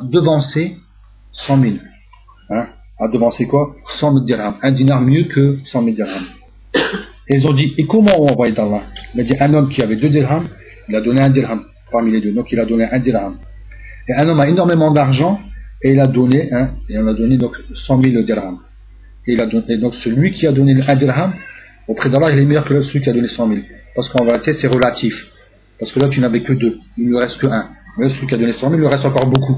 devancé 0.04 0.78
100 1.32 1.62
000 1.62 1.76
hein, 2.50 2.68
a 3.00 3.08
devancé 3.08 3.48
quoi? 3.48 3.76
100 4.00 4.14
000 4.14 4.26
dirhams. 4.26 4.56
Un 4.62 4.72
dinar 4.72 5.02
mieux 5.02 5.26
que 5.26 5.60
100 5.66 5.84
000 5.84 5.96
dirhams. 5.96 6.26
Et 7.28 7.36
ils 7.36 7.48
ont 7.48 7.54
dit, 7.54 7.74
et 7.78 7.86
comment 7.86 8.22
on 8.22 8.30
envoyé 8.30 8.54
d'Allah? 8.54 8.84
Il 9.14 9.22
a 9.22 9.24
dit, 9.24 9.36
un 9.40 9.54
homme 9.54 9.70
qui 9.70 9.82
avait 9.82 9.96
deux 9.96 10.10
dirhams, 10.10 10.48
il 10.90 10.96
a 10.96 11.02
donné 11.02 11.22
un 11.22 11.30
dirham 11.30 11.64
parmi 11.92 12.12
les 12.12 12.22
deux. 12.22 12.32
Donc 12.32 12.52
il 12.52 12.60
a 12.60 12.66
donné 12.66 12.86
un 12.86 13.00
dirham. 13.00 13.38
Et 14.08 14.14
un 14.14 14.28
homme 14.28 14.40
a 14.40 14.48
énormément 14.48 14.92
d'argent, 14.92 15.40
et 15.82 15.92
il 15.92 16.00
a 16.00 16.08
donné, 16.08 16.52
hein, 16.54 16.72
et 16.90 16.98
on 16.98 17.08
a 17.08 17.14
donné 17.14 17.38
donc 17.38 17.56
100 17.74 18.02
000 18.02 18.24
dirhams. 18.24 18.60
Et, 19.26 19.34
il 19.34 19.42
a 19.42 19.46
donné, 19.46 19.78
donc 19.78 19.96
celui 19.96 20.32
qui 20.32 20.48
a 20.48 20.52
donné 20.52 20.76
un 20.86 20.96
dirham, 20.96 21.34
auprès 21.88 22.10
d'Allah, 22.10 22.32
il 22.32 22.40
est 22.40 22.46
meilleur 22.46 22.66
que 22.66 22.82
celui 22.82 23.02
qui 23.02 23.10
a 23.10 23.14
donné 23.14 23.28
100 23.28 23.48
000. 23.48 23.62
Parce 23.96 24.10
qu'en 24.10 24.24
réalité, 24.24 24.54
c'est 24.54 24.68
relatif. 24.68 25.28
Parce 25.80 25.92
que 25.92 26.00
là, 26.00 26.08
tu 26.10 26.20
n'avais 26.20 26.42
que 26.42 26.54
deux. 26.54 26.80
Il 26.98 27.06
ne 27.06 27.10
lui 27.10 27.18
reste 27.18 27.38
que 27.38 27.48
un. 27.48 27.70
Mais 27.98 28.10
celui 28.10 28.28
qui 28.28 28.34
a 28.34 28.38
donné 28.38 28.54
100 28.54 28.60
000, 28.60 28.74
il 28.74 28.80
lui 28.80 28.88
reste 28.88 29.06
encore 29.06 29.28
beaucoup. 29.28 29.58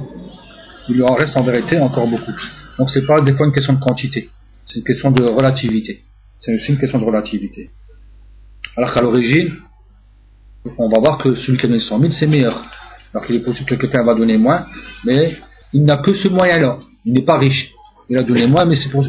Il 0.90 0.96
lui 0.96 1.04
en 1.04 1.14
reste 1.14 1.36
en 1.38 1.44
vérité 1.44 1.80
encore 1.80 2.08
beaucoup. 2.08 2.32
Donc 2.78 2.90
c'est 2.90 3.06
pas 3.06 3.22
des 3.22 3.34
fois 3.34 3.46
une 3.46 3.54
question 3.54 3.74
de 3.74 3.80
quantité. 3.80 4.30
C'est 4.66 4.80
une 4.80 4.86
question 4.86 5.12
de 5.12 5.24
relativité. 5.24 6.04
C'est 6.38 6.54
aussi 6.54 6.72
une 6.72 6.78
question 6.78 7.00
de 7.00 7.06
relativité. 7.06 7.72
Alors 8.76 8.92
qu'à 8.92 9.02
l'origine, 9.02 9.56
on 10.78 10.90
va 10.90 11.00
voir 11.00 11.18
que 11.18 11.34
celui 11.36 11.58
qui 11.58 11.66
a 11.66 11.70
donné 11.70 11.80
100 11.80 12.00
000, 12.00 12.12
c'est 12.12 12.28
meilleur. 12.28 12.62
Alors 13.14 13.26
qu'il 13.26 13.36
est 13.36 13.44
possible 13.44 13.68
que 13.68 13.76
quelqu'un 13.76 14.04
va 14.04 14.14
donner 14.14 14.38
moins, 14.38 14.68
mais 15.06 15.36
il 15.74 15.84
n'a 15.84 15.98
que 15.98 16.14
ce 16.14 16.28
moyen-là. 16.28 16.80
Il 17.06 17.14
n'est 17.14 17.24
pas 17.24 17.38
riche. 17.38 17.72
Il 18.10 18.18
a 18.18 18.24
donné 18.24 18.46
moins, 18.48 18.66
mais 18.66 18.76
c'est 18.76 18.90
pour, 18.90 19.06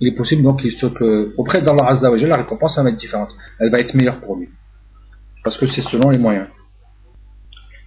il 0.00 0.08
est 0.08 0.16
possible 0.16 0.42
donc 0.42 0.62
que, 0.62 1.32
auprès 1.36 1.62
d'Allah 1.62 1.86
Azza 1.88 2.10
wa 2.10 2.16
la 2.16 2.36
récompense 2.36 2.76
va 2.78 2.88
être 2.90 2.96
différente. 2.96 3.30
Elle 3.60 3.70
va 3.70 3.78
être 3.78 3.94
meilleure 3.94 4.20
pour 4.20 4.36
lui. 4.36 4.48
Parce 5.44 5.56
que 5.56 5.66
c'est 5.66 5.82
selon 5.82 6.10
les 6.10 6.18
moyens. 6.18 6.48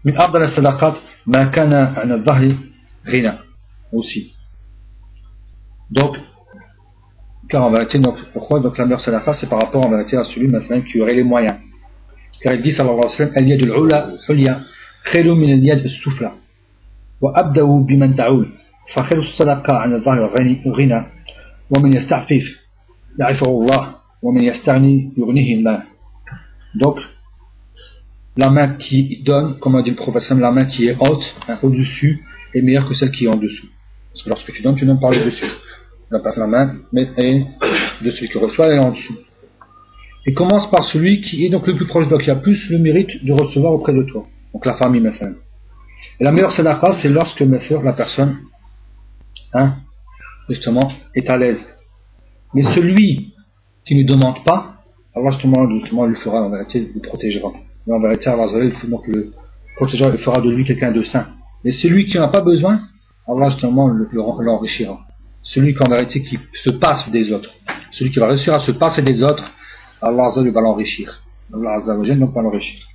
من 0.06 0.18
أفضل 0.18 0.42
الصدقات 0.42 0.98
ما 1.26 1.46
كان 1.46 1.74
عن 1.74 2.12
الظهر 2.12 2.56
غنى 3.10 3.32
aussi. 3.92 4.34
Donc, 5.92 6.16
car 7.50 7.64
en 7.64 7.72
vérité, 7.72 8.00
donc, 8.00 8.16
pourquoi 8.34 8.60
donc 8.60 8.78
la 8.78 8.86
meilleure 8.86 9.02
sadaqa, 9.02 9.34
c'est 9.34 9.48
par 9.48 9.60
rapport 9.60 9.86
en 9.86 9.90
vérité 9.90 10.18
à 10.18 10.24
celui 10.24 10.48
maintenant 10.48 10.82
qui 10.82 11.02
aurait 11.02 11.14
les 11.14 11.24
moyens. 11.24 11.58
Car 12.42 12.54
il 12.54 12.62
dit 12.62 12.72
sallallahu 12.72 12.98
alayhi 12.98 13.12
wa 13.12 13.18
sallam, 13.18 13.34
al-yad 13.36 13.62
al-ula 13.62 14.10
hulya 14.28 14.62
khairu 15.06 15.36
min 15.36 15.52
al-yad 15.52 15.82
al-sufla. 15.82 16.34
Wa 17.22 17.32
abda'u 17.36 17.84
biman 17.84 18.14
ta'ul. 18.14 18.52
Fa 18.88 19.04
khairu 19.04 19.24
sadaqa 19.24 19.82
an 19.84 19.94
al-dhahir 19.94 20.62
ghina. 20.66 21.08
Ya'ifahu 23.19 23.65
Allah. 23.65 24.03
Wa 24.23 24.33
man 24.33 24.43
yasta'ni 24.43 25.13
yughnihi 25.17 25.61
Allah. 25.61 25.85
Donc, 26.75 27.01
la 28.37 28.51
main 28.51 28.75
qui 28.75 29.23
donne, 29.23 29.59
comme 29.59 29.77
a 29.77 29.83
dit 29.83 29.91
le 29.91 29.97
professeur, 29.97 30.39
la 30.39 30.51
main 30.51 30.67
qui 30.67 30.87
est 30.87 30.97
haute, 31.01 31.35
hein, 31.49 31.59
au-dessus, 31.63 32.25
est 32.55 32.63
meilleure 32.63 32.87
que 32.87 32.95
celle 32.95 33.11
qui 33.11 33.25
est 33.25 33.29
en 33.29 33.37
dessous. 33.37 33.67
Parce 34.13 34.23
que 34.25 34.29
lorsque 34.29 34.53
tu 34.53 34.63
donnes, 34.63 34.77
tu 34.77 34.85
donnes 34.85 35.01
par 35.01 35.11
le 35.11 35.25
dessus 35.25 35.47
la 36.11 36.47
main 36.47 36.77
et 36.95 37.45
de 38.03 38.11
celui 38.11 38.29
qui 38.29 38.39
reçoit 38.39 38.75
et 38.75 38.79
en 38.79 38.91
dessous. 38.91 39.17
Et 40.27 40.35
commence 40.35 40.71
par 40.71 40.83
celui 40.83 41.21
qui 41.21 41.47
est 41.47 41.51
donc 41.51 41.67
le 41.67 41.75
plus 41.75 41.87
proche 41.87 42.07
de 42.07 42.11
toi, 42.11 42.19
qui 42.19 42.31
a 42.31 42.37
plus 42.37 42.69
le 42.71 42.79
mérite 42.79 43.25
de 43.25 43.33
recevoir 43.33 43.73
auprès 43.73 43.95
de 43.95 44.03
toi. 44.03 44.27
Donc 44.53 44.67
la 44.67 44.75
famille 44.75 45.01
Mefem. 45.01 45.37
Et 46.19 46.25
la 46.25 46.33
meilleure 46.33 46.53
sadaqa, 46.53 46.93
c'est 46.93 47.09
lorsque 47.09 47.43
Mefem, 47.43 47.85
la 47.85 47.93
personne, 47.93 48.39
hein, 49.55 49.77
justement, 50.51 50.89
est 51.15 51.31
à 51.31 51.37
l'aise. 51.37 51.67
Mais 52.55 52.63
celui 52.63 53.35
qui 53.87 53.95
ne 53.95 54.03
demande 54.03 54.45
pas, 54.45 54.83
Allah 55.17 55.31
justement, 55.31 55.69
justement 55.71 56.05
le 56.05 56.15
fera, 56.17 56.43
en 56.43 56.51
vérité, 56.51 56.91
le 56.95 57.01
protégera. 57.01 57.53
Mais 57.87 57.95
en 57.95 58.01
vérité, 58.01 58.29
Allah 58.29 58.47
donc 58.89 59.07
le 59.07 59.33
protégera, 59.77 60.11
il 60.11 60.19
fera 60.19 60.41
de 60.41 60.51
lui 60.51 60.65
quelqu'un 60.65 60.93
de 60.93 61.03
saint. 61.03 61.29
Mais 61.65 61.71
celui 61.71 62.07
qui 62.07 62.19
n'en 62.19 62.25
a 62.25 62.29
pas 62.29 62.43
besoin, 62.43 62.83
Allah 63.27 63.49
justement 63.49 63.89
l'enrichira 63.89 65.07
celui 65.43 65.75
qui 65.75 65.83
en 65.83 65.89
vérité 65.89 66.23
qui 66.23 66.39
se 66.55 66.71
passe 66.71 67.11
des 67.11 67.33
autres, 67.33 67.51
celui 67.91 68.11
qui 68.11 68.19
va 68.19 68.29
réussir 68.29 68.55
à 68.55 68.61
se 68.61 68.73
passer 68.73 69.03
des 69.03 69.23
autres, 69.23 69.51
Allah 70.03 70.29
va 70.37 70.61
l'enrichir. 70.61 71.23
Allah 71.53 71.79
donc 71.87 72.35
va 72.35 72.43
l'enrichir 72.43 72.87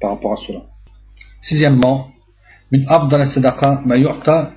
par 0.00 0.10
rapport 0.10 0.32
à 0.32 0.36
cela. 0.36 0.60
Sixièmement, 1.40 2.12
min 2.70 2.80
abdal 2.86 3.26
sadaqa 3.26 3.82
ma 3.84 3.96
yu'ta 3.96 4.52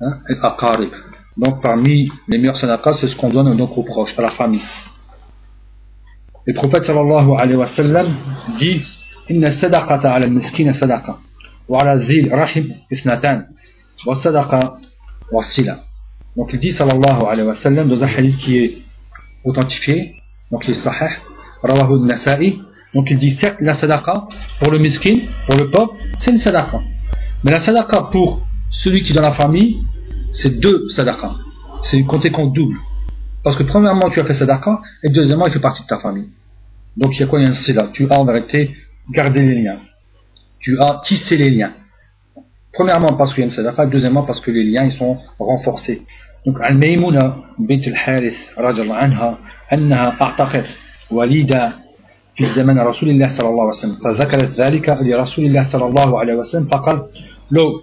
hein, 0.00 0.20
al-aqarib. 0.28 0.90
Donc 1.36 1.62
parmi 1.62 2.10
les 2.28 2.38
meilleurs 2.38 2.56
sadaqa, 2.56 2.92
c'est 2.94 3.08
ce 3.08 3.16
qu'on 3.16 3.30
donne 3.30 3.56
donc 3.56 3.76
aux 3.76 3.82
proches, 3.82 4.16
à 4.18 4.22
la 4.22 4.30
famille. 4.30 4.62
Le 6.46 6.54
prophète 6.54 6.84
sallallahu 6.84 7.32
alayhi 7.38 7.56
wa 7.56 7.66
sallam 7.66 8.14
dit 8.58 8.82
Inna 9.28 9.50
sadaqata 9.50 10.12
ala 10.12 10.26
al-miskina 10.26 10.72
sadaqa 10.72 11.18
wa 11.68 11.80
ala 11.80 11.98
zil 12.00 12.30
rahim 12.30 12.74
ithnatan 12.90 13.46
wa 14.06 14.14
sadaqa 14.14 14.76
wa 15.32 15.42
sila. 15.42 15.84
Donc 16.36 16.50
il 16.52 16.58
dit 16.58 16.72
sallallahu 16.72 17.24
alayhi 17.26 17.48
wa 17.48 17.54
sallam 17.54 17.88
dans 17.88 18.04
un 18.04 18.06
hadith 18.06 18.36
qui 18.36 18.58
est 18.58 18.78
authentifié, 19.44 20.16
donc 20.50 20.64
il 20.66 20.72
est 20.72 20.74
sahih, 20.74 21.14
rawahu 21.62 22.04
nasai 22.04 22.58
donc 22.92 23.10
il 23.10 23.18
dit 23.18 23.30
certes 23.30 23.56
la 23.60 23.74
sadaqa 23.74 24.28
pour 24.60 24.70
le 24.70 24.78
miskin, 24.78 25.20
pour 25.46 25.56
le 25.56 25.68
pauvre, 25.70 25.96
c'est 26.18 26.30
une 26.30 26.38
sadaqa. 26.38 26.80
Mais 27.42 27.50
la 27.50 27.58
sadaqa 27.60 28.08
pour 28.12 28.46
celui 28.70 29.02
qui 29.02 29.12
est 29.12 29.14
dans 29.14 29.22
la 29.22 29.32
famille, 29.32 29.78
c'est 30.33 30.59
deux 30.59 30.89
sadaqa. 30.89 31.31
C'est 31.81 32.03
compté 32.03 32.31
compte 32.31 32.53
double. 32.53 32.77
Parce 33.43 33.55
que 33.55 33.63
premièrement 33.63 34.09
tu 34.09 34.19
as 34.19 34.25
fait 34.25 34.33
sadaqa 34.33 34.81
et 35.03 35.09
deuxièmement 35.09 35.47
il 35.47 35.53
fait 35.53 35.59
partie 35.59 35.83
de 35.83 35.87
ta 35.87 35.99
famille. 35.99 36.29
Donc 36.97 37.15
il 37.15 37.21
y 37.21 37.23
a 37.23 37.27
quoi 37.27 37.39
Il 37.39 37.43
y 37.43 37.45
a 37.45 37.49
un 37.49 37.53
sida. 37.53 37.89
Tu 37.93 38.07
as 38.09 38.19
en 38.19 38.25
vérité 38.25 38.75
gardé 39.11 39.41
les 39.41 39.61
liens. 39.61 39.79
Tu 40.59 40.79
as 40.79 41.01
tissé 41.05 41.37
les 41.37 41.49
liens. 41.49 41.73
Premièrement 42.73 43.13
parce 43.13 43.33
qu'il 43.33 43.41
y 43.41 43.43
a 43.43 43.45
une 43.45 43.51
sadaqa, 43.51 43.85
deuxièmement 43.87 44.23
parce 44.23 44.39
que 44.39 44.51
les 44.51 44.63
liens 44.63 44.83
ils 44.85 44.93
sont 44.93 45.17
renforcés. 45.39 46.01
Donc, 46.45 46.61
عن 46.61 46.79
ميمونة 46.79 47.33
بنت 47.59 47.87
الحارث 47.87 48.37
رضي 48.57 48.81
الله 48.81 48.95
عنها 48.95 49.37
أنها 49.73 50.21
أعتقت 50.21 50.75
وليدة 51.11 51.73
في 52.35 52.45
زمن 52.45 52.79
رسول 52.79 53.09
الله 53.09 53.27
صلى 53.27 53.49
الله 53.49 53.61
عليه 53.61 53.69
وسلم 53.69 53.95
فذكرت 53.95 54.51
ذلك 54.61 54.89
لرسول 55.01 55.45
الله 55.45 55.63
صلى 55.63 55.85
الله 55.85 56.19
عليه 56.19 56.33
وسلم 56.33 56.67
فقال 56.67 57.01
لو 57.51 57.81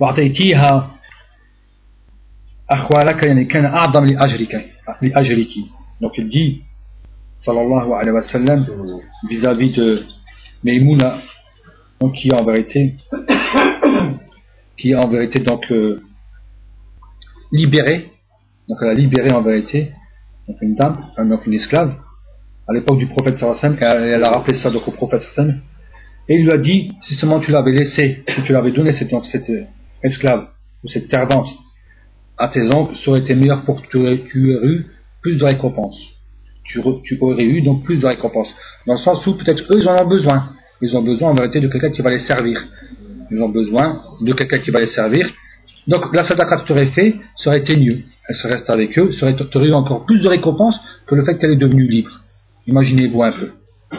وأعطيتيها 0.00 0.90
أخوالك 2.70 3.22
يعني 3.22 3.44
كان 3.44 3.64
أعظم 3.64 4.04
لأجرك 4.04 4.70
لأجرك 5.02 5.48
donc 6.00 6.16
il 6.16 6.28
dit 6.30 6.62
sallallahu 7.36 7.92
alayhi 7.92 8.14
wa 8.14 8.22
sallam 8.22 8.66
vis-à-vis 9.28 9.74
de 9.74 10.02
Maimouna 10.64 11.18
donc 12.00 12.14
qui 12.14 12.32
en 12.32 12.42
vérité 12.42 12.94
qui 14.78 14.94
en 14.94 15.08
vérité 15.08 15.40
donc 15.40 15.70
euh, 15.72 16.02
libérée, 17.52 18.10
donc 18.66 18.78
elle 18.80 18.88
a 18.88 18.94
libéré 18.94 19.30
en 19.30 19.42
vérité 19.42 19.92
donc 20.48 20.56
une 20.62 20.74
dame, 20.74 21.04
donc 21.18 21.46
une 21.46 21.52
esclave, 21.52 21.94
à 22.66 22.72
l'époque 22.72 22.96
du 22.96 23.06
prophète 23.06 23.36
sallallahu 23.36 23.78
et 23.82 24.08
elle 24.08 24.24
a 24.24 24.30
rappelé 24.30 24.54
ça 24.54 24.70
donc 24.70 24.88
au 24.88 24.90
prophète 24.90 25.20
sallallahu 25.20 25.60
et 26.30 26.36
il 26.36 26.44
lui 26.44 26.52
a 26.52 26.58
dit, 26.58 26.92
si 27.00 27.14
seulement 27.14 27.40
tu 27.40 27.50
l'avais 27.50 27.72
laissé, 27.72 28.22
si 28.28 28.42
tu 28.42 28.52
l'avais 28.52 28.70
donné 28.70 28.92
cette, 28.92 29.10
donc, 29.10 29.26
cette 29.26 29.50
esclave, 30.03 30.47
ou 30.83 30.87
cette 30.87 31.09
servante, 31.09 31.49
à 32.37 32.47
tes 32.47 32.69
oncles, 32.71 32.95
ça 32.95 33.11
aurait 33.11 33.21
été 33.21 33.35
meilleur 33.35 33.63
pour 33.63 33.81
que 33.81 33.87
tu, 33.87 33.97
aurais 33.97 34.23
eu 34.63 34.85
plus 35.21 35.37
de 35.37 35.43
récompenses. 35.43 35.99
Tu, 36.63 36.81
tu, 37.03 37.17
aurais 37.21 37.43
eu 37.43 37.61
donc 37.61 37.83
plus 37.83 37.97
de 37.97 38.05
récompenses. 38.05 38.53
Dans 38.85 38.93
le 38.93 38.99
sens 38.99 39.25
où 39.27 39.35
peut-être 39.35 39.63
eux, 39.71 39.79
ils 39.79 39.87
en 39.87 40.01
ont 40.01 40.07
besoin. 40.07 40.49
Ils 40.81 40.95
ont 40.97 41.01
besoin 41.01 41.31
en 41.31 41.33
vérité 41.33 41.59
de 41.59 41.67
quelqu'un 41.67 41.91
qui 41.91 42.01
va 42.01 42.09
les 42.09 42.19
servir. 42.19 42.67
Ils 43.31 43.41
ont 43.41 43.49
besoin 43.49 44.03
de 44.21 44.33
quelqu'un 44.33 44.59
qui 44.59 44.71
va 44.71 44.79
les 44.79 44.87
servir. 44.87 45.29
Donc 45.87 46.13
la 46.13 46.23
sadaqa 46.23 46.57
que 46.57 46.65
tu 46.65 46.71
aurais 46.71 46.85
fait, 46.85 47.15
ça 47.37 47.49
aurait 47.49 47.59
été 47.59 47.75
mieux. 47.75 48.03
Elle 48.27 48.35
serait 48.35 48.53
restée 48.53 48.71
avec 48.71 48.97
eux, 48.97 49.11
ça 49.11 49.27
aurait 49.27 49.67
eu 49.67 49.73
encore 49.73 50.05
plus 50.05 50.21
de 50.21 50.27
récompenses 50.27 50.79
que 51.05 51.15
le 51.15 51.23
fait 51.23 51.37
qu'elle 51.37 51.51
est 51.51 51.57
devenue 51.57 51.87
libre. 51.87 52.21
Imaginez-vous 52.67 53.21
un 53.23 53.31
peu. 53.31 53.51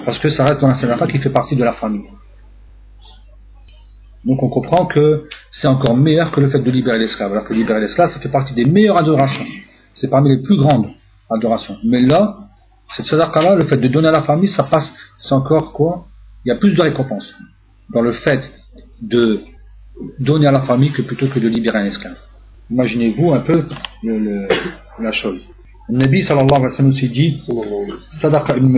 Parce 0.04 0.18
que 0.18 0.28
ça 0.28 0.44
reste 0.44 0.60
dans 0.60 0.68
la 0.68 0.74
sadaqa 0.74 1.06
qui 1.06 1.18
fait 1.18 1.30
partie 1.30 1.56
de 1.56 1.64
la 1.64 1.72
famille. 1.72 2.06
Donc 4.26 4.42
on 4.42 4.48
comprend 4.48 4.86
que 4.86 5.28
c'est 5.52 5.68
encore 5.68 5.96
meilleur 5.96 6.32
que 6.32 6.40
le 6.40 6.48
fait 6.48 6.58
de 6.58 6.70
libérer 6.70 6.98
l'esclave, 6.98 7.30
alors 7.32 7.44
que 7.44 7.54
libérer 7.54 7.80
l'esclave, 7.80 8.10
ça 8.10 8.18
fait 8.18 8.28
partie 8.28 8.54
des 8.54 8.64
meilleures 8.64 8.96
adorations. 8.98 9.46
C'est 9.94 10.10
parmi 10.10 10.28
les 10.36 10.42
plus 10.42 10.56
grandes 10.56 10.88
adorations. 11.30 11.76
Mais 11.84 12.02
là, 12.02 12.48
cette 12.94 13.06
sadaqa-là, 13.06 13.54
le 13.54 13.66
fait 13.66 13.76
de 13.76 13.86
donner 13.86 14.08
à 14.08 14.12
la 14.12 14.22
famille, 14.22 14.48
ça 14.48 14.64
passe, 14.64 14.92
c'est 15.16 15.32
encore 15.32 15.72
quoi? 15.72 16.08
Il 16.44 16.48
y 16.48 16.52
a 16.52 16.56
plus 16.56 16.74
de 16.74 16.82
récompense 16.82 17.34
dans 17.94 18.00
le 18.00 18.12
fait 18.12 18.52
de 19.00 19.42
donner 20.18 20.48
à 20.48 20.52
la 20.52 20.62
famille 20.62 20.90
que 20.90 21.02
plutôt 21.02 21.28
que 21.28 21.38
de 21.38 21.46
libérer 21.48 21.78
un 21.78 21.84
esclave. 21.84 22.16
Imaginez-vous 22.70 23.32
un 23.32 23.40
peu 23.40 23.64
la 24.98 25.12
chose. 25.12 25.46
Le 25.88 26.20
sallallahu 26.20 26.48
alayhi 26.50 26.62
wa 26.64 26.68
sallam 26.68 26.90
dit 26.90 27.42
ibn 28.56 28.76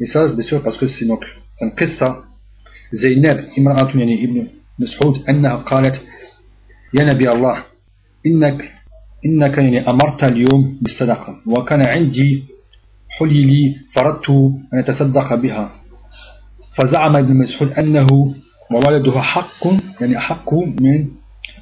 et 0.00 0.04
ça 0.04 0.26
bien 0.28 0.42
sûr 0.42 0.62
parce 0.62 0.76
que 0.76 0.86
c'est 0.86 1.06
donc 1.06 1.24
une 1.60 1.70
قصة 1.70 2.24
زينب 2.92 3.48
امرأة 3.58 3.88
يعني 3.94 4.24
ابن 4.24 4.46
مسعود 4.78 5.18
أنها 5.28 5.54
قالت 5.56 6.02
يا 6.94 7.04
نبي 7.04 7.32
الله 7.32 7.56
إنك 8.26 8.72
إنك 9.26 9.58
يعني 9.58 9.90
أمرت 9.90 10.24
اليوم 10.24 10.78
بالصدقة 10.82 11.36
وكان 11.46 11.82
عندي 11.82 12.44
حلي 13.18 13.44
لي 13.44 13.76
فردت 13.92 14.30
أن 14.30 14.78
يتصدق 14.78 15.34
بها 15.34 15.70
فزعم 16.76 17.16
ابن 17.16 17.34
مسعود 17.36 17.72
أنه 17.72 18.34
وولده 18.72 19.20
حق 19.20 19.66
يعني 20.00 20.18
حق 20.18 20.54
من 20.54 21.08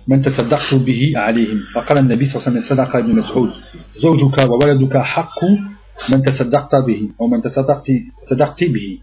من 0.09 0.23
تصدقت 0.23 0.75
به 0.75 1.13
عليهم 1.17 1.59
فقال 1.75 1.99
النبي 1.99 2.25
صلى 2.25 2.37
الله 2.37 2.49
عليه 2.49 2.59
وسلم 2.59 2.77
صدق 2.77 2.97
ابن 2.97 3.15
مسعود 3.17 3.51
زوجك 3.85 4.39
وولدك 4.39 4.97
حق 4.97 5.41
من 6.10 6.22
تصدقت 6.22 6.76
به 6.76 7.10
أو 7.22 7.28
من 7.28 7.42
تصدقت, 7.42 7.92
تصدقت 8.24 8.64
به 8.64 9.00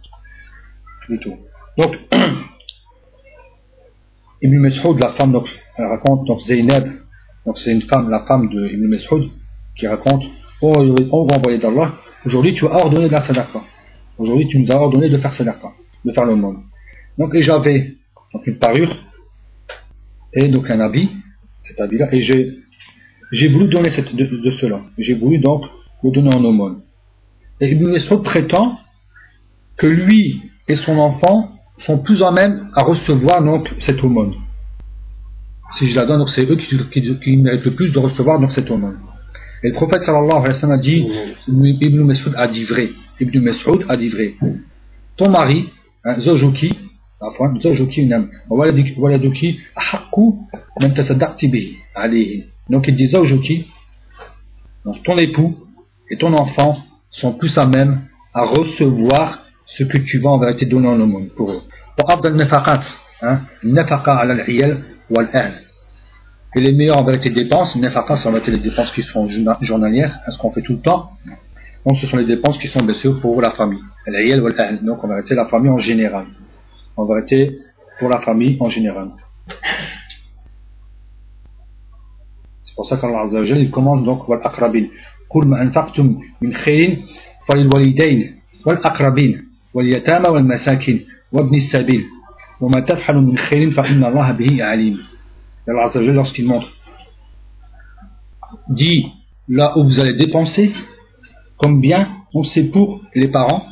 donc 1.76 1.92
Ibn 4.42 4.58
Mas'ud 4.58 4.98
la 5.00 5.08
femme 5.08 5.32
donc 5.32 5.48
elle 5.76 5.86
raconte 5.86 6.26
donc 6.26 6.40
Zainab 6.40 6.86
donc 7.44 7.58
c'est 7.58 7.72
une 7.72 7.82
femme 7.82 8.08
la 8.10 8.24
femme 8.26 8.48
de 8.48 8.68
Ibn 8.68 8.86
Mas'ud 8.86 9.30
qui 9.76 9.86
raconte 9.86 10.24
oh, 10.62 10.96
on 11.12 11.26
va 11.26 11.36
envoyer 11.36 11.58
d'Allah 11.58 11.92
aujourd'hui 12.24 12.54
tu 12.54 12.66
as 12.66 12.76
ordonné 12.76 13.06
de 13.08 13.12
la 13.12 13.20
sadaqa 13.20 13.60
aujourd'hui 14.18 14.46
tu 14.48 14.58
nous 14.58 14.70
as 14.70 14.76
ordonné 14.76 15.08
de 15.08 15.18
faire 15.18 15.32
sadaqa 15.32 15.72
de 16.04 16.12
faire 16.12 16.24
le 16.24 16.36
monde 16.36 16.58
donc 17.18 17.34
et 17.34 17.42
j'avais 17.42 17.96
donc 18.32 18.46
une 18.46 18.58
parure 18.58 18.94
et 20.34 20.48
donc 20.48 20.68
un 20.70 20.80
habit, 20.80 21.10
cet 21.62 21.80
habit-là, 21.80 22.12
et 22.12 22.20
j'ai, 22.20 22.50
j'ai 23.30 23.48
voulu 23.48 23.68
donner 23.68 23.90
cette, 23.90 24.14
de, 24.14 24.50
cela. 24.50 24.82
J'ai 24.98 25.14
voulu 25.14 25.38
donc 25.38 25.62
le 26.02 26.10
donner 26.10 26.34
en 26.34 26.44
aumône. 26.44 26.80
Et 27.60 27.70
Ibn 27.70 27.88
Mesroud 27.88 28.22
prétend 28.22 28.78
que 29.76 29.86
lui 29.86 30.42
et 30.68 30.74
son 30.74 30.98
enfant 30.98 31.50
sont 31.78 31.98
plus 31.98 32.22
en 32.22 32.32
même 32.32 32.70
à 32.74 32.82
recevoir 32.82 33.42
donc 33.42 33.74
cette 33.78 34.02
aumône. 34.04 34.34
Si 35.72 35.86
je 35.86 35.98
la 35.98 36.06
donne, 36.06 36.18
donc 36.18 36.30
c'est 36.30 36.48
eux 36.48 36.56
qui, 36.56 36.78
qui, 37.20 37.36
méritent 37.36 37.64
le 37.64 37.74
plus 37.74 37.90
de 37.90 37.98
recevoir 37.98 38.38
donc 38.38 38.52
cette 38.52 38.70
aumône. 38.70 38.98
Et 39.62 39.68
le 39.68 39.74
prophète 39.74 40.02
sallallahu 40.02 40.30
alayhi 40.30 40.48
wa 40.48 40.54
sallam 40.54 40.78
a 40.78 40.80
dit, 40.80 41.06
Ibn 41.48 42.04
Mesroud 42.04 42.34
a 42.36 42.46
dit 42.46 42.64
vrai. 42.64 42.90
Ibn 43.20 43.40
Mesroud 43.40 43.84
a 43.88 43.96
dit 43.96 44.08
vrai. 44.08 44.34
Ton 45.16 45.30
mari, 45.30 45.70
hein, 46.04 46.18
Zojuki, 46.18 46.76
عفوا 47.24 47.58
زوجك 47.58 47.98
نعم 47.98 48.30
وولدك 48.50 48.94
ولدك 48.98 49.54
أحق 49.78 50.14
من 50.80 50.94
تصدقت 50.94 51.44
به 51.44 51.66
عليه 51.96 52.42
donc 52.70 52.88
il 52.88 52.96
dit 52.96 53.06
زوجك 53.06 53.64
donc 54.84 55.02
ton 55.02 55.16
époux 55.16 55.54
et 56.09 56.17
ton 56.17 56.33
enfant 56.33 56.75
sont 57.11 57.33
plus 57.33 57.57
à 57.57 57.65
même 57.65 58.01
à 58.33 58.43
recevoir 58.43 59.43
ce 59.65 59.83
que 59.83 59.97
tu 59.97 60.19
vas 60.19 60.29
en 60.29 60.39
vérité 60.39 60.65
donner 60.65 60.87
en 60.87 60.99
aumône 60.99 61.29
pour 61.29 61.51
eux. 61.51 61.61
Et 61.97 62.01
hein, 63.21 63.41
les 66.55 66.71
meilleurs 66.71 66.97
en 66.97 67.03
vérité 67.03 67.29
dépenses, 67.29 67.75
nefaqat, 67.75 68.15
sont 68.15 68.29
en 68.29 68.31
vérité 68.31 68.51
les 68.51 68.59
dépenses 68.59 68.91
qui 68.91 69.03
sont 69.03 69.27
journalières, 69.61 70.19
hein, 70.25 70.31
ce 70.31 70.37
qu'on 70.37 70.51
fait 70.51 70.61
tout 70.61 70.73
le 70.73 70.79
temps. 70.79 71.11
Donc 71.85 71.97
ce 71.97 72.07
sont 72.07 72.17
les 72.17 72.25
dépenses 72.25 72.57
qui 72.57 72.67
sont 72.67 72.81
baissées 72.81 73.11
pour 73.21 73.41
la 73.41 73.51
famille. 73.51 73.81
Donc 74.81 75.03
en 75.03 75.07
vérité 75.07 75.35
la 75.35 75.45
famille 75.45 75.69
en 75.69 75.77
général. 75.77 76.25
En 76.97 77.05
vérité 77.05 77.55
pour 77.99 78.09
la 78.09 78.19
famille 78.19 78.57
en 78.59 78.69
général. 78.69 79.09
C'est 82.63 82.75
pour 82.75 82.85
ça 82.85 82.97
qu'Allah 82.97 83.25
il 83.43 83.71
commence 83.71 84.03
donc 84.03 84.25
par 84.41 84.53
قل 85.30 85.46
ما 85.46 85.62
أنفقتم 85.62 86.20
من 86.40 86.54
خير 86.54 87.02
فللوالدين 87.48 88.40
والأقربين 88.66 89.44
واليتامى 89.74 90.28
والمساكين 90.28 91.06
وابن 91.32 91.54
السبيل 91.54 92.04
وما 92.60 92.80
تفعل 92.80 93.16
من 93.16 93.36
خير 93.36 93.70
فإن 93.70 94.04
الله 94.04 94.32
به 94.32 94.64
عليم. 94.64 94.98
Allah 95.66 95.84
Azza 95.84 95.98
wa 95.98 96.12
lorsqu'il 96.12 96.44
montre 96.44 96.70
dit 98.68 99.06
là 99.48 99.78
où 99.78 99.84
vous 99.84 99.98
allez 99.98 100.14
dépenser 100.14 100.72
comme 101.56 101.80
bien, 101.80 102.08
on 102.34 102.42
sait 102.44 102.64
pour 102.64 103.00
les 103.14 103.28
parents 103.28 103.66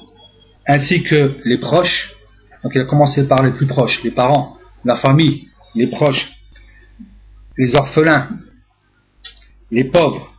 ainsi 0.66 1.02
que 1.02 1.36
les 1.44 1.58
proches 1.58 2.14
donc 2.62 2.72
il 2.74 2.80
a 2.80 2.84
commencé 2.84 3.26
par 3.26 3.42
les 3.42 3.52
plus 3.52 3.66
proches, 3.66 4.02
les 4.04 4.12
parents, 4.12 4.56
la 4.84 4.96
famille, 4.96 5.48
les 5.74 5.88
proches, 5.88 6.32
les 7.56 7.74
orphelins, 7.74 8.28
les 9.70 9.84
pauvres, 9.84 10.32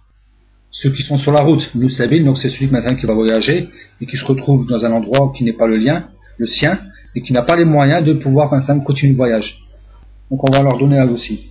ceux 0.80 0.90
qui 0.90 1.02
sont 1.02 1.18
sur 1.18 1.32
la 1.32 1.40
route. 1.40 1.70
Nous 1.74 1.88
savons, 1.88 2.24
donc 2.24 2.38
c'est 2.38 2.48
celui 2.48 2.68
maintenant 2.68 2.94
qui 2.94 3.04
va 3.04 3.14
voyager 3.14 3.68
et 4.00 4.06
qui 4.06 4.16
se 4.16 4.24
retrouve 4.24 4.66
dans 4.66 4.86
un 4.86 4.92
endroit 4.92 5.32
qui 5.36 5.42
n'est 5.42 5.52
pas 5.52 5.66
le 5.66 5.76
lien, 5.76 6.04
le 6.36 6.46
sien, 6.46 6.78
et 7.16 7.20
qui 7.20 7.32
n'a 7.32 7.42
pas 7.42 7.56
les 7.56 7.64
moyens 7.64 8.04
de 8.04 8.12
pouvoir 8.12 8.52
maintenant 8.52 8.78
continuer 8.80 9.12
le 9.12 9.16
voyage. 9.16 9.58
Donc 10.30 10.48
on 10.48 10.52
va 10.52 10.62
leur 10.62 10.78
donner 10.78 10.98
à 10.98 11.06
aussi. 11.06 11.50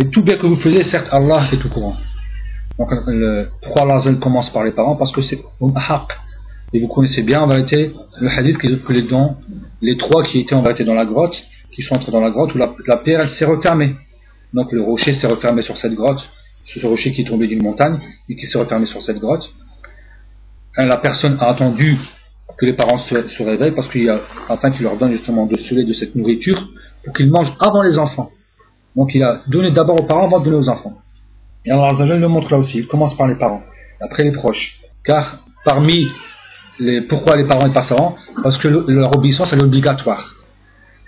Et 0.00 0.10
tout 0.10 0.22
bien 0.22 0.36
que 0.36 0.46
vous 0.48 0.56
faisiez, 0.56 0.82
certes 0.82 1.08
Allah 1.12 1.42
est 1.52 1.64
au 1.64 1.68
courant. 1.68 1.96
Donc 2.76 2.90
le, 3.06 3.50
pourquoi 3.62 3.82
Allah 3.82 3.98
commence 4.20 4.50
par 4.50 4.64
les 4.64 4.72
parents? 4.72 4.96
Parce 4.96 5.12
que 5.12 5.20
c'est 5.20 5.38
haq. 5.88 6.18
Et 6.72 6.80
vous 6.80 6.88
connaissez 6.88 7.22
bien 7.22 7.42
en 7.42 7.46
vérité 7.46 7.92
le 8.20 8.28
hadith 8.28 8.58
que 8.58 8.92
les 8.92 9.02
dons, 9.02 9.36
les 9.80 9.96
trois 9.96 10.24
qui 10.24 10.40
étaient 10.40 10.54
en 10.54 10.62
vérité 10.62 10.82
dans 10.82 10.94
la 10.94 11.04
grotte, 11.04 11.40
qui 11.70 11.82
sont 11.82 11.94
entrés 11.94 12.10
dans 12.10 12.20
la 12.20 12.30
grotte 12.30 12.52
où 12.54 12.58
la, 12.58 12.74
la 12.86 12.96
pierre 12.96 13.20
elle 13.20 13.28
s'est 13.28 13.44
refermée. 13.44 13.94
Donc 14.54 14.72
le 14.72 14.82
rocher 14.82 15.12
s'est 15.12 15.28
refermé 15.28 15.62
sur 15.62 15.78
cette 15.78 15.94
grotte, 15.94 16.28
ce 16.64 16.86
rocher 16.86 17.12
qui 17.12 17.22
est 17.22 17.24
tombé 17.24 17.46
d'une 17.46 17.62
montagne 17.62 17.98
et 18.28 18.36
qui 18.36 18.46
s'est 18.46 18.58
refermé 18.58 18.86
sur 18.86 19.02
cette 19.02 19.18
grotte. 19.18 19.50
La 20.76 20.96
personne 20.98 21.36
a 21.40 21.50
attendu 21.50 21.98
que 22.56 22.66
les 22.66 22.74
parents 22.74 22.98
se, 22.98 23.42
réveillent 23.42 23.74
parce 23.74 23.88
qu'il 23.88 24.08
a, 24.08 24.20
afin 24.48 24.70
qu'il 24.70 24.82
leur 24.82 24.96
donne 24.96 25.12
justement 25.12 25.46
de 25.46 25.56
se 25.56 25.74
de 25.74 25.92
cette 25.92 26.14
nourriture 26.14 26.68
pour 27.04 27.14
qu'ils 27.14 27.30
mangent 27.30 27.56
avant 27.58 27.82
les 27.82 27.98
enfants. 27.98 28.30
Donc 28.96 29.14
il 29.14 29.22
a 29.22 29.40
donné 29.48 29.70
d'abord 29.70 30.00
aux 30.00 30.04
parents 30.04 30.24
avant 30.24 30.40
de 30.40 30.44
donner 30.44 30.56
aux 30.56 30.68
enfants. 30.68 30.98
Et 31.64 31.70
Allah 31.70 31.92
le 31.92 32.28
montre 32.28 32.50
là 32.52 32.58
aussi, 32.58 32.78
il 32.78 32.86
commence 32.86 33.16
par 33.16 33.26
les 33.26 33.36
parents, 33.36 33.62
après 34.00 34.24
les 34.24 34.32
proches. 34.32 34.80
Car 35.04 35.42
parmi 35.64 36.06
pourquoi 37.08 37.36
les 37.36 37.44
parents 37.44 37.68
pas 37.70 37.82
savants 37.82 38.16
Parce 38.42 38.58
que 38.58 38.68
leur 38.68 39.16
obéissance 39.16 39.52
est 39.52 39.62
obligatoire. 39.62 40.34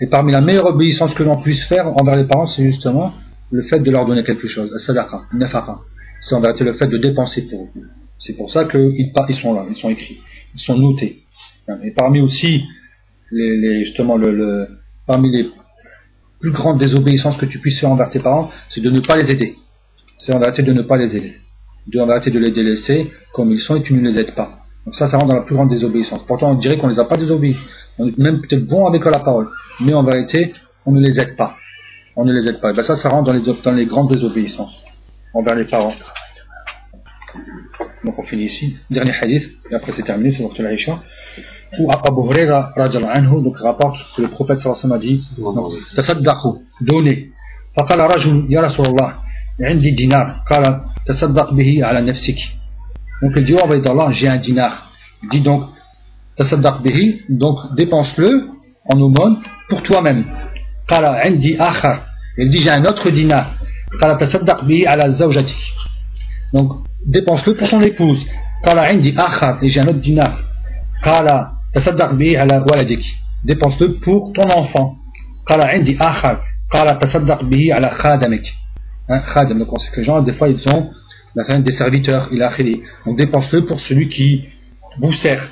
Et 0.00 0.06
parmi 0.06 0.32
la 0.32 0.40
meilleure 0.40 0.66
obéissance 0.66 1.14
que 1.14 1.22
l'on 1.22 1.40
puisse 1.40 1.64
faire 1.64 1.86
envers 2.00 2.16
les 2.16 2.26
parents, 2.26 2.46
c'est 2.46 2.64
justement 2.64 3.12
le 3.52 3.62
fait 3.62 3.80
de 3.80 3.90
leur 3.90 4.06
donner 4.06 4.24
quelque 4.24 4.48
chose, 4.48 4.76
sadaqa, 4.78 5.22
nafaka. 5.34 5.78
C'est 6.20 6.34
en 6.34 6.40
vérité 6.40 6.64
le 6.64 6.72
fait 6.72 6.86
de 6.86 6.96
dépenser 6.96 7.46
pour 7.48 7.64
eux. 7.64 7.82
C'est 8.18 8.34
pour 8.34 8.50
ça 8.50 8.64
qu'ils 8.64 9.12
ils 9.28 9.34
sont 9.34 9.52
là, 9.52 9.66
ils 9.68 9.74
sont 9.74 9.90
écrits, 9.90 10.18
ils 10.54 10.60
sont 10.60 10.76
notés. 10.76 11.22
Et 11.82 11.90
parmi 11.90 12.20
aussi, 12.20 12.62
les, 13.30 13.84
justement, 13.84 14.16
le, 14.16 14.68
parmi 15.06 15.30
les 15.30 15.50
plus 16.40 16.50
grandes 16.50 16.78
désobéissances 16.78 17.36
que 17.36 17.46
tu 17.46 17.58
puisses 17.58 17.78
faire 17.80 17.90
envers 17.90 18.10
tes 18.10 18.20
parents, 18.20 18.50
c'est 18.68 18.80
de 18.80 18.90
ne 18.90 19.00
pas 19.00 19.16
les 19.16 19.30
aider. 19.30 19.56
C'est 20.18 20.32
en 20.32 20.38
vérité 20.38 20.62
de 20.62 20.72
ne 20.72 20.82
pas 20.82 20.96
les 20.96 21.16
aider. 21.16 21.34
De 21.88 21.98
en 22.00 22.06
vérité 22.06 22.30
de 22.30 22.38
les 22.38 22.52
délaisser 22.52 23.10
comme 23.32 23.50
ils 23.50 23.58
sont 23.58 23.76
et 23.76 23.82
tu 23.82 23.92
ne 23.92 24.00
les 24.00 24.18
aides 24.18 24.34
pas. 24.34 24.60
Donc 24.84 24.94
ça, 24.94 25.06
ça 25.06 25.18
rentre 25.18 25.28
dans 25.28 25.36
la 25.36 25.42
plus 25.42 25.54
grande 25.54 25.68
désobéissance. 25.68 26.24
Pourtant, 26.26 26.52
on 26.52 26.54
dirait 26.54 26.78
qu'on 26.78 26.86
ne 26.86 26.92
les 26.92 27.00
a 27.00 27.04
pas 27.04 27.16
désobéis. 27.16 27.56
On 27.98 28.08
est 28.08 28.18
même 28.18 28.40
peut-être 28.40 28.66
bon 28.66 28.86
avec 28.86 29.04
la 29.04 29.18
parole. 29.18 29.48
Mais 29.80 29.94
en 29.94 30.02
vérité, 30.02 30.52
on 30.86 30.92
ne 30.92 31.00
les 31.00 31.20
aide 31.20 31.36
pas 31.36 31.56
On 32.15 32.25
ne 32.25 32.33
les 32.33 32.47
aide 32.47 32.59
pas. 32.59 32.71
Et 32.71 32.73
bien 32.73 32.83
ça, 32.83 32.95
ça 32.95 33.09
rentre 33.09 33.25
dans 33.25 33.33
les, 33.33 33.41
dans 33.41 33.71
les 33.71 33.85
grandes 33.85 34.09
désobéissances 34.09 34.83
envers 35.33 35.55
les 35.55 35.65
parents. 35.65 35.93
Donc 38.03 38.17
on 38.17 38.23
finit 38.23 38.45
ici. 38.45 38.77
Dernier 38.89 39.13
hadith, 39.21 39.49
et 39.69 39.75
après 39.75 39.91
c'est 39.91 40.03
terminé, 40.03 40.31
c'est 40.31 40.43
Waqtul 40.43 40.65
Aisha. 40.65 40.99
Où 41.79 41.91
Abu 41.91 42.21
Huraira 42.21 42.73
anhu, 42.77 43.43
donc 43.43 43.57
rapporte 43.59 43.97
que 44.15 44.21
le 44.21 44.29
prophète 44.29 44.57
sallallahu 44.57 44.85
alayhi 44.85 45.15
wa 45.39 45.53
sallam 45.53 45.65
a 45.65 45.69
dit 45.69 45.95
Tasaddaqu, 45.95 46.47
donnez. 46.81 47.31
فقال 47.77 47.99
رجل 47.99 48.47
يا 48.49 48.61
رسول 48.61 48.85
الله 48.85 49.15
عندي 49.61 49.91
دينار 49.91 50.41
قال 50.49 50.81
تصدق 51.05 51.53
به 51.53 51.85
على 51.85 52.01
نفسك 52.01 52.57
donc 53.21 53.31
il 53.35 53.45
dit, 53.45 53.55
oh 53.55 53.71
Allah, 53.71 54.11
j'ai 54.11 54.27
un 54.27 54.37
dinar. 54.37 54.91
Il 55.23 55.29
dit 55.29 55.41
donc, 55.41 55.63
tasaddaq 56.35 56.83
bihi, 56.83 57.21
donc 57.29 57.57
dépense-le 57.75 58.47
en 58.85 59.01
aumône 59.01 59.39
pour 59.69 59.81
toi-même. 59.81 60.25
Qala 60.92 61.24
indi 61.26 61.56
akhar. 61.58 61.96
Il 62.36 62.50
dit, 62.50 62.58
j'ai 62.58 62.68
un 62.70 62.84
autre 62.84 63.08
dinar. 63.08 63.54
Donc, 66.52 66.68
dépense-le 67.06 67.54
pour 67.56 67.68
ton 67.70 67.80
épouse. 67.80 68.26
Indi 68.64 69.14
akhar. 69.16 69.58
Et 69.62 69.70
j'ai 69.70 69.80
un 69.80 69.88
autre 69.88 70.00
dinar. 70.00 70.38
Ala 71.02 71.54
waladik. 72.68 73.04
Dépense-le 73.42 74.00
pour 74.00 74.34
ton 74.34 74.48
enfant. 74.50 74.96
Ala 75.48 75.78
khadamik. 78.00 78.54
Hein, 79.08 79.20
que 79.20 79.96
les 79.96 80.02
gens, 80.04 80.20
des 80.20 80.32
fois, 80.32 80.48
ils 80.48 80.68
ont 80.68 80.90
la 81.34 81.44
fin 81.44 81.58
des 81.60 81.72
serviteurs, 81.72 82.28
il 82.32 82.42
a. 82.42 82.50
Donc 83.06 83.16
dépense-le 83.16 83.64
pour 83.64 83.80
celui 83.80 84.08
qui 84.08 84.44
vous 84.98 85.12
sert. 85.12 85.42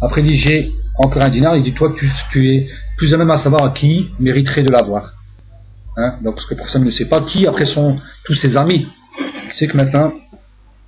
Après 0.00 0.20
il 0.20 0.28
dit 0.28 0.34
j'ai 0.34 0.72
encore 0.98 1.22
un 1.22 1.30
dinar, 1.30 1.56
il 1.56 1.62
dit 1.62 1.72
toi 1.72 1.94
tu, 1.96 2.48
es 2.48 2.66
plus 2.96 3.14
à 3.14 3.16
même 3.16 3.30
à 3.30 3.38
savoir 3.38 3.64
à 3.64 3.70
qui 3.70 4.10
mériterait 4.18 4.62
de 4.62 4.70
l'avoir. 4.70 5.14
Hein? 5.96 6.18
Donc 6.22 6.34
parce 6.34 6.46
que 6.46 6.54
pour 6.54 6.68
ça 6.68 6.78
il 6.78 6.84
ne 6.84 6.90
sait 6.90 7.08
pas 7.08 7.20
qui 7.20 7.46
après 7.46 7.64
sont 7.64 7.98
tous 8.24 8.34
ses 8.34 8.56
amis. 8.56 8.86
Il 9.44 9.52
sait 9.52 9.66
que 9.66 9.76
maintenant 9.76 10.12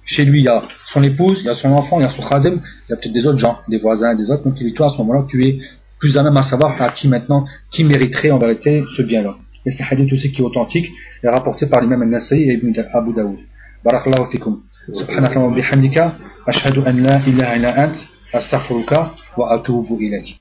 chez 0.05 0.25
lui 0.25 0.41
il 0.41 0.45
y 0.45 0.49
a 0.49 0.63
son 0.87 1.03
épouse, 1.03 1.41
il 1.41 1.47
y 1.47 1.49
a 1.49 1.55
son 1.55 1.73
enfant, 1.73 1.99
il 2.01 2.03
y 2.03 2.07
a 2.07 2.11
son 2.11 2.23
khadim, 2.23 2.61
il 2.89 2.91
y 2.91 2.93
a 2.93 2.97
peut-être 2.97 3.13
des 3.13 3.27
autres 3.27 3.39
gens, 3.39 3.59
des 3.69 3.79
voisins, 3.79 4.15
des 4.15 4.31
autres. 4.31 4.45
Donc 4.45 4.61
il 4.61 4.67
dit 4.67 4.75
toi 4.75 4.89
à 4.89 4.91
ce 4.91 4.99
moment-là 4.99 5.27
tu 5.29 5.47
es 5.47 5.59
plus 5.99 6.19
à 6.19 6.23
même 6.23 6.37
à 6.37 6.43
savoir 6.43 6.81
à 6.83 6.91
qui 6.91 7.09
maintenant 7.09 7.47
qui 7.71 7.85
mériterait 7.85 8.31
en 8.31 8.39
vérité 8.39 8.85
ce 8.97 9.03
bien-là. 9.03 9.37
Et 9.67 9.71
c'est 9.71 9.83
un 9.83 9.87
hadith 9.91 10.13
aussi 10.13 10.31
qui 10.31 10.43
est 10.43 10.45
authentique 10.45 10.91
et 11.23 11.29
rapporté 11.29 11.67
par 11.67 11.81
l'imam 11.81 12.03
al-Nasai 12.03 12.39
et 12.39 12.53
Ibn 12.55 12.73
Abu 12.93 13.13
Daoud. 13.13 13.39
Barakallahu 13.85 14.31
fikum. 14.31 14.63
سبحانك 14.85 15.37
اللهم 15.37 15.53
وبحمدك 15.53 16.13
أشهد 16.49 16.79
أن 16.79 17.03
لا 17.03 17.17
إله 17.17 17.57
إلا 17.57 17.85
أنت 17.85 17.97
astaghfiruka 18.34 18.98
wa 19.38 19.52
atubu 19.56 19.98
ilaik 20.02 20.36